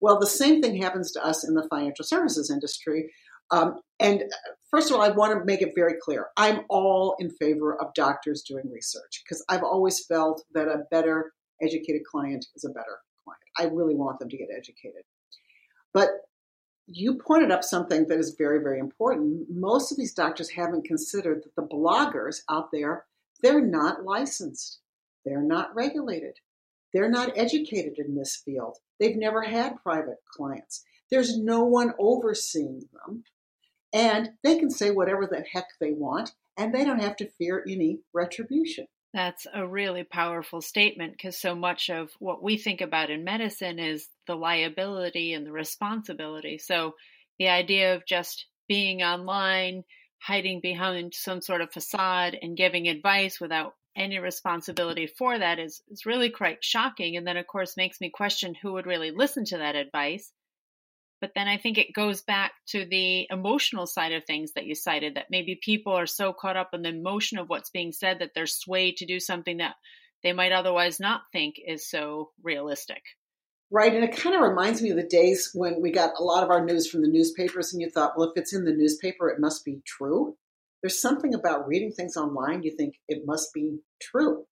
Well, 0.00 0.20
the 0.20 0.26
same 0.26 0.60
thing 0.62 0.80
happens 0.80 1.12
to 1.12 1.24
us 1.24 1.48
in 1.48 1.54
the 1.54 1.66
financial 1.68 2.04
services 2.04 2.50
industry 2.50 3.10
um, 3.54 3.80
and 4.00 4.22
uh, 4.22 4.50
first 4.70 4.90
of 4.90 4.96
all, 4.96 5.02
I 5.02 5.10
want 5.10 5.38
to 5.38 5.44
make 5.44 5.62
it 5.62 5.72
very 5.74 5.94
clear 6.02 6.26
I'm 6.36 6.62
all 6.68 7.16
in 7.18 7.30
favor 7.30 7.80
of 7.80 7.94
doctors 7.94 8.42
doing 8.42 8.68
research 8.70 9.22
because 9.24 9.44
I've 9.48 9.62
always 9.62 10.04
felt 10.04 10.44
that 10.54 10.66
a 10.66 10.84
better 10.90 11.32
educated 11.62 12.02
client 12.04 12.46
is 12.56 12.64
a 12.64 12.70
better 12.70 12.98
client. 13.24 13.40
I 13.58 13.74
really 13.74 13.94
want 13.94 14.18
them 14.18 14.28
to 14.28 14.36
get 14.36 14.48
educated. 14.54 15.02
But 15.92 16.08
you 16.86 17.14
pointed 17.14 17.52
up 17.52 17.62
something 17.62 18.08
that 18.08 18.18
is 18.18 18.34
very, 18.36 18.58
very 18.58 18.78
important. 18.78 19.46
Most 19.48 19.92
of 19.92 19.98
these 19.98 20.12
doctors 20.12 20.50
haven't 20.50 20.84
considered 20.84 21.44
that 21.44 21.54
the 21.56 21.66
bloggers 21.66 22.38
out 22.50 22.70
there, 22.72 23.06
they're 23.40 23.64
not 23.64 24.04
licensed, 24.04 24.80
they're 25.24 25.40
not 25.40 25.74
regulated, 25.74 26.38
they're 26.92 27.08
not 27.08 27.32
educated 27.36 27.98
in 27.98 28.16
this 28.16 28.36
field. 28.44 28.78
They've 28.98 29.16
never 29.16 29.42
had 29.42 29.82
private 29.82 30.18
clients. 30.36 30.84
There's 31.10 31.38
no 31.38 31.64
one 31.64 31.94
overseeing 31.98 32.82
them. 32.92 33.24
And 33.94 34.32
they 34.42 34.58
can 34.58 34.70
say 34.70 34.90
whatever 34.90 35.26
the 35.26 35.44
heck 35.50 35.68
they 35.80 35.92
want, 35.92 36.32
and 36.58 36.74
they 36.74 36.84
don't 36.84 37.00
have 37.00 37.16
to 37.16 37.30
fear 37.38 37.64
any 37.66 38.00
retribution. 38.12 38.86
That's 39.14 39.46
a 39.54 39.64
really 39.64 40.02
powerful 40.02 40.60
statement 40.60 41.12
because 41.12 41.38
so 41.38 41.54
much 41.54 41.88
of 41.88 42.10
what 42.18 42.42
we 42.42 42.58
think 42.58 42.80
about 42.80 43.10
in 43.10 43.22
medicine 43.22 43.78
is 43.78 44.08
the 44.26 44.34
liability 44.34 45.32
and 45.32 45.46
the 45.46 45.52
responsibility. 45.52 46.58
So 46.58 46.96
the 47.38 47.48
idea 47.48 47.94
of 47.94 48.04
just 48.04 48.46
being 48.66 49.02
online, 49.02 49.84
hiding 50.20 50.60
behind 50.60 51.14
some 51.14 51.40
sort 51.40 51.60
of 51.60 51.72
facade 51.72 52.36
and 52.42 52.56
giving 52.56 52.88
advice 52.88 53.40
without 53.40 53.74
any 53.94 54.18
responsibility 54.18 55.06
for 55.06 55.38
that 55.38 55.60
is, 55.60 55.80
is 55.88 56.04
really 56.04 56.30
quite 56.30 56.64
shocking. 56.64 57.16
And 57.16 57.24
then, 57.24 57.36
of 57.36 57.46
course, 57.46 57.76
makes 57.76 58.00
me 58.00 58.10
question 58.10 58.56
who 58.60 58.72
would 58.72 58.86
really 58.86 59.12
listen 59.12 59.44
to 59.46 59.58
that 59.58 59.76
advice 59.76 60.32
but 61.24 61.32
then 61.34 61.48
I 61.48 61.56
think 61.56 61.78
it 61.78 61.94
goes 61.94 62.20
back 62.20 62.52
to 62.66 62.84
the 62.84 63.26
emotional 63.30 63.86
side 63.86 64.12
of 64.12 64.26
things 64.26 64.52
that 64.52 64.66
you 64.66 64.74
cited 64.74 65.14
that 65.14 65.30
maybe 65.30 65.58
people 65.58 65.94
are 65.94 66.04
so 66.04 66.34
caught 66.34 66.58
up 66.58 66.74
in 66.74 66.82
the 66.82 66.90
emotion 66.90 67.38
of 67.38 67.48
what's 67.48 67.70
being 67.70 67.92
said 67.92 68.18
that 68.18 68.32
they're 68.34 68.46
swayed 68.46 68.98
to 68.98 69.06
do 69.06 69.18
something 69.18 69.56
that 69.56 69.76
they 70.22 70.34
might 70.34 70.52
otherwise 70.52 71.00
not 71.00 71.22
think 71.32 71.54
is 71.66 71.88
so 71.88 72.32
realistic. 72.42 73.02
Right. 73.70 73.94
And 73.94 74.04
it 74.04 74.14
kind 74.14 74.36
of 74.36 74.42
reminds 74.42 74.82
me 74.82 74.90
of 74.90 74.96
the 74.96 75.02
days 75.02 75.48
when 75.54 75.80
we 75.80 75.92
got 75.92 76.12
a 76.18 76.22
lot 76.22 76.44
of 76.44 76.50
our 76.50 76.62
news 76.62 76.90
from 76.90 77.00
the 77.00 77.08
newspapers, 77.08 77.72
and 77.72 77.80
you 77.80 77.88
thought, 77.88 78.18
well, 78.18 78.28
if 78.28 78.36
it's 78.36 78.52
in 78.52 78.66
the 78.66 78.74
newspaper, 78.74 79.30
it 79.30 79.40
must 79.40 79.64
be 79.64 79.80
true. 79.86 80.36
There's 80.82 81.00
something 81.00 81.32
about 81.32 81.66
reading 81.66 81.90
things 81.90 82.18
online, 82.18 82.64
you 82.64 82.76
think 82.76 82.96
it 83.08 83.22
must 83.24 83.54
be 83.54 83.78
true. 83.98 84.44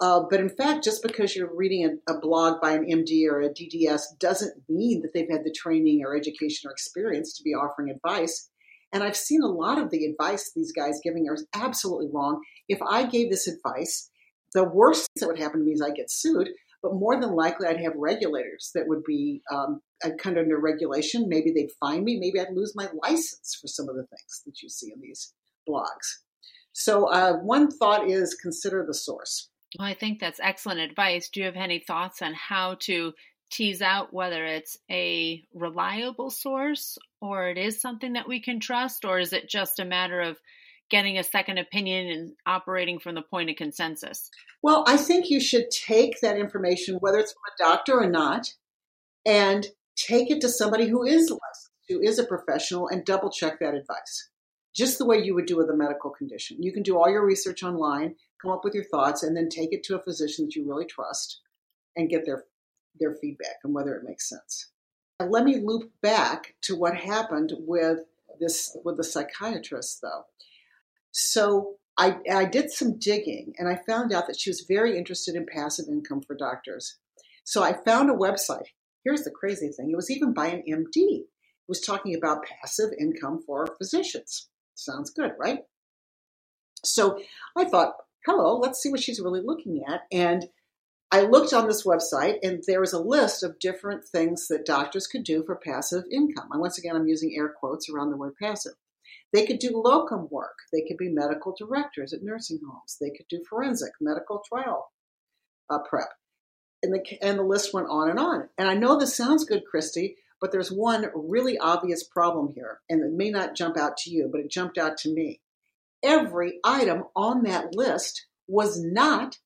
Uh, 0.00 0.22
but 0.30 0.40
in 0.40 0.48
fact, 0.48 0.82
just 0.82 1.02
because 1.02 1.36
you're 1.36 1.54
reading 1.54 1.84
a, 1.84 2.12
a, 2.12 2.18
blog 2.18 2.58
by 2.60 2.72
an 2.72 2.86
MD 2.86 3.26
or 3.28 3.42
a 3.42 3.50
DDS 3.50 4.00
doesn't 4.18 4.54
mean 4.66 5.02
that 5.02 5.12
they've 5.12 5.30
had 5.30 5.44
the 5.44 5.54
training 5.54 6.02
or 6.02 6.16
education 6.16 6.68
or 6.68 6.72
experience 6.72 7.36
to 7.36 7.42
be 7.42 7.50
offering 7.50 7.90
advice. 7.90 8.48
And 8.92 9.02
I've 9.02 9.16
seen 9.16 9.42
a 9.42 9.46
lot 9.46 9.78
of 9.78 9.90
the 9.90 10.06
advice 10.06 10.52
these 10.54 10.72
guys 10.72 11.00
giving 11.04 11.28
are 11.28 11.36
absolutely 11.54 12.08
wrong. 12.10 12.40
If 12.66 12.80
I 12.80 13.04
gave 13.04 13.30
this 13.30 13.46
advice, 13.46 14.10
the 14.54 14.64
worst 14.64 15.06
that 15.16 15.26
would 15.26 15.38
happen 15.38 15.60
to 15.60 15.66
me 15.66 15.72
is 15.72 15.82
I 15.82 15.90
get 15.90 16.10
sued. 16.10 16.48
But 16.82 16.94
more 16.94 17.20
than 17.20 17.34
likely, 17.34 17.68
I'd 17.68 17.82
have 17.82 17.92
regulators 17.94 18.70
that 18.74 18.88
would 18.88 19.04
be 19.04 19.42
um, 19.52 19.82
kind 20.18 20.38
of 20.38 20.44
under 20.44 20.58
regulation. 20.58 21.28
Maybe 21.28 21.52
they'd 21.52 21.72
fine 21.78 22.04
me. 22.04 22.18
Maybe 22.18 22.40
I'd 22.40 22.54
lose 22.54 22.74
my 22.74 22.88
license 23.02 23.58
for 23.60 23.68
some 23.68 23.88
of 23.90 23.96
the 23.96 24.06
things 24.06 24.42
that 24.46 24.62
you 24.62 24.70
see 24.70 24.90
in 24.90 25.00
these 25.02 25.34
blogs. 25.68 26.20
So, 26.72 27.06
uh, 27.10 27.34
one 27.34 27.70
thought 27.70 28.08
is 28.08 28.34
consider 28.34 28.84
the 28.86 28.94
source. 28.94 29.49
Well, 29.78 29.88
I 29.88 29.94
think 29.94 30.18
that's 30.18 30.40
excellent 30.42 30.80
advice. 30.80 31.28
Do 31.28 31.40
you 31.40 31.46
have 31.46 31.56
any 31.56 31.78
thoughts 31.78 32.22
on 32.22 32.34
how 32.34 32.76
to 32.80 33.12
tease 33.50 33.82
out 33.82 34.12
whether 34.12 34.44
it's 34.44 34.78
a 34.90 35.42
reliable 35.54 36.30
source 36.30 36.98
or 37.20 37.48
it 37.48 37.58
is 37.58 37.80
something 37.80 38.14
that 38.14 38.28
we 38.28 38.40
can 38.40 38.60
trust, 38.60 39.04
or 39.04 39.18
is 39.18 39.32
it 39.32 39.48
just 39.48 39.78
a 39.78 39.84
matter 39.84 40.20
of 40.20 40.38
getting 40.88 41.18
a 41.18 41.24
second 41.24 41.58
opinion 41.58 42.08
and 42.08 42.32
operating 42.46 42.98
from 42.98 43.14
the 43.14 43.22
point 43.22 43.50
of 43.50 43.56
consensus? 43.56 44.30
Well, 44.62 44.84
I 44.86 44.96
think 44.96 45.30
you 45.30 45.40
should 45.40 45.70
take 45.70 46.20
that 46.20 46.36
information, 46.36 46.96
whether 46.96 47.18
it's 47.18 47.32
from 47.32 47.68
a 47.68 47.70
doctor 47.70 48.00
or 48.00 48.10
not, 48.10 48.54
and 49.24 49.66
take 49.96 50.30
it 50.30 50.40
to 50.40 50.48
somebody 50.48 50.88
who 50.88 51.04
is 51.04 51.30
licensed, 51.30 51.70
who 51.88 52.00
is 52.00 52.18
a 52.18 52.24
professional, 52.24 52.88
and 52.88 53.04
double 53.04 53.30
check 53.30 53.60
that 53.60 53.74
advice. 53.74 54.30
Just 54.74 54.98
the 54.98 55.06
way 55.06 55.22
you 55.22 55.34
would 55.34 55.46
do 55.46 55.56
with 55.56 55.68
a 55.68 55.76
medical 55.76 56.10
condition. 56.10 56.62
You 56.62 56.72
can 56.72 56.82
do 56.82 56.96
all 56.96 57.10
your 57.10 57.24
research 57.24 57.62
online 57.62 58.14
come 58.40 58.50
up 58.50 58.64
with 58.64 58.74
your 58.74 58.84
thoughts, 58.84 59.22
and 59.22 59.36
then 59.36 59.48
take 59.48 59.72
it 59.72 59.82
to 59.84 59.96
a 59.96 60.02
physician 60.02 60.46
that 60.46 60.54
you 60.54 60.68
really 60.68 60.86
trust 60.86 61.40
and 61.96 62.08
get 62.08 62.24
their 62.24 62.44
their 62.98 63.14
feedback 63.14 63.56
and 63.62 63.74
whether 63.74 63.94
it 63.94 64.04
makes 64.04 64.28
sense. 64.28 64.70
Let 65.20 65.44
me 65.44 65.60
loop 65.62 65.90
back 66.02 66.54
to 66.62 66.74
what 66.74 66.96
happened 66.96 67.52
with 67.58 68.00
this 68.40 68.76
with 68.84 68.96
the 68.96 69.04
psychiatrist 69.04 70.00
though. 70.02 70.24
So 71.12 71.76
I, 71.98 72.16
I 72.32 72.44
did 72.46 72.70
some 72.70 72.98
digging 72.98 73.52
and 73.58 73.68
I 73.68 73.78
found 73.86 74.12
out 74.12 74.26
that 74.26 74.38
she 74.38 74.48
was 74.50 74.64
very 74.66 74.96
interested 74.96 75.34
in 75.34 75.46
passive 75.46 75.86
income 75.88 76.22
for 76.22 76.34
doctors. 76.34 76.98
So 77.44 77.62
I 77.62 77.74
found 77.84 78.10
a 78.10 78.14
website. 78.14 78.68
Here's 79.04 79.22
the 79.22 79.30
crazy 79.30 79.68
thing. 79.68 79.90
It 79.90 79.96
was 79.96 80.10
even 80.10 80.32
by 80.32 80.48
an 80.48 80.62
MD. 80.68 80.94
It 80.94 81.26
was 81.68 81.80
talking 81.80 82.14
about 82.14 82.44
passive 82.62 82.90
income 82.98 83.42
for 83.44 83.66
physicians. 83.76 84.48
Sounds 84.74 85.10
good, 85.10 85.32
right? 85.38 85.60
So 86.84 87.18
I 87.56 87.64
thought, 87.64 87.94
hello, 88.26 88.58
let's 88.58 88.82
see 88.82 88.90
what 88.90 89.00
she's 89.00 89.20
really 89.20 89.40
looking 89.42 89.82
at. 89.88 90.02
And 90.12 90.46
I 91.12 91.22
looked 91.22 91.52
on 91.52 91.66
this 91.66 91.84
website 91.84 92.36
and 92.42 92.62
there 92.66 92.80
was 92.80 92.92
a 92.92 93.00
list 93.00 93.42
of 93.42 93.58
different 93.58 94.04
things 94.04 94.46
that 94.48 94.64
doctors 94.64 95.06
could 95.06 95.24
do 95.24 95.42
for 95.44 95.56
passive 95.56 96.04
income. 96.12 96.48
And 96.52 96.60
once 96.60 96.78
again, 96.78 96.94
I'm 96.94 97.08
using 97.08 97.34
air 97.36 97.48
quotes 97.48 97.90
around 97.90 98.10
the 98.10 98.16
word 98.16 98.34
passive. 98.40 98.74
They 99.32 99.44
could 99.44 99.58
do 99.58 99.82
locum 99.84 100.28
work. 100.30 100.56
They 100.72 100.82
could 100.86 100.96
be 100.96 101.08
medical 101.08 101.54
directors 101.58 102.12
at 102.12 102.22
nursing 102.22 102.60
homes. 102.64 102.96
They 103.00 103.10
could 103.10 103.26
do 103.28 103.42
forensic 103.48 103.92
medical 104.00 104.42
trial 104.48 104.92
uh, 105.68 105.78
prep. 105.88 106.10
And 106.82 106.94
the, 106.94 107.02
and 107.22 107.38
the 107.38 107.44
list 107.44 107.74
went 107.74 107.88
on 107.90 108.08
and 108.08 108.18
on. 108.18 108.48
And 108.56 108.68
I 108.68 108.74
know 108.74 108.98
this 108.98 109.16
sounds 109.16 109.44
good, 109.44 109.64
Christy, 109.68 110.16
but 110.40 110.52
there's 110.52 110.70
one 110.70 111.10
really 111.14 111.58
obvious 111.58 112.04
problem 112.04 112.52
here. 112.54 112.80
And 112.88 113.02
it 113.02 113.12
may 113.12 113.30
not 113.30 113.56
jump 113.56 113.76
out 113.76 113.96
to 113.98 114.10
you, 114.10 114.28
but 114.30 114.40
it 114.40 114.50
jumped 114.50 114.78
out 114.78 114.96
to 114.98 115.12
me 115.12 115.40
every 116.02 116.58
item 116.64 117.04
on 117.14 117.42
that 117.44 117.74
list 117.74 118.26
was 118.48 118.82
not 118.82 119.36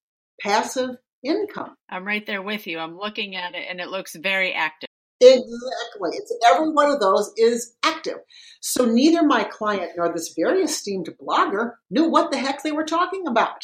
passive 0.41 0.91
income. 1.23 1.75
I'm 1.89 2.07
right 2.07 2.25
there 2.27 2.43
with 2.43 2.67
you. 2.67 2.79
I'm 2.79 2.97
looking 2.97 3.37
at 3.37 3.55
it 3.55 3.67
and 3.69 3.81
it 3.81 3.89
looks 3.89 4.15
very 4.15 4.53
active. 4.53 4.89
Exactly. 5.21 6.11
It's 6.13 6.37
every 6.51 6.71
one 6.71 6.91
of 6.91 7.01
those 7.01 7.33
is 7.37 7.75
active. 7.83 8.19
So 8.61 8.85
neither 8.85 9.23
my 9.23 9.45
client 9.45 9.93
nor 9.97 10.13
this 10.13 10.35
very 10.37 10.63
esteemed 10.63 11.09
blogger 11.21 11.73
knew 11.91 12.11
what 12.11 12.31
the 12.31 12.39
heck 12.39 12.63
they 12.63 12.73
were 12.73 12.85
talking 12.85 13.25
about. 13.27 13.63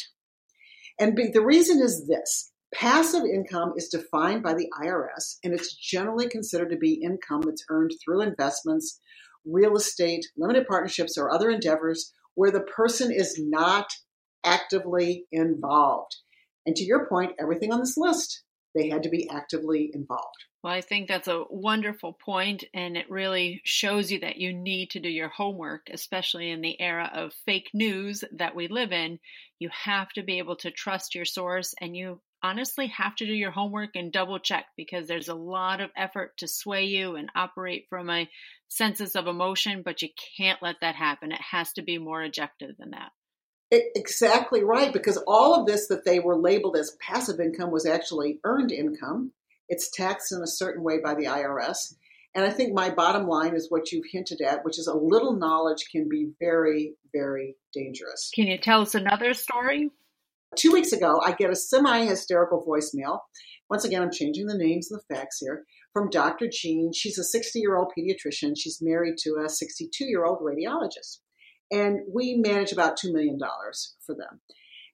And 0.99 1.17
the 1.17 1.43
reason 1.43 1.81
is 1.81 2.07
this. 2.07 2.51
Passive 2.73 3.23
income 3.25 3.73
is 3.75 3.89
defined 3.89 4.43
by 4.43 4.53
the 4.53 4.69
IRS 4.81 5.37
and 5.43 5.53
it's 5.53 5.75
generally 5.75 6.29
considered 6.29 6.69
to 6.69 6.77
be 6.77 7.01
income 7.03 7.41
that's 7.41 7.65
earned 7.69 7.91
through 8.03 8.21
investments, 8.21 8.99
real 9.45 9.75
estate, 9.75 10.25
limited 10.37 10.67
partnerships, 10.67 11.17
or 11.17 11.33
other 11.33 11.49
endeavors 11.49 12.13
where 12.41 12.49
the 12.49 12.59
person 12.61 13.11
is 13.11 13.37
not 13.37 13.85
actively 14.43 15.27
involved. 15.31 16.15
And 16.65 16.75
to 16.75 16.83
your 16.83 17.05
point, 17.05 17.33
everything 17.39 17.71
on 17.71 17.79
this 17.79 17.97
list, 17.97 18.41
they 18.73 18.89
had 18.89 19.03
to 19.03 19.09
be 19.09 19.29
actively 19.29 19.91
involved. 19.93 20.45
Well, 20.63 20.73
I 20.73 20.81
think 20.81 21.07
that's 21.07 21.27
a 21.27 21.43
wonderful 21.51 22.13
point, 22.13 22.63
and 22.73 22.97
it 22.97 23.11
really 23.11 23.61
shows 23.63 24.11
you 24.11 24.21
that 24.21 24.37
you 24.37 24.53
need 24.53 24.89
to 24.89 24.99
do 24.99 25.07
your 25.07 25.29
homework, 25.29 25.87
especially 25.93 26.49
in 26.49 26.61
the 26.61 26.81
era 26.81 27.11
of 27.13 27.31
fake 27.45 27.69
news 27.75 28.23
that 28.31 28.55
we 28.55 28.67
live 28.67 28.91
in. 28.91 29.19
You 29.59 29.69
have 29.83 30.09
to 30.13 30.23
be 30.23 30.39
able 30.39 30.55
to 30.57 30.71
trust 30.71 31.13
your 31.13 31.25
source, 31.25 31.75
and 31.79 31.95
you 31.95 32.21
honestly 32.43 32.87
have 32.87 33.15
to 33.15 33.25
do 33.25 33.33
your 33.33 33.51
homework 33.51 33.91
and 33.95 34.11
double 34.11 34.39
check 34.39 34.65
because 34.75 35.07
there's 35.07 35.29
a 35.29 35.35
lot 35.35 35.81
of 35.81 35.89
effort 35.95 36.37
to 36.37 36.47
sway 36.47 36.85
you 36.85 37.15
and 37.15 37.29
operate 37.35 37.85
from 37.89 38.09
a 38.09 38.29
senses 38.67 39.15
of 39.15 39.27
emotion, 39.27 39.81
but 39.83 40.01
you 40.01 40.09
can't 40.37 40.61
let 40.61 40.77
that 40.81 40.95
happen. 40.95 41.31
It 41.31 41.41
has 41.41 41.73
to 41.73 41.81
be 41.81 41.97
more 41.97 42.23
objective 42.23 42.71
than 42.77 42.91
that. 42.91 43.11
It, 43.69 43.91
exactly 43.95 44.63
right, 44.63 44.91
because 44.91 45.17
all 45.27 45.59
of 45.59 45.65
this 45.65 45.87
that 45.87 46.03
they 46.03 46.19
were 46.19 46.35
labeled 46.35 46.75
as 46.77 46.97
passive 46.99 47.39
income 47.39 47.71
was 47.71 47.85
actually 47.85 48.39
earned 48.43 48.71
income. 48.71 49.31
It's 49.69 49.89
taxed 49.89 50.33
in 50.33 50.41
a 50.41 50.47
certain 50.47 50.83
way 50.83 50.99
by 50.99 51.15
the 51.15 51.25
IRS. 51.25 51.93
And 52.33 52.45
I 52.45 52.49
think 52.49 52.73
my 52.73 52.89
bottom 52.89 53.27
line 53.27 53.55
is 53.55 53.69
what 53.69 53.91
you've 53.91 54.05
hinted 54.09 54.41
at, 54.41 54.63
which 54.63 54.79
is 54.79 54.87
a 54.87 54.93
little 54.93 55.33
knowledge 55.33 55.89
can 55.91 56.07
be 56.09 56.31
very, 56.39 56.93
very 57.13 57.55
dangerous. 57.73 58.31
Can 58.33 58.47
you 58.47 58.57
tell 58.57 58.81
us 58.81 58.95
another 58.95 59.33
story? 59.33 59.89
Two 60.57 60.71
weeks 60.71 60.91
ago, 60.91 61.21
I 61.23 61.31
get 61.31 61.49
a 61.49 61.55
semi 61.55 62.05
hysterical 62.05 62.65
voicemail. 62.67 63.19
Once 63.69 63.85
again, 63.85 64.01
I'm 64.01 64.11
changing 64.11 64.47
the 64.47 64.57
names 64.57 64.91
and 64.91 64.99
the 64.99 65.15
facts 65.15 65.39
here 65.39 65.63
from 65.93 66.09
Dr. 66.09 66.47
Jean. 66.51 66.91
She's 66.93 67.17
a 67.17 67.23
60 67.23 67.59
year 67.59 67.77
old 67.77 67.91
pediatrician. 67.97 68.53
She's 68.57 68.79
married 68.81 69.15
to 69.19 69.37
a 69.43 69.49
62 69.49 70.05
year 70.05 70.25
old 70.25 70.39
radiologist. 70.39 71.19
And 71.71 71.99
we 72.13 72.35
manage 72.35 72.73
about 72.73 72.99
$2 72.99 73.13
million 73.13 73.39
for 74.05 74.13
them. 74.13 74.41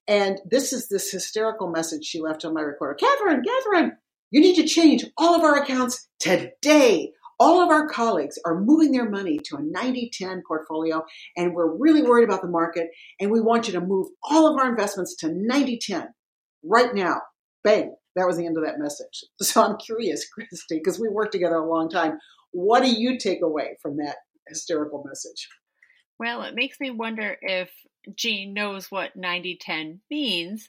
And 0.06 0.40
this 0.48 0.72
is 0.72 0.88
this 0.88 1.10
hysterical 1.10 1.70
message 1.70 2.04
she 2.04 2.20
left 2.20 2.44
on 2.44 2.54
my 2.54 2.60
recorder 2.60 2.94
Catherine, 2.94 3.42
Catherine, 3.44 3.92
you 4.30 4.40
need 4.40 4.56
to 4.56 4.66
change 4.66 5.04
all 5.16 5.34
of 5.34 5.42
our 5.42 5.60
accounts 5.60 6.08
today. 6.20 7.12
All 7.40 7.60
of 7.62 7.70
our 7.70 7.88
colleagues 7.88 8.38
are 8.44 8.60
moving 8.60 8.92
their 8.92 9.08
money 9.08 9.38
to 9.44 9.56
a 9.56 9.62
90 9.62 10.10
10 10.12 10.42
portfolio, 10.46 11.04
and 11.36 11.54
we're 11.54 11.76
really 11.76 12.02
worried 12.02 12.24
about 12.24 12.42
the 12.42 12.48
market. 12.48 12.88
And 13.20 13.30
we 13.30 13.40
want 13.40 13.66
you 13.66 13.72
to 13.74 13.80
move 13.80 14.08
all 14.24 14.46
of 14.46 14.58
our 14.58 14.68
investments 14.68 15.16
to 15.16 15.32
90 15.32 15.78
10 15.78 16.08
right 16.64 16.94
now. 16.94 17.20
Bang. 17.62 17.94
That 18.16 18.26
was 18.26 18.36
the 18.36 18.46
end 18.46 18.58
of 18.58 18.64
that 18.64 18.78
message. 18.78 19.24
So 19.40 19.62
I'm 19.62 19.76
curious, 19.76 20.26
Christy, 20.28 20.78
because 20.78 20.98
we 20.98 21.08
worked 21.08 21.32
together 21.32 21.56
a 21.56 21.70
long 21.70 21.88
time. 21.88 22.18
What 22.50 22.82
do 22.82 22.90
you 22.90 23.18
take 23.18 23.42
away 23.42 23.76
from 23.80 23.98
that 23.98 24.16
hysterical 24.48 25.04
message? 25.06 25.48
Well, 26.18 26.42
it 26.42 26.54
makes 26.54 26.80
me 26.80 26.90
wonder 26.90 27.36
if 27.40 27.70
Jean 28.16 28.54
knows 28.54 28.90
what 28.90 29.14
90 29.14 29.58
10 29.60 30.00
means 30.10 30.68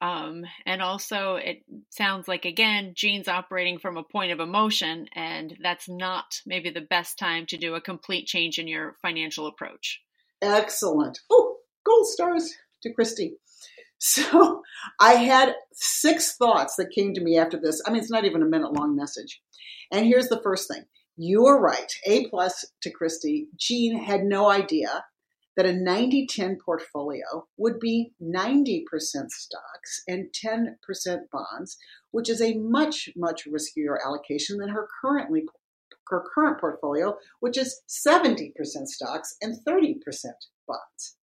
um, 0.00 0.44
and 0.64 0.80
also, 0.80 1.34
it 1.36 1.62
sounds 1.90 2.26
like, 2.26 2.46
again, 2.46 2.92
Jean's 2.94 3.28
operating 3.28 3.78
from 3.78 3.98
a 3.98 4.02
point 4.02 4.32
of 4.32 4.40
emotion, 4.40 5.06
and 5.14 5.56
that's 5.62 5.88
not 5.88 6.40
maybe 6.46 6.70
the 6.70 6.80
best 6.80 7.18
time 7.18 7.44
to 7.46 7.58
do 7.58 7.74
a 7.74 7.82
complete 7.82 8.26
change 8.26 8.58
in 8.58 8.66
your 8.66 8.96
financial 9.02 9.46
approach. 9.46 10.00
Excellent. 10.40 11.20
Oh, 11.30 11.56
gold 11.84 12.06
stars 12.06 12.54
to 12.82 12.92
Christy. 12.92 13.34
So 14.02 14.62
I 14.98 15.12
had 15.12 15.52
six 15.74 16.34
thoughts 16.38 16.76
that 16.76 16.90
came 16.90 17.12
to 17.12 17.20
me 17.20 17.36
after 17.36 17.60
this. 17.60 17.82
I 17.86 17.90
mean, 17.90 18.00
it's 18.00 18.10
not 18.10 18.24
even 18.24 18.42
a 18.42 18.46
minute 18.46 18.72
long 18.72 18.96
message. 18.96 19.42
And 19.92 20.06
here's 20.06 20.28
the 20.28 20.40
first 20.42 20.72
thing. 20.72 20.84
You 21.18 21.44
are 21.44 21.60
right. 21.60 21.92
A 22.06 22.26
plus 22.28 22.64
to 22.80 22.90
Christy. 22.90 23.48
Jean 23.58 24.02
had 24.02 24.22
no 24.22 24.48
idea 24.48 25.04
that 25.56 25.66
a 25.66 25.72
90 25.72 26.26
10 26.26 26.58
portfolio 26.64 27.46
would 27.56 27.78
be 27.80 28.12
90% 28.22 28.84
stocks 29.30 30.02
and 30.06 30.28
10% 30.32 30.76
bonds, 31.32 31.76
which 32.10 32.28
is 32.28 32.40
a 32.40 32.54
much, 32.54 33.10
much 33.16 33.46
riskier 33.46 33.96
allocation 34.04 34.58
than 34.58 34.70
her 34.70 34.88
currently 35.00 35.44
her 36.08 36.24
current 36.34 36.60
portfolio, 36.60 37.16
which 37.38 37.56
is 37.56 37.82
70% 37.88 38.52
stocks 38.86 39.36
and 39.40 39.56
30% 39.64 39.94
bonds. 40.66 41.16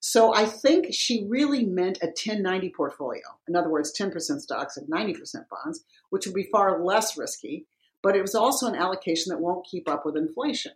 So 0.00 0.34
I 0.34 0.44
think 0.44 0.88
she 0.92 1.26
really 1.28 1.64
meant 1.64 1.98
a 2.02 2.06
1090 2.06 2.72
portfolio. 2.76 3.22
In 3.48 3.56
other 3.56 3.70
words, 3.70 3.92
10% 3.98 4.12
stocks 4.40 4.76
and 4.76 4.88
90% 4.88 5.16
bonds, 5.48 5.84
which 6.10 6.26
would 6.26 6.34
be 6.34 6.48
far 6.52 6.84
less 6.84 7.16
risky, 7.16 7.66
but 8.02 8.14
it 8.14 8.22
was 8.22 8.34
also 8.34 8.66
an 8.66 8.76
allocation 8.76 9.30
that 9.30 9.40
won't 9.40 9.66
keep 9.66 9.88
up 9.88 10.04
with 10.04 10.16
inflation. 10.16 10.72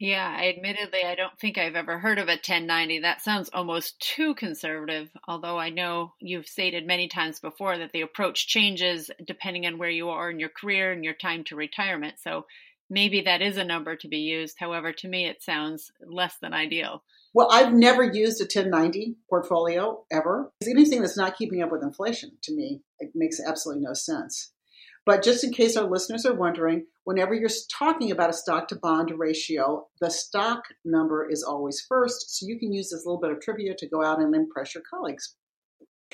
Yeah, 0.00 0.34
I 0.34 0.48
admittedly 0.48 1.04
I 1.04 1.14
don't 1.14 1.38
think 1.38 1.58
I've 1.58 1.76
ever 1.76 1.98
heard 1.98 2.18
of 2.18 2.28
a 2.28 2.32
1090. 2.32 3.00
That 3.00 3.20
sounds 3.20 3.50
almost 3.52 4.00
too 4.00 4.34
conservative, 4.34 5.10
although 5.28 5.58
I 5.58 5.68
know 5.68 6.14
you've 6.20 6.46
stated 6.46 6.86
many 6.86 7.06
times 7.06 7.38
before 7.38 7.76
that 7.76 7.92
the 7.92 8.00
approach 8.00 8.48
changes 8.48 9.10
depending 9.26 9.66
on 9.66 9.76
where 9.76 9.90
you 9.90 10.08
are 10.08 10.30
in 10.30 10.40
your 10.40 10.48
career 10.48 10.90
and 10.90 11.04
your 11.04 11.12
time 11.12 11.44
to 11.44 11.54
retirement. 11.54 12.14
So 12.18 12.46
maybe 12.88 13.20
that 13.20 13.42
is 13.42 13.58
a 13.58 13.64
number 13.64 13.94
to 13.96 14.08
be 14.08 14.20
used. 14.20 14.56
However, 14.58 14.90
to 14.94 15.06
me 15.06 15.26
it 15.26 15.42
sounds 15.42 15.92
less 16.02 16.34
than 16.40 16.54
ideal. 16.54 17.02
Well, 17.34 17.48
I've 17.52 17.74
never 17.74 18.02
used 18.02 18.40
a 18.40 18.44
1090 18.44 19.16
portfolio 19.28 20.02
ever. 20.10 20.50
Anything 20.66 21.02
that's 21.02 21.18
not 21.18 21.36
keeping 21.36 21.60
up 21.60 21.70
with 21.70 21.82
inflation 21.82 22.38
to 22.44 22.54
me, 22.54 22.80
it 23.00 23.10
makes 23.14 23.38
absolutely 23.38 23.84
no 23.84 23.92
sense. 23.92 24.50
But 25.10 25.24
just 25.24 25.42
in 25.42 25.52
case 25.52 25.76
our 25.76 25.90
listeners 25.90 26.24
are 26.24 26.36
wondering, 26.36 26.86
whenever 27.02 27.34
you're 27.34 27.50
talking 27.76 28.12
about 28.12 28.30
a 28.30 28.32
stock 28.32 28.68
to 28.68 28.76
bond 28.76 29.10
ratio, 29.18 29.88
the 30.00 30.08
stock 30.08 30.62
number 30.84 31.28
is 31.28 31.42
always 31.42 31.84
first. 31.88 32.38
So 32.38 32.46
you 32.46 32.60
can 32.60 32.72
use 32.72 32.90
this 32.90 33.04
little 33.04 33.18
bit 33.18 33.32
of 33.32 33.40
trivia 33.40 33.74
to 33.76 33.88
go 33.88 34.04
out 34.04 34.20
and 34.20 34.32
impress 34.32 34.72
your 34.72 34.84
colleagues. 34.88 35.34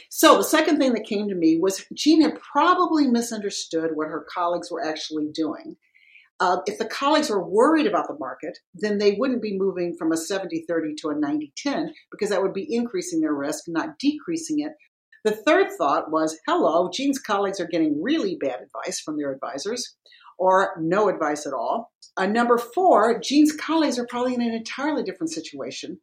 So 0.08 0.38
the 0.38 0.44
second 0.44 0.78
thing 0.78 0.94
that 0.94 1.04
came 1.04 1.28
to 1.28 1.34
me 1.34 1.58
was 1.60 1.84
Jean 1.94 2.22
had 2.22 2.40
probably 2.40 3.06
misunderstood 3.06 3.90
what 3.92 4.08
her 4.08 4.24
colleagues 4.34 4.70
were 4.70 4.82
actually 4.82 5.26
doing. 5.30 5.76
Uh, 6.40 6.60
if 6.64 6.78
the 6.78 6.86
colleagues 6.86 7.28
were 7.28 7.46
worried 7.46 7.86
about 7.86 8.08
the 8.08 8.16
market, 8.18 8.60
then 8.74 8.96
they 8.96 9.12
wouldn't 9.12 9.42
be 9.42 9.58
moving 9.58 9.94
from 9.98 10.10
a 10.10 10.16
70 10.16 10.64
30 10.66 10.94
to 11.02 11.10
a 11.10 11.14
90 11.14 11.52
10 11.54 11.92
because 12.10 12.30
that 12.30 12.42
would 12.42 12.54
be 12.54 12.66
increasing 12.74 13.20
their 13.20 13.34
risk, 13.34 13.64
not 13.68 13.98
decreasing 13.98 14.60
it, 14.60 14.72
the 15.26 15.32
third 15.32 15.72
thought 15.76 16.12
was 16.12 16.38
hello, 16.46 16.88
Jean's 16.88 17.18
colleagues 17.18 17.58
are 17.58 17.66
getting 17.66 18.00
really 18.00 18.36
bad 18.36 18.60
advice 18.62 19.00
from 19.00 19.16
their 19.16 19.32
advisors, 19.32 19.96
or 20.38 20.76
no 20.80 21.08
advice 21.08 21.46
at 21.46 21.52
all. 21.52 21.90
Uh, 22.16 22.26
number 22.26 22.56
four, 22.56 23.18
Jean's 23.18 23.52
colleagues 23.52 23.98
are 23.98 24.06
probably 24.06 24.34
in 24.34 24.40
an 24.40 24.54
entirely 24.54 25.02
different 25.02 25.32
situation 25.32 25.98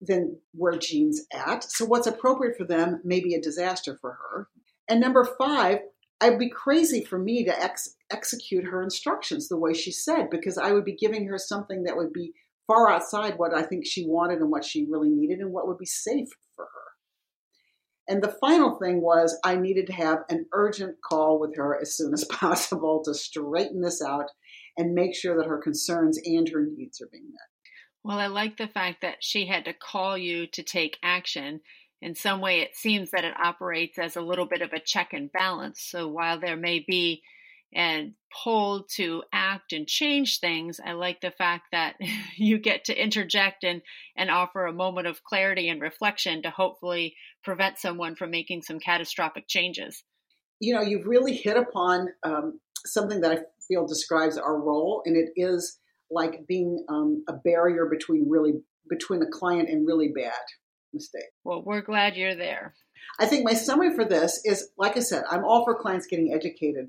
than 0.00 0.38
where 0.54 0.78
Jean's 0.78 1.26
at. 1.34 1.64
So, 1.64 1.84
what's 1.84 2.06
appropriate 2.06 2.56
for 2.56 2.64
them 2.64 3.02
may 3.04 3.20
be 3.20 3.34
a 3.34 3.42
disaster 3.42 3.98
for 4.00 4.12
her. 4.12 4.48
And 4.88 5.02
number 5.02 5.28
five, 5.38 5.80
I'd 6.18 6.38
be 6.38 6.48
crazy 6.48 7.04
for 7.04 7.18
me 7.18 7.44
to 7.44 7.62
ex- 7.62 7.94
execute 8.10 8.64
her 8.64 8.82
instructions 8.82 9.48
the 9.48 9.58
way 9.58 9.74
she 9.74 9.92
said, 9.92 10.30
because 10.30 10.56
I 10.56 10.72
would 10.72 10.86
be 10.86 10.96
giving 10.96 11.28
her 11.28 11.36
something 11.36 11.82
that 11.84 11.98
would 11.98 12.14
be 12.14 12.32
far 12.66 12.90
outside 12.90 13.34
what 13.36 13.54
I 13.54 13.64
think 13.64 13.84
she 13.84 14.06
wanted 14.06 14.38
and 14.38 14.50
what 14.50 14.64
she 14.64 14.86
really 14.90 15.10
needed 15.10 15.40
and 15.40 15.52
what 15.52 15.68
would 15.68 15.76
be 15.76 15.84
safe. 15.84 16.30
And 18.06 18.22
the 18.22 18.36
final 18.40 18.78
thing 18.78 19.00
was 19.00 19.38
I 19.44 19.56
needed 19.56 19.86
to 19.86 19.94
have 19.94 20.18
an 20.28 20.46
urgent 20.52 20.96
call 21.00 21.40
with 21.40 21.56
her 21.56 21.78
as 21.80 21.96
soon 21.96 22.12
as 22.12 22.24
possible 22.30 23.02
to 23.04 23.14
straighten 23.14 23.80
this 23.80 24.02
out 24.02 24.26
and 24.76 24.94
make 24.94 25.14
sure 25.14 25.36
that 25.36 25.48
her 25.48 25.58
concerns 25.58 26.18
and 26.24 26.48
her 26.48 26.66
needs 26.66 27.00
are 27.00 27.08
being 27.10 27.24
met. 27.24 27.48
Well, 28.02 28.18
I 28.18 28.26
like 28.26 28.58
the 28.58 28.68
fact 28.68 29.00
that 29.00 29.18
she 29.20 29.46
had 29.46 29.64
to 29.64 29.72
call 29.72 30.18
you 30.18 30.46
to 30.48 30.62
take 30.62 30.98
action. 31.02 31.60
In 32.02 32.14
some 32.14 32.42
way, 32.42 32.60
it 32.60 32.76
seems 32.76 33.10
that 33.12 33.24
it 33.24 33.34
operates 33.42 33.98
as 33.98 34.16
a 34.16 34.20
little 34.20 34.46
bit 34.46 34.60
of 34.60 34.72
a 34.74 34.80
check 34.80 35.14
and 35.14 35.32
balance. 35.32 35.80
So 35.82 36.08
while 36.08 36.38
there 36.38 36.56
may 36.56 36.84
be 36.86 37.22
and 37.74 38.12
pull 38.44 38.84
to 38.96 39.22
act 39.32 39.72
and 39.72 39.86
change 39.86 40.38
things, 40.38 40.78
I 40.84 40.92
like 40.92 41.20
the 41.20 41.30
fact 41.30 41.68
that 41.72 41.96
you 42.36 42.58
get 42.58 42.84
to 42.84 43.02
interject 43.02 43.64
and, 43.64 43.82
and 44.16 44.30
offer 44.30 44.66
a 44.66 44.72
moment 44.72 45.06
of 45.06 45.24
clarity 45.24 45.68
and 45.68 45.80
reflection 45.80 46.42
to 46.42 46.50
hopefully 46.50 47.16
prevent 47.44 47.78
someone 47.78 48.16
from 48.16 48.30
making 48.30 48.62
some 48.62 48.78
catastrophic 48.78 49.44
changes. 49.48 50.04
You 50.60 50.74
know, 50.74 50.82
you've 50.82 51.06
really 51.06 51.34
hit 51.34 51.56
upon 51.56 52.08
um, 52.22 52.60
something 52.86 53.20
that 53.20 53.32
I 53.32 53.38
feel 53.68 53.86
describes 53.86 54.38
our 54.38 54.58
role, 54.58 55.02
and 55.04 55.16
it 55.16 55.30
is 55.36 55.78
like 56.10 56.46
being 56.46 56.84
um, 56.88 57.24
a 57.28 57.32
barrier 57.32 57.86
between 57.90 58.28
really 58.28 58.54
between 58.88 59.22
a 59.22 59.30
client 59.30 59.68
and 59.68 59.86
really 59.86 60.08
bad 60.14 60.32
mistake. 60.92 61.30
Well, 61.42 61.62
we're 61.64 61.80
glad 61.80 62.16
you're 62.16 62.36
there. 62.36 62.74
I 63.18 63.26
think 63.26 63.44
my 63.44 63.54
summary 63.54 63.94
for 63.94 64.04
this 64.04 64.40
is, 64.44 64.68
like 64.76 64.96
I 64.96 65.00
said, 65.00 65.24
I'm 65.30 65.44
all 65.44 65.64
for 65.64 65.74
clients 65.74 66.06
getting 66.06 66.32
educated 66.34 66.88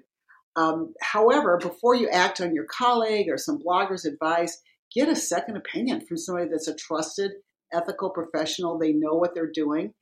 um, 0.56 0.94
however, 1.02 1.58
before 1.58 1.96
you 1.96 2.10
act 2.10 2.40
on 2.40 2.54
your 2.54 2.66
colleague 2.66 3.30
or 3.30 3.38
some 3.38 3.60
blogger's 3.60 4.06
advice, 4.06 4.62
get 4.94 5.10
a 5.10 5.16
second 5.16 5.58
opinion 5.58 6.06
from 6.06 6.18
somebody 6.18 6.50
that's 6.50 6.68
a 6.68 6.76
trusted, 6.76 7.32
ethical 7.74 8.10
professional. 8.10 8.78
They 8.78 8.94
know 8.94 9.16
what 9.16 9.36
they're 9.36 9.52
doing, 9.52 9.94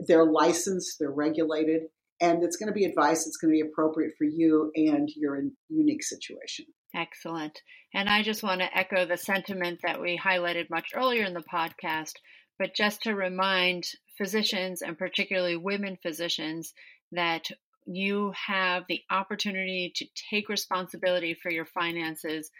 they're 0.00 0.26
licensed, 0.26 0.98
they're 0.98 1.10
regulated, 1.10 1.82
and 2.20 2.42
it's 2.42 2.56
going 2.56 2.68
to 2.68 2.72
be 2.72 2.84
advice 2.84 3.24
that's 3.24 3.36
going 3.36 3.52
to 3.52 3.62
be 3.62 3.68
appropriate 3.68 4.12
for 4.16 4.24
you 4.24 4.70
and 4.74 5.08
your 5.16 5.40
unique 5.68 6.02
situation. 6.02 6.66
Excellent. 6.94 7.60
And 7.92 8.08
I 8.08 8.22
just 8.22 8.42
want 8.42 8.60
to 8.60 8.76
echo 8.76 9.04
the 9.04 9.18
sentiment 9.18 9.80
that 9.82 10.00
we 10.00 10.18
highlighted 10.18 10.70
much 10.70 10.90
earlier 10.94 11.24
in 11.24 11.34
the 11.34 11.44
podcast, 11.52 12.12
but 12.58 12.74
just 12.74 13.02
to 13.02 13.14
remind 13.14 13.84
physicians 14.16 14.80
and 14.80 14.96
particularly 14.96 15.56
women 15.56 15.98
physicians 16.02 16.72
that 17.12 17.44
you 17.86 18.32
have 18.46 18.84
the 18.88 19.00
opportunity 19.10 19.92
to 19.94 20.06
take 20.30 20.48
responsibility 20.48 21.34
for 21.40 21.50
your 21.50 21.66
finances. 21.66 22.50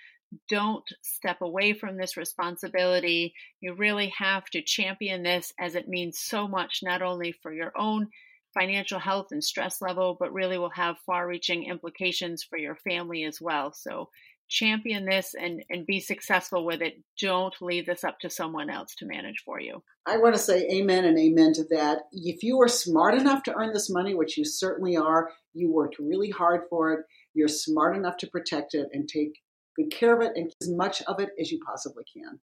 Don't 0.49 0.85
step 1.03 1.41
away 1.41 1.73
from 1.73 1.97
this 1.97 2.17
responsibility. 2.17 3.35
You 3.61 3.75
really 3.75 4.13
have 4.19 4.45
to 4.47 4.63
champion 4.63 5.23
this 5.23 5.53
as 5.59 5.75
it 5.75 5.89
means 5.89 6.19
so 6.19 6.49
much, 6.49 6.81
not 6.83 7.03
only 7.03 7.33
for 7.43 7.53
your 7.53 7.73
own 7.77 8.09
financial 8.55 8.99
health 8.99 9.29
and 9.31 9.45
stress 9.45 9.83
level, 9.83 10.17
but 10.19 10.33
really 10.33 10.59
will 10.59 10.71
have 10.71 10.97
far 11.05 11.27
reaching 11.29 11.65
implications 11.65 12.43
for 12.43 12.59
your 12.59 12.77
family 12.77 13.25
as 13.25 13.41
well. 13.41 13.73
So 13.73 14.09
champion 14.49 15.05
this 15.05 15.35
and, 15.39 15.63
and 15.71 15.87
be 15.87 16.01
successful 16.01 16.65
with 16.65 16.81
it. 16.81 16.95
Don't 17.21 17.55
leave 17.61 17.87
this 17.87 18.05
up 18.05 18.19
to 18.21 18.31
someone 18.31 18.71
else 18.71 18.95
to 18.97 19.07
manage 19.07 19.43
for 19.45 19.61
you. 19.61 19.83
I 20.07 20.19
want 20.19 20.35
to 20.35 20.41
say 20.41 20.69
amen 20.71 21.05
and 21.05 21.19
amen 21.19 21.53
to 21.55 21.65
that. 21.71 22.03
If 22.13 22.43
you 22.43 22.61
are 22.63 22.69
smart 22.69 23.15
enough 23.15 23.43
to 23.45 23.55
earn 23.55 23.73
this 23.73 23.91
money, 23.91 24.15
which 24.15 24.39
you 24.39 24.45
certainly 24.45 24.97
are, 24.97 25.31
you 25.53 25.73
worked 25.73 25.99
really 25.99 26.31
hard 26.31 26.63
for 26.71 26.93
it, 26.93 27.01
you're 27.35 27.49
smart 27.49 27.97
enough 27.97 28.17
to 28.19 28.29
protect 28.29 28.75
it 28.75 28.89
and 28.93 29.09
take 29.09 29.33
good 29.77 29.91
care 29.91 30.15
of 30.15 30.23
it 30.23 30.33
and 30.37 30.53
as 30.61 30.71
much 30.71 31.03
of 31.03 31.21
it 31.21 31.31
as 31.41 31.53
you 31.53 31.61
possibly 31.65 32.05
can. 32.13 32.41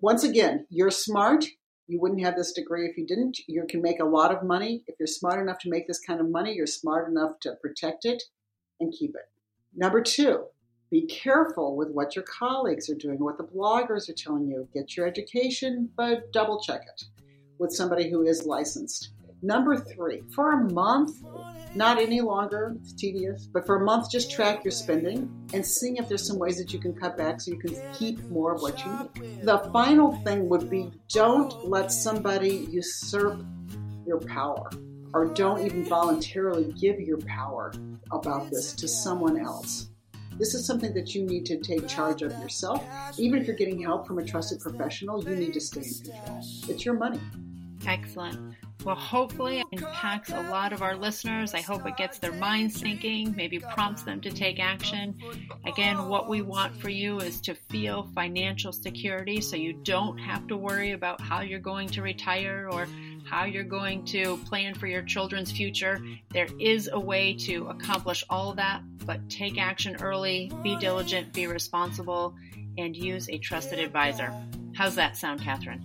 Once 0.00 0.24
again, 0.24 0.66
you're 0.70 0.90
smart, 0.90 1.44
you 1.88 2.00
wouldn't 2.00 2.22
have 2.22 2.36
this 2.36 2.52
degree 2.52 2.86
if 2.86 2.96
you 2.96 3.06
didn't. 3.06 3.38
You 3.46 3.64
can 3.68 3.80
make 3.80 4.00
a 4.00 4.04
lot 4.04 4.34
of 4.34 4.42
money. 4.42 4.82
If 4.86 4.96
you're 4.98 5.06
smart 5.06 5.40
enough 5.40 5.58
to 5.60 5.70
make 5.70 5.86
this 5.86 6.00
kind 6.00 6.20
of 6.20 6.28
money, 6.28 6.54
you're 6.54 6.66
smart 6.66 7.08
enough 7.08 7.38
to 7.40 7.54
protect 7.62 8.04
it 8.04 8.22
and 8.80 8.92
keep 8.92 9.14
it. 9.14 9.30
Number 9.74 10.02
two, 10.02 10.44
be 10.90 11.06
careful 11.06 11.76
with 11.76 11.90
what 11.90 12.14
your 12.14 12.24
colleagues 12.24 12.88
are 12.90 12.94
doing, 12.94 13.18
what 13.18 13.38
the 13.38 13.44
bloggers 13.44 14.08
are 14.08 14.14
telling 14.14 14.48
you. 14.48 14.68
Get 14.72 14.96
your 14.96 15.06
education, 15.06 15.90
but 15.96 16.32
double 16.32 16.60
check 16.60 16.82
it 16.82 17.04
with 17.58 17.72
somebody 17.72 18.10
who 18.10 18.22
is 18.22 18.46
licensed. 18.46 19.10
Number 19.42 19.76
three, 19.76 20.22
for 20.34 20.52
a 20.52 20.72
month, 20.72 21.22
not 21.74 21.98
any 21.98 22.20
longer, 22.20 22.74
it's 22.80 22.94
tedious, 22.94 23.46
but 23.52 23.66
for 23.66 23.76
a 23.76 23.84
month, 23.84 24.10
just 24.10 24.30
track 24.30 24.64
your 24.64 24.72
spending 24.72 25.30
and 25.52 25.64
seeing 25.64 25.96
if 25.96 26.08
there's 26.08 26.26
some 26.26 26.38
ways 26.38 26.56
that 26.56 26.72
you 26.72 26.78
can 26.78 26.94
cut 26.94 27.18
back 27.18 27.40
so 27.40 27.50
you 27.50 27.58
can 27.58 27.76
keep 27.92 28.22
more 28.30 28.54
of 28.54 28.62
what 28.62 28.82
you 28.84 29.10
need. 29.14 29.42
The 29.42 29.58
final 29.72 30.16
thing 30.24 30.48
would 30.48 30.70
be 30.70 30.90
don't 31.10 31.68
let 31.68 31.92
somebody 31.92 32.66
usurp 32.70 33.42
your 34.06 34.20
power 34.20 34.70
or 35.12 35.26
don't 35.26 35.64
even 35.64 35.84
voluntarily 35.84 36.72
give 36.72 36.98
your 37.00 37.18
power 37.18 37.72
about 38.10 38.50
this 38.50 38.72
to 38.74 38.88
someone 38.88 39.38
else. 39.38 39.88
This 40.38 40.54
is 40.54 40.66
something 40.66 40.92
that 40.94 41.14
you 41.14 41.24
need 41.24 41.46
to 41.46 41.58
take 41.58 41.86
charge 41.88 42.22
of 42.22 42.32
yourself. 42.32 42.84
Even 43.18 43.40
if 43.40 43.46
you're 43.46 43.56
getting 43.56 43.80
help 43.80 44.06
from 44.06 44.18
a 44.18 44.24
trusted 44.24 44.60
professional, 44.60 45.22
you 45.24 45.34
need 45.34 45.54
to 45.54 45.60
stay 45.60 45.82
in 45.82 46.12
control. 46.12 46.40
It's 46.68 46.84
your 46.84 46.94
money. 46.94 47.20
Excellent. 47.86 48.54
Well, 48.84 48.94
hopefully, 48.94 49.60
it 49.60 49.66
impacts 49.72 50.30
a 50.30 50.42
lot 50.42 50.72
of 50.72 50.80
our 50.80 50.94
listeners. 50.94 51.54
I 51.54 51.60
hope 51.60 51.86
it 51.86 51.96
gets 51.96 52.18
their 52.18 52.32
minds 52.32 52.80
thinking, 52.80 53.34
maybe 53.34 53.58
prompts 53.58 54.02
them 54.02 54.20
to 54.20 54.30
take 54.30 54.60
action. 54.60 55.18
Again, 55.64 56.08
what 56.08 56.28
we 56.28 56.40
want 56.42 56.76
for 56.80 56.88
you 56.88 57.18
is 57.18 57.40
to 57.42 57.54
feel 57.54 58.08
financial 58.14 58.72
security 58.72 59.40
so 59.40 59.56
you 59.56 59.72
don't 59.72 60.18
have 60.18 60.46
to 60.48 60.56
worry 60.56 60.92
about 60.92 61.20
how 61.20 61.40
you're 61.40 61.58
going 61.58 61.88
to 61.88 62.02
retire 62.02 62.68
or 62.70 62.86
how 63.24 63.44
you're 63.44 63.64
going 63.64 64.04
to 64.04 64.36
plan 64.44 64.74
for 64.74 64.86
your 64.86 65.02
children's 65.02 65.50
future. 65.50 66.00
There 66.30 66.48
is 66.60 66.88
a 66.92 67.00
way 67.00 67.34
to 67.40 67.66
accomplish 67.68 68.22
all 68.30 68.54
that, 68.54 68.82
but 69.04 69.28
take 69.28 69.58
action 69.58 69.96
early, 70.00 70.52
be 70.62 70.76
diligent, 70.76 71.32
be 71.32 71.48
responsible, 71.48 72.36
and 72.78 72.94
use 72.94 73.28
a 73.28 73.38
trusted 73.38 73.80
advisor. 73.80 74.32
How's 74.74 74.94
that 74.94 75.16
sound, 75.16 75.40
Catherine? 75.40 75.84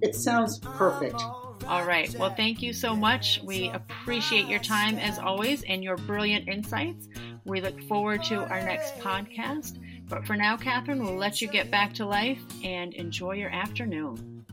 It 0.00 0.14
sounds 0.14 0.58
perfect. 0.60 1.20
All 1.66 1.84
right. 1.84 2.14
Well, 2.18 2.34
thank 2.34 2.62
you 2.62 2.72
so 2.72 2.94
much. 2.96 3.40
We 3.42 3.70
appreciate 3.70 4.46
your 4.46 4.60
time 4.60 4.98
as 4.98 5.18
always 5.18 5.62
and 5.64 5.82
your 5.82 5.96
brilliant 5.96 6.48
insights. 6.48 7.08
We 7.44 7.60
look 7.60 7.80
forward 7.84 8.24
to 8.24 8.36
our 8.48 8.60
next 8.60 8.94
podcast. 8.98 9.78
But 10.08 10.26
for 10.26 10.36
now, 10.36 10.56
Catherine, 10.56 11.04
we'll 11.04 11.16
let 11.16 11.42
you 11.42 11.48
get 11.48 11.70
back 11.70 11.92
to 11.94 12.06
life 12.06 12.40
and 12.64 12.94
enjoy 12.94 13.32
your 13.32 13.50
afternoon. 13.50 14.46